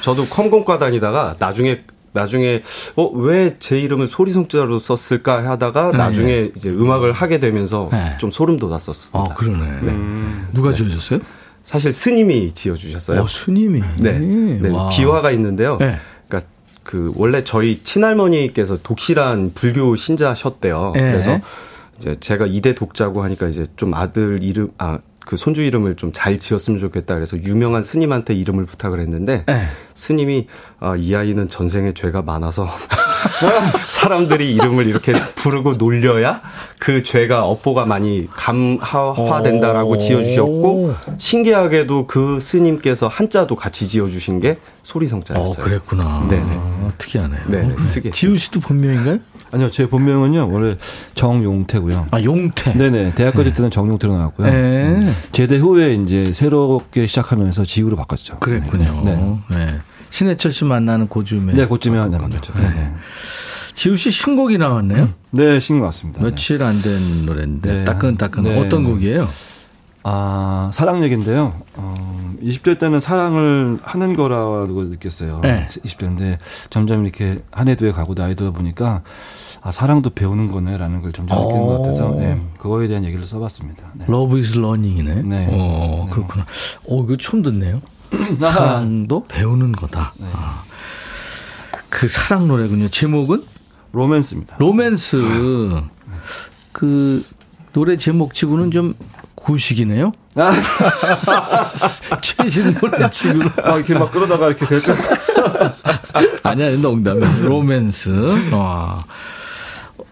저도 0.00 0.26
컴공과 0.26 0.78
다니다가 0.78 1.34
나중에 1.38 1.80
나중에 2.12 2.62
어 2.96 3.10
왜 3.14 3.54
제 3.58 3.78
이름을 3.80 4.06
소리성자로 4.06 4.78
썼을까 4.78 5.48
하다가 5.50 5.92
네. 5.92 5.98
나중에 5.98 6.50
이제 6.56 6.70
음악을 6.70 7.12
하게 7.12 7.40
되면서 7.40 7.88
네. 7.90 8.16
좀 8.18 8.30
소름 8.30 8.58
돋았었습니다. 8.58 9.18
아 9.18 9.34
그러네. 9.34 9.64
네. 9.64 9.90
음. 9.92 10.48
누가 10.52 10.72
지어줬어요? 10.72 11.20
사실 11.62 11.92
스님이 11.92 12.52
지어주셨어요. 12.52 13.22
어, 13.22 13.28
스님이. 13.28 13.82
네. 13.98 14.18
네. 14.18 14.70
비화가 14.90 15.30
있는데요. 15.32 15.76
네. 15.78 15.96
그러니까 16.28 16.50
그 16.82 17.12
원래 17.16 17.44
저희 17.44 17.82
친할머니께서 17.82 18.78
독실한 18.82 19.52
불교 19.54 19.94
신자셨대요. 19.94 20.92
네. 20.94 21.12
그래서 21.12 21.40
이제 21.98 22.14
제가 22.18 22.46
이대 22.46 22.74
독자고 22.74 23.22
하니까 23.22 23.48
이제 23.48 23.66
좀 23.76 23.94
아들 23.94 24.42
이름 24.42 24.70
아 24.78 24.98
그 25.28 25.36
손주 25.36 25.62
이름을 25.62 25.96
좀 25.96 26.10
잘 26.14 26.38
지었으면 26.38 26.80
좋겠다 26.80 27.14
그래서 27.14 27.36
유명한 27.36 27.82
스님한테 27.82 28.34
이름을 28.34 28.64
부탁을 28.64 28.98
했는데 29.00 29.44
네. 29.46 29.62
스님이 29.92 30.46
아, 30.80 30.96
이 30.96 31.14
아이는 31.14 31.50
전생에 31.50 31.92
죄가 31.92 32.22
많아서 32.22 32.66
사람들이 33.86 34.54
이름을 34.54 34.86
이렇게 34.86 35.12
부르고 35.12 35.74
놀려야 35.74 36.40
그 36.78 37.02
죄가 37.02 37.44
업보가 37.44 37.84
많이 37.84 38.28
감화된다라고 38.30 39.98
지어주셨고 39.98 40.94
신기하게도 41.16 42.06
그 42.06 42.40
스님께서 42.40 43.08
한자도 43.08 43.56
같이 43.56 43.88
지어주신 43.88 44.40
게 44.40 44.58
소리성자였어요. 44.82 45.50
어, 45.50 45.64
그랬구나. 45.64 46.26
네, 46.30 46.42
아, 46.42 46.92
특이하네요. 46.96 47.40
네, 47.48 47.62
네 47.62 47.76
특이. 47.90 48.10
지우 48.10 48.36
씨도 48.36 48.60
본명인가요? 48.60 49.18
아니요, 49.50 49.70
제 49.70 49.88
본명은요 49.88 50.50
원래 50.52 50.76
정용태고요. 51.14 52.08
아 52.10 52.22
용태. 52.22 52.74
네네 52.74 53.14
대학까지 53.14 53.50
네. 53.50 53.56
때는 53.56 53.70
정용태로 53.70 54.16
나왔고요. 54.16 54.46
네. 54.46 54.52
음. 54.52 55.16
제대 55.32 55.56
후에 55.56 55.94
이제 55.94 56.32
새롭게 56.32 57.06
시작하면서 57.06 57.64
지우로 57.64 57.96
바꿨죠. 57.96 58.38
그랬군요. 58.40 59.02
네. 59.04 59.38
네. 59.50 59.80
신해철 60.10 60.52
씨 60.52 60.64
만나는 60.64 61.08
고쯤에. 61.08 61.52
네, 61.54 61.66
고쯤에 61.66 61.96
만났죠. 61.98 62.52
네. 62.54 62.62
네. 62.70 62.92
지우 63.74 63.96
씨 63.96 64.10
신곡이 64.10 64.58
나왔네요. 64.58 65.08
네, 65.30 65.60
신곡 65.60 65.84
왔습니다. 65.86 66.20
며칠 66.22 66.62
안 66.62 66.82
된 66.82 67.26
노래인데 67.26 67.72
네. 67.72 67.84
따끈따끈 67.84 68.42
네. 68.44 68.58
어떤 68.58 68.84
곡이에요? 68.84 69.28
아 70.04 70.70
사랑 70.72 71.02
얘기인데요. 71.02 71.60
어, 71.74 72.34
20대 72.42 72.78
때는 72.78 72.98
사랑을 73.00 73.78
하는 73.82 74.16
거라고 74.16 74.84
느꼈어요. 74.84 75.40
네. 75.42 75.66
20대인데 75.66 76.38
점점 76.70 77.04
이렇게 77.04 77.38
한 77.50 77.68
해도 77.68 77.86
해 77.86 77.92
가고 77.92 78.14
나이 78.14 78.34
들어 78.34 78.52
보니까 78.52 79.02
아, 79.60 79.72
사랑도 79.72 80.10
배우는 80.10 80.50
거네라는 80.52 81.02
걸 81.02 81.12
점점 81.12 81.36
느끼는 81.42 81.66
것 81.66 81.78
같아서 81.82 82.14
네, 82.14 82.40
그거에 82.58 82.86
대한 82.88 83.04
얘기를 83.04 83.26
써봤습니다. 83.26 83.82
네. 83.94 84.04
Love 84.08 84.38
is 84.38 84.56
learning이네. 84.56 85.22
네. 85.22 85.48
어, 85.50 86.04
네. 86.08 86.14
그렇구나. 86.14 86.46
오, 86.84 87.04
이거 87.04 87.16
처음 87.16 87.42
듣네요. 87.42 87.80
사랑도 88.40 89.24
배우는 89.26 89.72
거다. 89.72 90.12
네. 90.18 90.26
아. 90.32 90.62
그 91.88 92.08
사랑 92.08 92.48
노래군요. 92.48 92.88
제목은? 92.88 93.44
로맨스입니다. 93.92 94.56
로맨스. 94.58 95.16
그 96.72 97.24
노래 97.72 97.96
제목치고는 97.96 98.70
좀 98.70 98.94
구식이네요. 99.34 100.12
아. 100.34 100.52
최신 102.20 102.74
노래 102.74 103.08
치고로. 103.08 103.48
아, 103.64 103.76
이렇게 103.76 103.94
막 103.94 104.10
그러다가 104.12 104.48
이렇게 104.48 104.66
됐죠. 104.66 104.94
아니야, 106.42 106.76
농담이야. 106.76 107.42
로맨스. 107.42 108.50
와. 108.52 109.04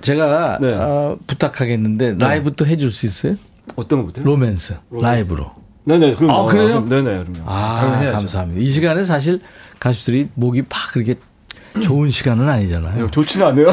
제가 0.01 0.59
네. 0.61 0.75
어, 0.75 1.19
부탁하겠는데 1.27 2.13
네. 2.13 2.25
라이브 2.25 2.55
또 2.55 2.67
해줄 2.67 2.91
수 2.91 3.07
있어요? 3.07 3.37
어떤 3.75 4.01
것부터? 4.01 4.23
로맨스, 4.23 4.77
로맨스. 4.91 5.05
라이브로. 5.05 5.53
네네. 5.87 6.17
그럼 6.17 6.31
아, 6.31 6.45
그래요? 6.47 6.85
네네. 6.85 7.25
그럼요. 7.25 7.43
아, 7.47 8.11
감사합니다. 8.13 8.61
이 8.61 8.71
시간에 8.71 9.05
사실 9.05 9.41
가수들이 9.79 10.29
목이 10.35 10.63
팍 10.63 10.93
그렇게 10.93 11.15
좋은 11.81 12.11
시간은 12.11 12.49
아니잖아요. 12.49 13.05
네, 13.05 13.11
좋지는 13.11 13.47
않아요. 13.47 13.69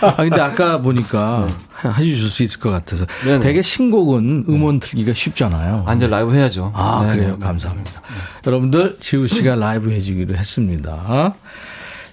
아, 0.00 0.16
근데 0.16 0.40
아까 0.40 0.82
보니까 0.82 1.48
네. 1.82 1.90
해주실 1.90 2.28
수 2.28 2.42
있을 2.42 2.60
것 2.60 2.70
같아서. 2.70 3.06
네네. 3.24 3.38
되게 3.40 3.62
신곡은 3.62 4.46
음원 4.48 4.80
틀기가 4.80 5.14
쉽잖아요. 5.14 5.84
아, 5.86 5.94
이제 5.94 6.06
라이브 6.06 6.34
해야죠. 6.34 6.72
아, 6.74 7.02
네네. 7.06 7.16
그래요. 7.16 7.38
감사합니다. 7.38 8.02
여러분들, 8.46 8.98
지우 9.00 9.26
씨가 9.26 9.54
라이브 9.54 9.90
해주기로 9.90 10.34
했습니다. 10.36 11.34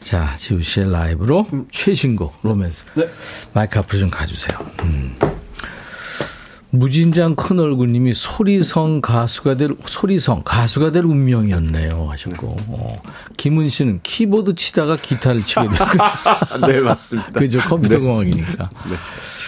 자, 0.01 0.35
지우 0.37 0.61
씨의 0.61 0.91
라이브로 0.91 1.47
음. 1.51 1.65
최신곡 1.71 2.39
로맨스. 2.43 2.85
네. 2.93 3.09
마이크 3.53 3.79
앞으로 3.79 3.99
좀 3.99 4.09
가주세요. 4.09 4.57
음. 4.83 5.17
무진장 6.79 7.35
큰 7.35 7.59
얼굴님이 7.59 8.13
소리성 8.13 9.01
가수가 9.01 9.55
될 9.57 9.69
소리성 9.85 10.41
가수가 10.43 10.91
될 10.91 11.03
운명이었네요 11.05 12.07
하셨고 12.11 12.55
어. 12.67 13.01
김은 13.37 13.69
씨는 13.69 13.99
키보드 14.03 14.55
치다가 14.55 14.95
기타를 14.95 15.43
치게 15.43 15.61
됐고 15.67 16.65
네 16.67 16.79
맞습니다. 16.79 17.39
그죠 17.39 17.59
컴퓨터 17.61 17.95
네. 17.95 17.99
공학이니까 18.01 18.69
네. 18.89 18.95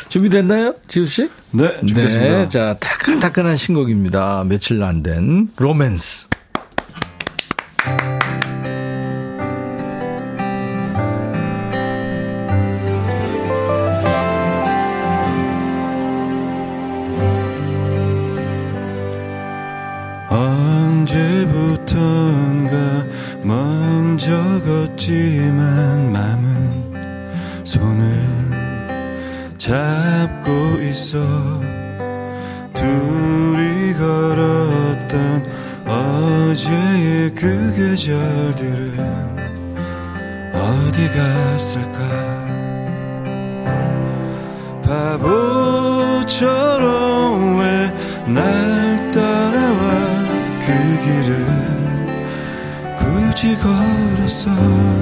준비됐나요 0.09 0.75
지우 0.88 1.05
씨? 1.05 1.30
네 1.51 1.78
준비됐습니다. 1.80 2.38
네, 2.38 2.47
자 2.49 2.75
따끈따끈한 2.80 3.57
신곡입니다. 3.57 4.43
며칠 4.47 4.82
안 4.84 5.03
된 5.03 5.49
로맨스. 5.57 6.26
언제부턴가 21.18 23.05
먼저 23.43 24.32
걷지만 24.61 26.11
맘은 26.11 27.63
손을 27.63 28.05
잡고 29.57 30.51
있어. 30.82 31.18
둘이 32.74 33.93
걸었던 33.93 35.43
어제의 35.88 37.34
그 37.34 37.74
계절들은 37.76 38.99
어디 40.53 41.09
갔을까? 41.09 41.97
바보처럼 45.97 47.07
So. 54.28 54.96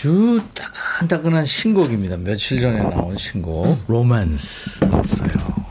아주 0.00 0.40
따끈따끈한 0.54 1.44
신곡입니다. 1.44 2.16
며칠 2.16 2.58
전에 2.58 2.82
나온 2.82 3.18
신곡 3.18 3.84
로맨스 3.86 4.80
들었어요. 4.80 5.28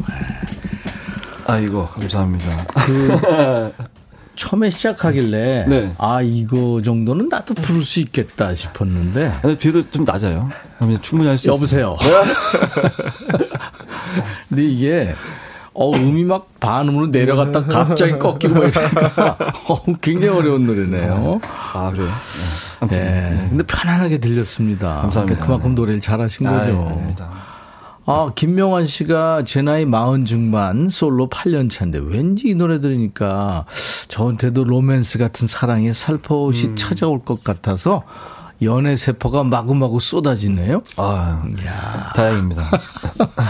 네. 0.08 0.16
아이고 1.48 1.88
감사합니다. 1.88 2.46
그 2.86 3.74
처음에 4.38 4.70
시작하길래 4.70 5.66
네. 5.68 5.96
아 5.98 6.22
이거 6.22 6.80
정도는 6.86 7.28
나도 7.28 7.56
부를 7.56 7.82
수 7.82 8.02
있겠다 8.02 8.54
싶었는데 8.54 9.34
뒤에도 9.58 9.90
좀 9.90 10.04
낮아요. 10.06 10.48
충분히 11.02 11.28
할 11.30 11.40
수 11.40 11.48
있어요. 11.48 11.56
여보세요. 11.56 11.98
근데 14.48 14.64
이게 14.64 15.16
어, 15.74 15.92
음이 15.96 16.26
막 16.26 16.50
반음으로 16.60 17.08
내려갔다 17.08 17.66
갑자기 17.66 18.20
꺾이고 18.20 18.54
막 18.54 18.66
이러니까 18.66 19.38
어, 19.70 19.84
굉장히 20.02 20.38
어려운 20.38 20.66
노래네요. 20.66 21.40
아, 21.74 21.92
그래요? 21.92 22.12
네. 22.88 22.98
네. 22.98 23.48
근데 23.50 23.64
편안하게 23.64 24.20
들렸습니다. 24.20 25.02
감사합니다. 25.02 25.46
그만큼 25.46 25.76
노래를 25.76 26.02
잘하신 26.02 26.48
아, 26.48 26.60
거죠. 26.60 26.72
네, 26.96 27.16
아, 28.06 28.32
김명환 28.34 28.88
씨가 28.88 29.44
제 29.46 29.62
나이 29.62 29.86
마흔 29.86 30.26
중반 30.26 30.90
솔로 30.90 31.30
8년 31.30 31.70
차인데 31.70 32.00
왠지 32.04 32.48
이 32.50 32.56
노래 32.56 32.80
들으니까 32.80 33.66
저한테도 34.08 34.64
로맨스 34.64 35.20
같은 35.20 35.48
사랑이 35.48 35.94
살포시 35.94 36.70
음. 36.70 36.76
찾아올 36.76 37.24
것 37.24 37.44
같아서 37.44 38.04
연애 38.62 38.96
세포가 38.96 39.44
마구마구 39.44 40.00
쏟아지네요. 40.00 40.82
아, 40.98 41.42
야. 41.66 42.14
다행입니다. 42.16 42.70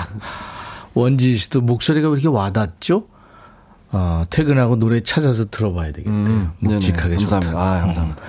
원지 0.94 1.38
씨도 1.38 1.62
목소리가 1.62 2.10
왜 2.10 2.16
이렇게 2.16 2.28
와닿죠? 2.28 3.06
어, 3.92 4.24
퇴근하고 4.30 4.76
노래 4.76 5.02
찾아서 5.02 5.46
들어봐야 5.50 5.92
되겠대요. 5.94 6.14
음, 6.14 6.52
묵직하게 6.60 7.18
좋다. 7.18 7.40
감사합니다. 7.40 7.60
아, 7.60 7.80
감사합니다. 7.82 8.22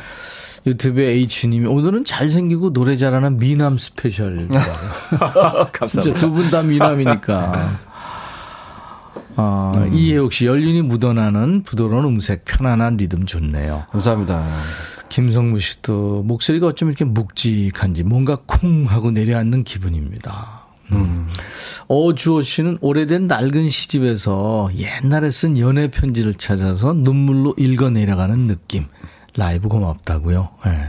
유튜브에 0.66 1.12
H님이 1.12 1.66
오늘은 1.66 2.04
잘생기고 2.04 2.72
노래 2.72 2.96
잘하는 2.96 3.38
미남 3.38 3.78
special. 3.78 4.48
진짜 5.88 6.12
두분 6.14 6.50
다 6.50 6.62
미남이니까. 6.62 7.78
어, 9.36 9.72
음. 9.76 9.94
이해옥 9.94 10.32
씨, 10.32 10.46
연륜이 10.46 10.82
묻어나는 10.82 11.62
부드러운 11.62 12.04
음색, 12.04 12.44
편안한 12.44 12.96
리듬 12.96 13.24
좋네요. 13.24 13.84
감사합니다. 13.90 14.44
김성무 15.08 15.60
씨도 15.60 16.22
목소리가 16.24 16.68
어쩜 16.68 16.88
이렇게 16.88 17.04
묵직한지 17.04 18.04
뭔가 18.04 18.36
쿵 18.46 18.84
하고 18.86 19.10
내려앉는 19.10 19.64
기분입니다. 19.64 20.60
음. 20.92 21.28
어주호 21.88 22.42
씨는 22.42 22.78
오래된 22.80 23.26
낡은 23.26 23.70
시집에서 23.70 24.70
옛날에 24.76 25.30
쓴 25.30 25.58
연애 25.58 25.90
편지를 25.90 26.34
찾아서 26.34 26.92
눈물로 26.92 27.54
읽어 27.58 27.90
내려가는 27.90 28.46
느낌. 28.46 28.86
라이브 29.36 29.68
고맙다고요. 29.68 30.48
네. 30.66 30.88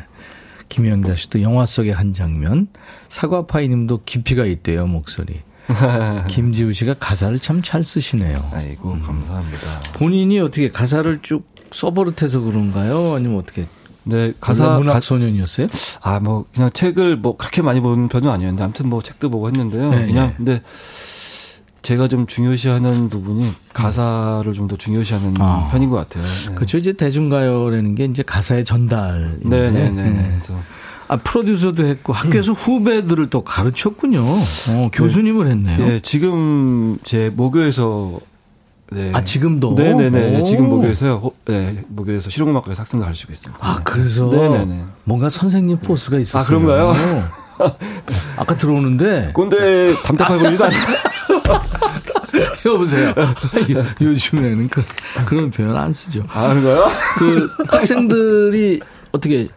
김영자 0.69 1.15
씨도 1.15 1.41
영화 1.41 1.65
속의 1.65 1.93
한 1.93 2.13
장면. 2.13 2.67
사과파이 3.09 3.67
님도 3.67 4.01
깊이가 4.05 4.45
있대요, 4.45 4.87
목소리. 4.87 5.41
김지우 6.27 6.73
씨가 6.73 6.95
가사를 6.99 7.37
참 7.39 7.61
잘 7.61 7.83
쓰시네요. 7.83 8.49
아이고, 8.53 8.91
감사합니다. 8.91 9.81
본인이 9.93 10.39
어떻게 10.39 10.71
가사를 10.71 11.19
쭉 11.21 11.45
써버릇해서 11.71 12.39
그런가요? 12.41 13.13
아니면 13.15 13.37
어떻게 13.39 13.65
네, 14.03 14.33
가사 14.41 14.77
문학 14.77 15.03
소년이었어요? 15.03 15.67
아, 16.01 16.19
뭐 16.19 16.45
그냥 16.53 16.71
책을 16.73 17.17
뭐 17.17 17.37
그렇게 17.37 17.61
많이 17.61 17.79
보는 17.79 18.07
편은 18.09 18.29
아니었는데 18.29 18.63
아무튼 18.63 18.89
뭐 18.89 19.01
책도 19.03 19.29
보고 19.29 19.47
했는데요. 19.47 19.89
네, 19.91 20.07
그냥 20.07 20.27
네. 20.29 20.33
근데 20.37 20.61
제가 21.81 22.07
좀 22.07 22.27
중요시하는 22.27 23.09
부분이 23.09 23.53
가사를 23.73 24.51
좀 24.53 24.67
더 24.67 24.75
중요시하는 24.75 25.33
아. 25.39 25.67
편인 25.71 25.89
것 25.89 25.97
같아요. 25.97 26.23
네. 26.23 26.53
그렇죠. 26.55 26.77
이제 26.77 26.93
대중가요라는 26.93 27.95
게 27.95 28.05
이제 28.05 28.21
가사의 28.23 28.63
전달인데. 28.65 29.49
네네네. 29.49 29.89
네, 29.89 30.09
네. 30.09 30.39
그래서 30.45 30.53
아, 31.07 31.17
프로듀서도 31.17 31.83
했고 31.85 32.13
학교에서 32.13 32.51
음. 32.51 32.55
후배들을 32.55 33.29
또 33.31 33.43
가르쳤군요. 33.43 34.21
어, 34.69 34.89
교수님을 34.93 35.47
했네요. 35.47 35.77
네, 35.85 35.99
지금 36.01 36.97
제 37.03 37.31
모교에서 37.35 38.19
네. 38.91 39.09
아 39.13 39.23
지금도 39.23 39.73
네네네 39.73 40.43
지금 40.43 40.69
목요에서요 40.69 41.21
네 41.45 41.83
목요에서 41.87 42.29
실용음악과 42.29 42.73
학생도 42.75 43.05
가르치고 43.05 43.31
있습니다. 43.33 43.65
아 43.65 43.79
그래서 43.83 44.25
네네네 44.27 44.83
뭔가 45.05 45.29
선생님 45.29 45.77
포스가 45.79 46.17
있었어요. 46.19 46.41
아 46.41 46.45
그런가요? 46.45 47.23
아까 48.37 48.57
들어오는데 48.57 49.31
꼰대 49.33 49.95
담탁해 50.03 50.39
보이지도 50.39 50.65
않아요. 50.65 50.79
여보세요. 52.65 53.13
요즘에는 54.01 54.69
그, 54.69 54.83
그런 55.25 55.49
표현 55.51 55.75
안 55.75 55.93
쓰죠. 55.93 56.23
아 56.29 56.49
그런가요? 56.49 56.85
그 57.17 57.49
학생들이 57.67 58.81
어떻게 59.11 59.47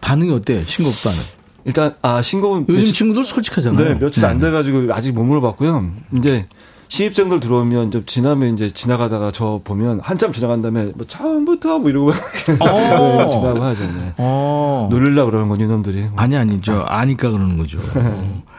반응이 0.00 0.32
어때요? 0.32 0.64
신곡 0.64 0.94
반응? 1.02 1.18
일단 1.64 1.94
아 2.00 2.22
신곡은 2.22 2.66
요즘 2.68 2.80
며칠, 2.80 2.94
친구들 2.94 3.24
솔직하잖아요. 3.24 3.88
네 3.88 3.94
며칠 3.98 4.24
안 4.24 4.38
네. 4.38 4.46
돼가지고 4.46 4.92
아직 4.94 5.12
못 5.12 5.24
물어봤고요. 5.24 5.90
이제 6.16 6.46
신입생들 6.88 7.40
들어오면 7.40 7.90
좀 7.90 8.04
지나면 8.06 8.54
이제 8.54 8.72
지나가다가 8.72 9.32
저 9.32 9.60
보면 9.64 10.00
한참 10.00 10.32
지나간 10.32 10.62
다음에 10.62 10.92
뭐 10.94 11.04
처음부터 11.06 11.80
뭐 11.80 11.90
이러고 11.90 12.12
네, 12.46 12.54
지나고 12.56 13.62
하죠. 13.62 13.84
네. 13.84 14.14
어. 14.18 14.88
놀릴라 14.90 15.24
그러는 15.24 15.48
건 15.48 15.60
이놈들이. 15.60 16.06
아니 16.14 16.36
아니죠. 16.36 16.84
아니까 16.86 17.30
그러는 17.30 17.58
거죠. 17.58 17.80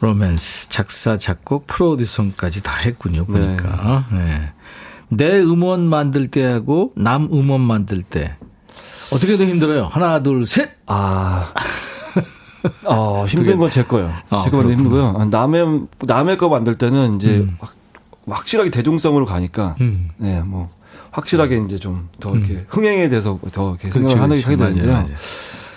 로맨스 0.00 0.68
작사 0.68 1.16
작곡 1.16 1.66
프로듀서까지 1.66 2.62
다 2.62 2.76
했군요. 2.76 3.24
보니까. 3.24 4.04
네. 4.12 4.18
네. 4.18 4.52
내 5.10 5.40
음원 5.40 5.88
만들 5.88 6.28
때하고 6.28 6.92
남 6.96 7.28
음원 7.32 7.60
만들 7.62 8.02
때 8.02 8.36
어떻게 9.10 9.36
더 9.36 9.44
힘들어요? 9.44 9.86
하나 9.86 10.22
둘 10.22 10.46
셋. 10.46 10.70
아 10.86 11.52
어, 12.84 13.24
힘든 13.26 13.56
건 13.58 13.70
제 13.70 13.82
거예요. 13.84 14.12
아, 14.30 14.40
제 14.42 14.50
거만 14.50 14.70
힘들고요. 14.70 15.28
남의 15.30 15.82
남의 16.00 16.36
거 16.36 16.48
만들 16.48 16.76
때는 16.76 17.16
이제 17.16 17.38
음. 17.38 17.56
확, 17.60 17.74
확실하게 18.28 18.70
대중성으로 18.70 19.24
가니까 19.26 19.76
음. 19.80 20.10
네, 20.18 20.42
뭐 20.42 20.70
확실하게 21.10 21.62
이제 21.64 21.78
좀 21.78 22.08
더 22.20 22.34
이렇게 22.36 22.54
음. 22.54 22.66
흥행에 22.68 23.08
대해서 23.08 23.38
더 23.52 23.70
이렇게 23.80 23.90
생각을 23.90 24.42
하게 24.44 24.56
되는데요. 24.56 25.06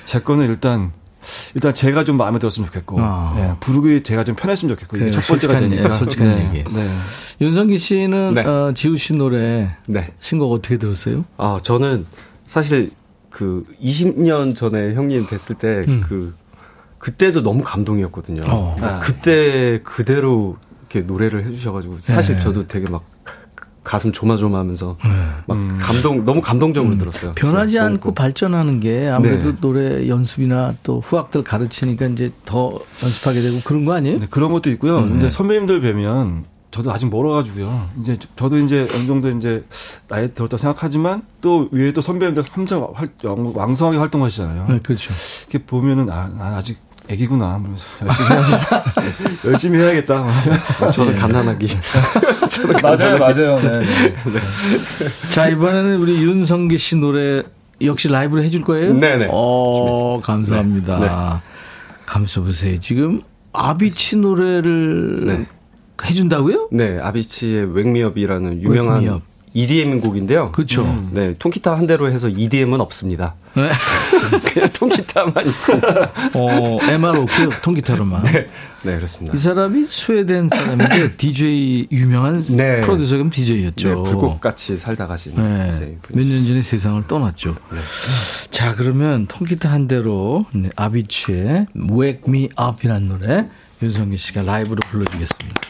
제 0.06 0.20
거는 0.20 0.46
일단 0.48 0.92
일단 1.56 1.74
제가 1.74 2.04
좀 2.04 2.18
마음에 2.18 2.40
들었으면 2.40 2.68
좋겠고 2.68 2.98
아. 3.00 3.34
네, 3.36 3.54
부르기 3.60 4.04
제가 4.04 4.24
좀 4.24 4.36
편했으면 4.36 4.76
좋겠고 4.76 4.98
이게 4.98 5.12
첫 5.12 5.22
번째가 5.28 5.60
되니까 5.60 5.90
예, 5.90 5.94
솔직한 5.94 6.28
네, 6.28 6.50
얘기. 6.54 6.70
네. 6.70 6.90
윤성기 7.40 7.78
씨는 7.78 8.34
네. 8.34 8.46
어, 8.46 8.72
지우 8.76 8.98
씨 8.98 9.14
노래 9.14 9.76
네. 9.86 10.14
신곡 10.20 10.52
어떻게 10.52 10.78
들었어요? 10.78 11.26
아 11.38 11.60
저는 11.62 12.06
사실 12.46 12.92
그 13.30 13.66
20년 13.82 14.56
전에 14.56 14.94
형님 14.94 15.26
뵀을 15.26 15.58
때그 15.58 15.92
음. 15.92 16.04
그, 16.08 16.36
그때도 16.98 17.42
너무 17.42 17.64
감동이었거든요. 17.64 18.44
어. 18.46 18.76
아. 18.82 19.00
그때 19.00 19.82
그대로 19.84 20.58
이렇게 20.82 21.02
노래를 21.02 21.46
해주셔가지고 21.46 21.98
사실 22.02 22.36
네. 22.36 22.42
저도 22.42 22.68
되게 22.68 22.90
막 22.92 23.04
가슴 23.84 24.12
조마조마하면서 24.12 24.98
네. 25.04 25.10
막 25.48 25.58
음. 25.58 25.80
감동 25.82 26.24
너무 26.24 26.42
감동적으로 26.42 26.94
음. 26.94 26.98
들었어요. 27.00 27.34
변하지 27.34 27.80
않고 27.80 28.00
너무. 28.00 28.14
발전하는 28.14 28.80
게 28.80 29.08
아무래도 29.10 29.52
네. 29.52 29.56
노래 29.60 30.08
연습이나 30.08 30.76
또 30.84 31.00
후학들 31.00 31.44
가르치니까 31.44 32.08
이제 32.08 32.32
더 32.46 32.80
연습하게 33.04 33.42
되고 33.42 33.60
그런 33.64 33.86
거 33.86 33.94
아니에요? 33.94 34.20
네, 34.20 34.28
그런 34.30 34.52
것도 34.52 34.70
있고요. 34.72 35.00
음. 35.00 35.10
근데 35.10 35.30
선배님들 35.30 35.82
뵈면 35.82 36.46
저도 36.70 36.92
아직 36.94 37.10
멀어가지고요. 37.10 37.90
이제 38.02 38.18
저도 38.38 38.58
이제 38.60 38.88
어느 38.96 39.06
정도 39.06 39.30
이제 39.30 39.66
나이 40.08 40.34
들었다 40.34 40.58
생각하지만 40.58 41.24
또 41.42 41.68
위에 41.72 41.92
또 41.92 42.02
선배님들 42.02 42.44
함정 42.50 42.94
왕성하게 43.54 43.98
활동하시잖아요. 43.98 44.68
네, 44.70 44.80
그렇죠. 44.82 45.12
이렇게 45.50 45.66
보면은 45.66 46.10
아, 46.10 46.30
아직 46.56 46.78
애기구나. 47.12 47.54
하면서 47.54 47.84
열심히 48.02 48.30
해야지. 48.30 48.52
열심히 49.46 49.80
해야겠다. 49.80 50.92
저는 50.92 51.16
갓난아기. 51.18 51.68
저는 52.50 52.76
맞아요, 52.82 53.18
맞아요. 53.18 53.60
네, 53.60 53.80
네. 53.82 53.84
네. 53.84 54.40
자, 55.30 55.48
이번에는 55.50 55.98
우리 55.98 56.24
윤성기 56.24 56.78
씨 56.78 56.96
노래 56.96 57.44
역시 57.82 58.08
라이브로 58.08 58.44
해줄 58.44 58.62
거예요? 58.62 58.94
네네. 58.94 59.28
어, 59.32 60.20
감사합니다. 60.24 61.00
네. 61.00 61.06
네. 61.08 61.12
감사 62.06 62.42
보세요. 62.42 62.80
지금 62.80 63.22
아비치 63.52 64.18
노래를 64.18 65.26
네. 65.26 65.46
해준다고요? 66.06 66.70
네, 66.72 66.98
아비치의 67.00 67.66
웽미업이라는 67.68 68.64
유명한 68.64 68.96
웽미업. 69.02 69.31
EDM 69.54 70.00
곡인데요. 70.00 70.52
그렇죠. 70.52 70.84
음. 70.84 71.10
네, 71.12 71.34
통기타 71.38 71.76
한 71.76 71.86
대로 71.86 72.10
해서 72.10 72.30
EDM은 72.30 72.80
없습니다. 72.80 73.36
네. 73.54 73.70
그냥 74.54 74.70
통기타만 74.72 75.46
있습니다. 75.46 76.12
어, 76.36 76.78
MR 76.82 77.20
없고요. 77.22 77.50
통기타로만. 77.62 78.24
네. 78.24 78.50
네, 78.84 78.96
그렇습니다. 78.96 79.36
이 79.36 79.38
사람이 79.38 79.86
스웨덴 79.86 80.50
사람인데 80.50 81.16
DJ 81.18 81.88
유명한 81.92 82.42
네. 82.42 82.82
프로듀서 82.82 83.18
겸 83.18 83.30
DJ였죠. 83.30 83.88
네, 83.90 83.96
불꽃같이 83.96 84.78
살다 84.78 85.08
가신 85.08 85.36
네. 85.36 85.98
몇년 86.10 86.48
전에 86.48 86.62
세상을 86.62 87.04
떠났죠. 87.08 87.56
네. 87.72 87.78
자, 88.52 88.76
그러면 88.76 89.28
통기타 89.28 89.70
한 89.70 89.88
대로 89.88 90.46
네, 90.54 90.70
아비치의 90.76 91.68
Wake 91.92 92.22
Me 92.28 92.50
Up이라는 92.60 93.08
노래 93.08 93.48
윤성기 93.84 94.16
씨가 94.18 94.44
라이브로 94.44 94.80
불러주겠습니다. 94.90 95.62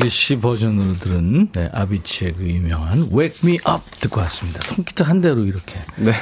윤성기 0.00 0.08
씨 0.08 0.38
버전으로 0.38 0.98
들은 0.98 1.50
네, 1.52 1.70
아비치의 1.74 2.32
그 2.32 2.44
유명한 2.44 3.10
Wake 3.12 3.40
Me 3.44 3.54
Up 3.56 3.84
듣고 4.00 4.20
왔습니다. 4.20 4.60
통기타 4.60 5.04
한 5.04 5.20
대로 5.20 5.44
이렇게. 5.44 5.78
네. 5.96 6.12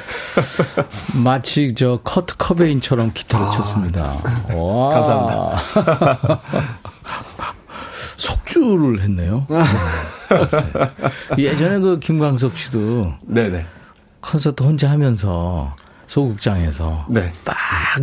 마치 1.23 1.75
저 1.75 2.01
커트 2.03 2.37
커베인처럼 2.37 3.13
기타를 3.15 3.47
아, 3.47 3.51
쳤습니다. 3.51 4.17
와. 4.55 4.91
감사합니다. 4.95 6.43
속주를 8.17 9.01
했네요. 9.01 9.47
예전에 11.39 11.79
그 11.79 12.01
김광석 12.01 12.59
씨도 12.59 13.15
네네. 13.23 13.65
콘서트 14.21 14.63
혼자 14.65 14.91
하면서 14.91 15.75
소극장에서 16.09 17.07
네. 17.11 17.31
딱 17.45 17.55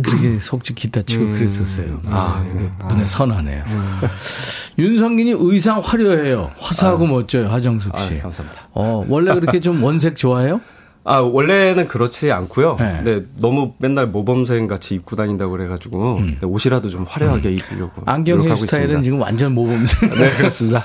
그렇게 0.02 0.38
속주 0.38 0.74
기타 0.74 1.02
치고 1.02 1.24
음. 1.24 1.36
그랬었어요. 1.36 2.00
아, 2.06 2.42
네. 2.54 2.70
눈에 2.88 3.04
아. 3.04 3.06
선하네요. 3.06 3.64
음. 3.66 4.00
윤성gin이 4.78 5.34
의상 5.38 5.80
화려해요. 5.80 6.52
화사하고 6.58 7.04
아. 7.04 7.08
멋져요. 7.08 7.48
하정숙 7.48 7.98
씨. 7.98 8.14
아, 8.18 8.22
감사합니다. 8.22 8.68
어, 8.72 9.04
원래 9.08 9.34
그렇게 9.34 9.60
좀 9.60 9.82
원색 9.82 10.16
좋아해요? 10.16 10.60
아, 11.08 11.18
원래는 11.18 11.86
그렇지 11.86 12.32
않고요. 12.32 12.76
네. 12.80 13.00
근데 13.02 13.26
너무 13.40 13.74
맨날 13.78 14.06
모범생 14.08 14.66
같이 14.66 14.94
입고 14.96 15.14
다닌다고 15.14 15.52
그래가지고 15.52 16.16
음. 16.16 16.38
옷이라도 16.42 16.88
좀 16.88 17.06
화려하게 17.08 17.48
음. 17.50 17.54
입으려고. 17.54 18.02
안경 18.06 18.42
헤어스타일은 18.42 18.86
있습니다. 18.86 19.02
지금 19.02 19.20
완전 19.20 19.52
모범생. 19.52 20.10
네, 20.10 20.30
그렇습니다. 20.36 20.84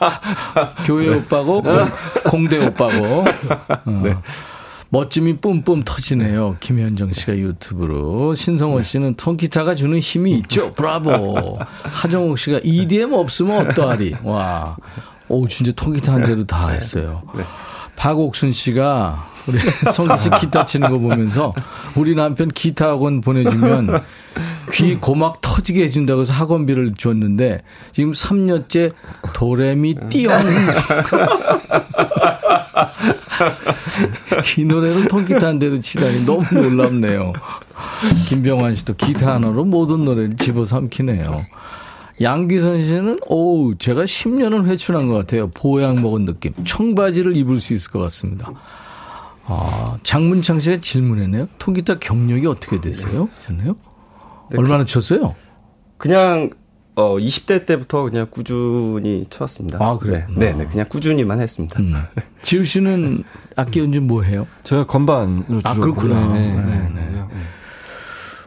교회 0.86 1.14
오빠고 1.14 1.62
공대 2.30 2.64
오빠고. 2.64 3.24
어. 3.84 4.00
네. 4.02 4.16
멋짐이 4.90 5.38
뿜뿜 5.38 5.82
터지네요. 5.84 6.56
김현정 6.60 7.12
씨가 7.12 7.36
유튜브로. 7.36 8.34
신성원 8.34 8.82
네. 8.82 8.88
씨는 8.88 9.14
통기타가 9.14 9.74
주는 9.74 9.98
힘이 9.98 10.32
있죠. 10.38 10.72
브라보. 10.72 11.58
하정욱 11.82 12.38
씨가 12.38 12.60
EDM 12.62 13.12
없으면 13.12 13.68
어떠하리. 13.68 14.16
와. 14.22 14.76
오, 15.28 15.48
진짜 15.48 15.72
통기타 15.72 16.12
한 16.12 16.24
대로 16.24 16.44
다 16.46 16.68
했어요. 16.68 17.22
네. 17.36 17.42
박옥순 17.96 18.52
씨가 18.52 19.26
우리 19.46 19.58
성기 19.92 20.18
씨 20.18 20.30
기타 20.40 20.64
치는 20.64 20.90
거 20.90 20.98
보면서 20.98 21.54
우리 21.96 22.14
남편 22.14 22.48
기타 22.48 22.88
학원 22.88 23.20
보내주면 23.20 24.02
귀 24.72 24.96
고막 24.96 25.40
터지게 25.40 25.84
해준다고 25.84 26.22
해서 26.22 26.32
학원비를 26.32 26.94
줬는데 26.94 27.62
지금 27.92 28.12
3년째 28.12 28.92
도레미 29.32 29.94
띠용. 30.08 30.32
이 34.58 34.64
노래는 34.64 35.08
통기타 35.08 35.46
한 35.46 35.58
대로 35.58 35.80
치다니 35.80 36.26
너무 36.26 36.44
놀랍네요. 36.52 37.32
김병환 38.28 38.74
씨도 38.74 38.94
기타 38.94 39.34
하나로 39.34 39.64
모든 39.64 40.04
노래를 40.04 40.36
집어삼키네요. 40.36 41.44
양기선 42.20 42.82
씨는, 42.82 43.18
오 43.26 43.74
제가 43.76 44.04
10년을 44.04 44.66
회춘한 44.66 45.06
것 45.06 45.14
같아요. 45.14 45.48
보양 45.50 46.00
먹은 46.00 46.24
느낌. 46.24 46.52
청바지를 46.64 47.36
입을 47.36 47.60
수 47.60 47.74
있을 47.74 47.90
것 47.90 47.98
같습니다. 48.00 48.50
아, 49.46 49.96
장문창 50.02 50.60
씨가 50.60 50.80
질문했네요. 50.80 51.48
통기타 51.58 51.98
경력이 51.98 52.46
어떻게 52.46 52.80
되세요? 52.80 53.28
셨네요 53.46 53.76
네, 54.50 54.58
얼마나 54.58 54.78
그, 54.78 54.86
쳤어요? 54.86 55.34
그냥, 55.98 56.50
어, 56.96 57.16
20대 57.16 57.66
때부터 57.66 58.02
그냥 58.04 58.26
꾸준히 58.30 59.24
쳤습니다. 59.30 59.78
아, 59.80 59.98
그래? 59.98 60.26
네, 60.30 60.52
네, 60.52 60.64
네, 60.64 60.66
그냥 60.66 60.86
꾸준히만 60.88 61.40
했습니다. 61.40 61.80
음. 61.80 61.94
지우 62.42 62.64
씨는 62.64 63.22
악기 63.54 63.80
연주 63.80 64.00
뭐 64.00 64.22
해요? 64.22 64.46
제가 64.64 64.86
건반으로 64.86 65.60
아, 65.64 65.74
그렇구나. 65.74 66.32
네, 66.34 66.54
네, 66.54 66.64
네. 66.64 66.88
네. 66.94 67.24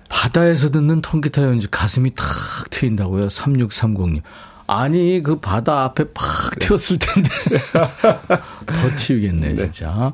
바다에서 0.10 0.70
듣는 0.72 1.02
통기타 1.02 1.43
연주 1.43 1.68
가슴이 1.70 2.12
탁 2.16 2.26
트인다고요. 2.72 3.28
3630님. 3.28 4.22
아니, 4.68 5.24
그 5.24 5.39
바다 5.39 5.84
앞에 5.86 6.06
팍 6.14 6.26
네. 6.60 6.68
트였을 6.68 7.00
텐데. 7.00 7.30
더 8.68 8.95
트이겠네, 8.97 9.50
네. 9.50 9.56
진짜. 9.56 10.14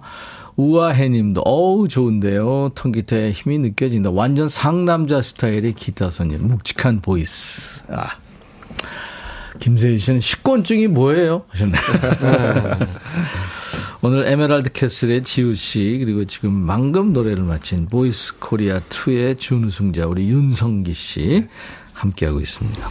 우아해 0.56 1.10
님도, 1.10 1.42
어우, 1.42 1.88
좋은데요. 1.88 2.72
통기타의 2.76 3.32
힘이 3.34 3.60
느껴진다. 3.60 4.12
완전 4.12 4.48
상남자 4.48 5.22
스타일의 5.22 5.74
기타 5.74 6.10
손님. 6.10 6.48
묵직한 6.48 7.02
voice. 7.02 7.84
아. 7.90 8.08
김세희 9.60 9.98
씨는 9.98 10.20
식곤증이 10.20 10.88
뭐예요? 10.88 11.44
하셨네. 11.50 11.74
오늘 14.02 14.28
에메랄드 14.28 14.72
캐슬의 14.74 15.24
지우 15.24 15.56
씨 15.56 15.98
그리고 16.00 16.26
지금 16.26 16.68
방금 16.68 17.14
노래를 17.14 17.44
마친 17.44 17.88
보이스 17.88 18.38
코리아 18.38 18.80
2의 18.80 19.40
준우승자 19.40 20.06
우리 20.06 20.30
윤성기 20.30 20.94
씨 20.94 21.48
함께하고 21.94 22.42
있습니다. 22.42 22.90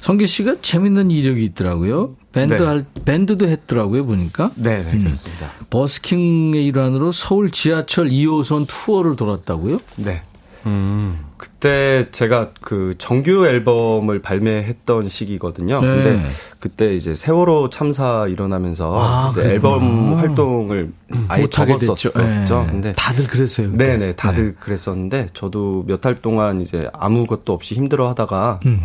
성기 0.00 0.26
씨가 0.26 0.56
재밌는 0.62 1.10
이력이 1.10 1.44
있더라고요. 1.44 2.16
밴드 2.36 2.54
네. 2.54 2.64
할, 2.64 2.84
밴드도 3.04 3.48
했더라고요, 3.48 4.04
보니까. 4.06 4.50
네, 4.56 4.84
네 4.84 4.92
음. 4.92 5.04
그렇습니다. 5.04 5.50
버스킹의 5.70 6.66
일환으로 6.66 7.10
서울 7.12 7.50
지하철 7.50 8.08
2호선 8.10 8.66
투어를 8.68 9.16
돌았다고요? 9.16 9.78
네. 9.96 10.22
음. 10.66 11.20
그때 11.36 12.06
제가 12.10 12.50
그 12.60 12.94
정규 12.98 13.46
앨범을 13.46 14.20
발매했던 14.20 15.08
시기거든요. 15.08 15.80
네. 15.80 15.86
근데 15.86 16.22
그때 16.60 16.94
이제 16.94 17.14
세월호 17.14 17.70
참사 17.70 18.26
일어나면서 18.26 18.94
아, 18.98 19.28
이제 19.30 19.42
앨범 19.42 20.14
활동을 20.18 20.92
아예 21.28 21.46
접었었었죠. 21.46 22.18
네. 22.18 22.66
근데 22.70 22.92
다들 22.96 23.26
그랬어요. 23.26 23.70
네, 23.72 23.96
네, 23.98 24.14
다들 24.16 24.48
네. 24.48 24.54
그랬었는데 24.58 25.28
저도 25.34 25.84
몇 25.86 26.00
달 26.00 26.14
동안 26.14 26.60
이제 26.60 26.88
아무것도 26.92 27.52
없이 27.52 27.74
힘들어 27.74 28.08
하다가 28.08 28.60
음. 28.66 28.82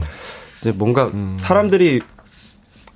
이제 0.59 0.71
뭔가 0.73 1.05
음. 1.05 1.35
사람들이 1.37 2.01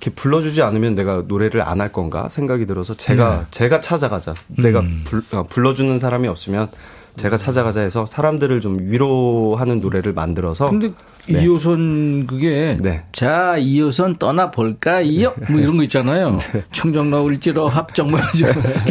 이렇게 0.06 0.10
불러주지 0.14 0.62
않으면 0.62 0.94
내가 0.94 1.24
노래를 1.26 1.62
안 1.68 1.76
할 1.76 1.92
건가 1.92 2.28
생각이 2.30 2.64
들어서 2.64 2.94
제가 2.94 3.36
네. 3.40 3.44
제가 3.50 3.80
찾아가자. 3.82 4.32
음. 4.58 4.62
내가 4.62 4.82
불, 5.04 5.22
어, 5.32 5.42
불러주는 5.42 5.98
사람이 5.98 6.26
없으면 6.26 6.68
제가 7.16 7.36
찾아가자 7.36 7.80
해서 7.82 8.06
사람들을 8.06 8.60
좀 8.62 8.78
위로하는 8.80 9.80
노래를 9.80 10.14
만들어서. 10.14 10.70
근데 10.70 10.88
네. 11.28 11.44
2호선 11.44 12.26
그게 12.26 12.78
네. 12.80 13.02
자 13.12 13.56
2호선 13.58 14.18
떠나 14.18 14.50
볼까요? 14.50 15.34
뭐 15.50 15.60
이런 15.60 15.76
거 15.76 15.82
있잖아요. 15.82 16.38
네. 16.52 16.62
충정로 16.72 17.24
울지로 17.24 17.68
합정 17.68 18.10
뭐 18.10 18.20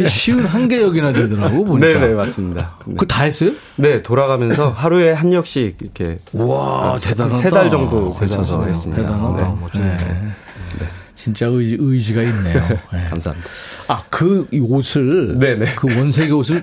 쉬운 0.08 0.44
한 0.46 0.68
개역이나 0.68 1.12
되더라고 1.12 1.64
보니까. 1.64 1.86
네네 1.86 2.06
네, 2.08 2.14
맞습니다. 2.14 2.76
네. 2.86 2.94
그다 2.96 3.24
했어요? 3.24 3.50
네 3.76 4.00
돌아가면서 4.02 4.70
하루에 4.76 5.10
한 5.12 5.32
역씩 5.32 5.78
이렇게 5.80 6.18
와 6.34 6.94
대단하다. 7.00 7.36
세달 7.36 7.68
정도 7.70 8.12
걸쳐서 8.14 8.64
했습니다. 8.64 9.02
대단하다. 9.02 9.42
네. 9.48 9.54
멋지네. 9.60 9.96
네. 9.96 10.86
진짜 11.26 11.46
의지, 11.46 11.76
의지 11.80 12.14
가 12.14 12.22
있네요. 12.22 12.68
네. 12.92 13.04
감사합니다. 13.10 13.50
아, 13.88 14.04
그 14.08 14.46
옷을, 14.52 15.36
네네. 15.40 15.74
그 15.74 15.88
원색의 15.98 16.30
옷을 16.30 16.62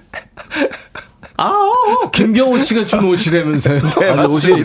아, 1.36 1.52
김경호 2.14 2.60
씨가 2.60 2.86
준 2.86 3.04
옷이라면서요. 3.04 3.82
네, 4.00 4.10
아니, 4.10 4.26
옷이 4.26 4.64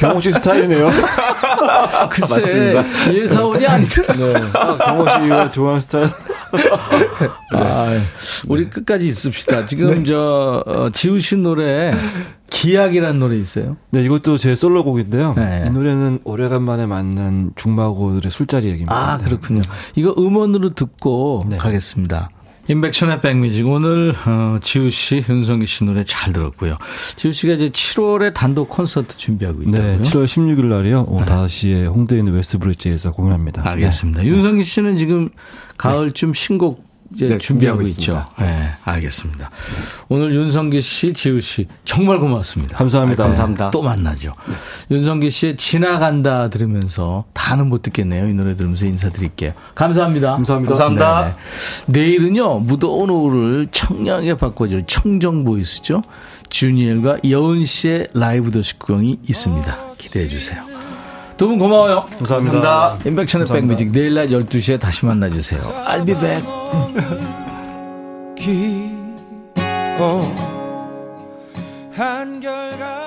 경호 0.00 0.20
씨 0.20 0.32
스타일이네요. 0.32 0.90
글쎄, 2.10 2.74
맞습니다. 2.74 3.14
예사원이 3.14 3.64
아니더라. 3.64 4.14
네. 4.16 4.50
아, 4.54 4.76
경호 4.76 5.08
씨가 5.08 5.50
좋아하는 5.52 5.80
스타일. 5.82 6.10
아, 7.54 8.00
우리 8.46 8.68
끝까지 8.68 9.06
있읍시다. 9.06 9.66
지금 9.66 9.92
네. 9.92 10.04
저 10.04 10.62
어, 10.66 10.90
지우신 10.90 11.42
노래 11.42 11.92
기약이라는 12.50 13.18
노래 13.18 13.36
있어요? 13.36 13.76
네, 13.90 14.02
이것도 14.02 14.38
제 14.38 14.56
솔로곡인데요. 14.56 15.34
네. 15.34 15.64
이 15.66 15.70
노래는 15.70 16.20
오래간만에 16.24 16.86
만난 16.86 17.52
죽마고우들의 17.56 18.30
술자리 18.30 18.66
얘기입니다. 18.66 19.14
아, 19.14 19.18
그렇군요. 19.18 19.60
이거 19.94 20.14
음원으로 20.18 20.74
듣고 20.74 21.46
네. 21.48 21.56
가겠습니다. 21.58 22.30
인백션의 22.68 23.22
백뮤직 23.22 23.66
오늘 23.66 24.14
어, 24.26 24.58
지우 24.60 24.90
씨, 24.90 25.22
윤성기 25.22 25.66
씨 25.66 25.84
노래 25.84 26.04
잘 26.04 26.32
들었고요. 26.34 26.76
지우 27.16 27.32
씨가 27.32 27.54
이제 27.54 27.70
7월에 27.70 28.34
단독 28.34 28.68
콘서트 28.68 29.16
준비하고 29.16 29.62
있다고요? 29.62 29.82
네, 29.82 29.98
7월 30.02 30.26
16일 30.26 30.66
날이요. 30.66 31.06
오후 31.08 31.24
네. 31.24 31.32
5시에 31.32 31.86
홍대에 31.86 32.18
있는 32.18 32.34
웨스트브리지에서 32.34 33.12
공연합니다. 33.12 33.66
알겠습니다. 33.66 34.22
네. 34.22 34.28
윤성기 34.28 34.64
씨는 34.64 34.96
지금 34.98 35.30
가을쯤 35.78 36.34
신곡 36.34 36.87
이제 37.14 37.28
네, 37.28 37.38
준비하고 37.38 37.82
있죠. 37.82 38.24
네, 38.38 38.68
알겠습니다. 38.84 39.50
오늘 40.08 40.34
윤성기 40.34 40.82
씨, 40.82 41.12
지우 41.14 41.40
씨 41.40 41.66
정말 41.84 42.18
고맙습니다. 42.18 42.76
감사합니다. 42.76 43.22
네, 43.22 43.26
감사합니다. 43.28 43.70
또 43.70 43.82
만나죠. 43.82 44.32
네. 44.46 44.54
윤성기 44.94 45.30
씨의 45.30 45.56
지나간다 45.56 46.50
들으면서 46.50 47.24
다는 47.32 47.68
못 47.68 47.82
듣겠네요. 47.82 48.28
이 48.28 48.34
노래 48.34 48.56
들으면서 48.56 48.84
인사드릴게요. 48.84 49.52
감사합니다. 49.74 50.32
감사합니다. 50.32 50.68
감사합니다. 50.70 51.22
네네. 51.22 51.34
내일은요 51.86 52.58
무더운 52.60 53.08
오후를 53.10 53.68
청량하게 53.70 54.36
바꿔줄 54.36 54.84
청정 54.86 55.44
보이스죠. 55.44 56.02
주니엘과 56.50 57.18
여은 57.28 57.64
씨의 57.64 58.08
라이브 58.14 58.50
도시 58.50 58.78
구경이 58.78 59.20
있습니다. 59.26 59.94
기대해 59.98 60.28
주세요. 60.28 60.77
두 61.38 61.46
분 61.48 61.58
고마워요. 61.58 62.04
감사합니다. 62.18 62.60
감사합니다. 62.60 63.08
인백천의 63.08 63.46
백뮤직 63.46 63.90
내일 63.92 64.14
낮 64.14 64.26
12시에 64.26 64.78
다시 64.80 65.06
만나주세요. 65.06 65.60
I'll 65.60 66.04
be 66.04 66.14
back. 66.14 66.44
한결같 71.92 72.97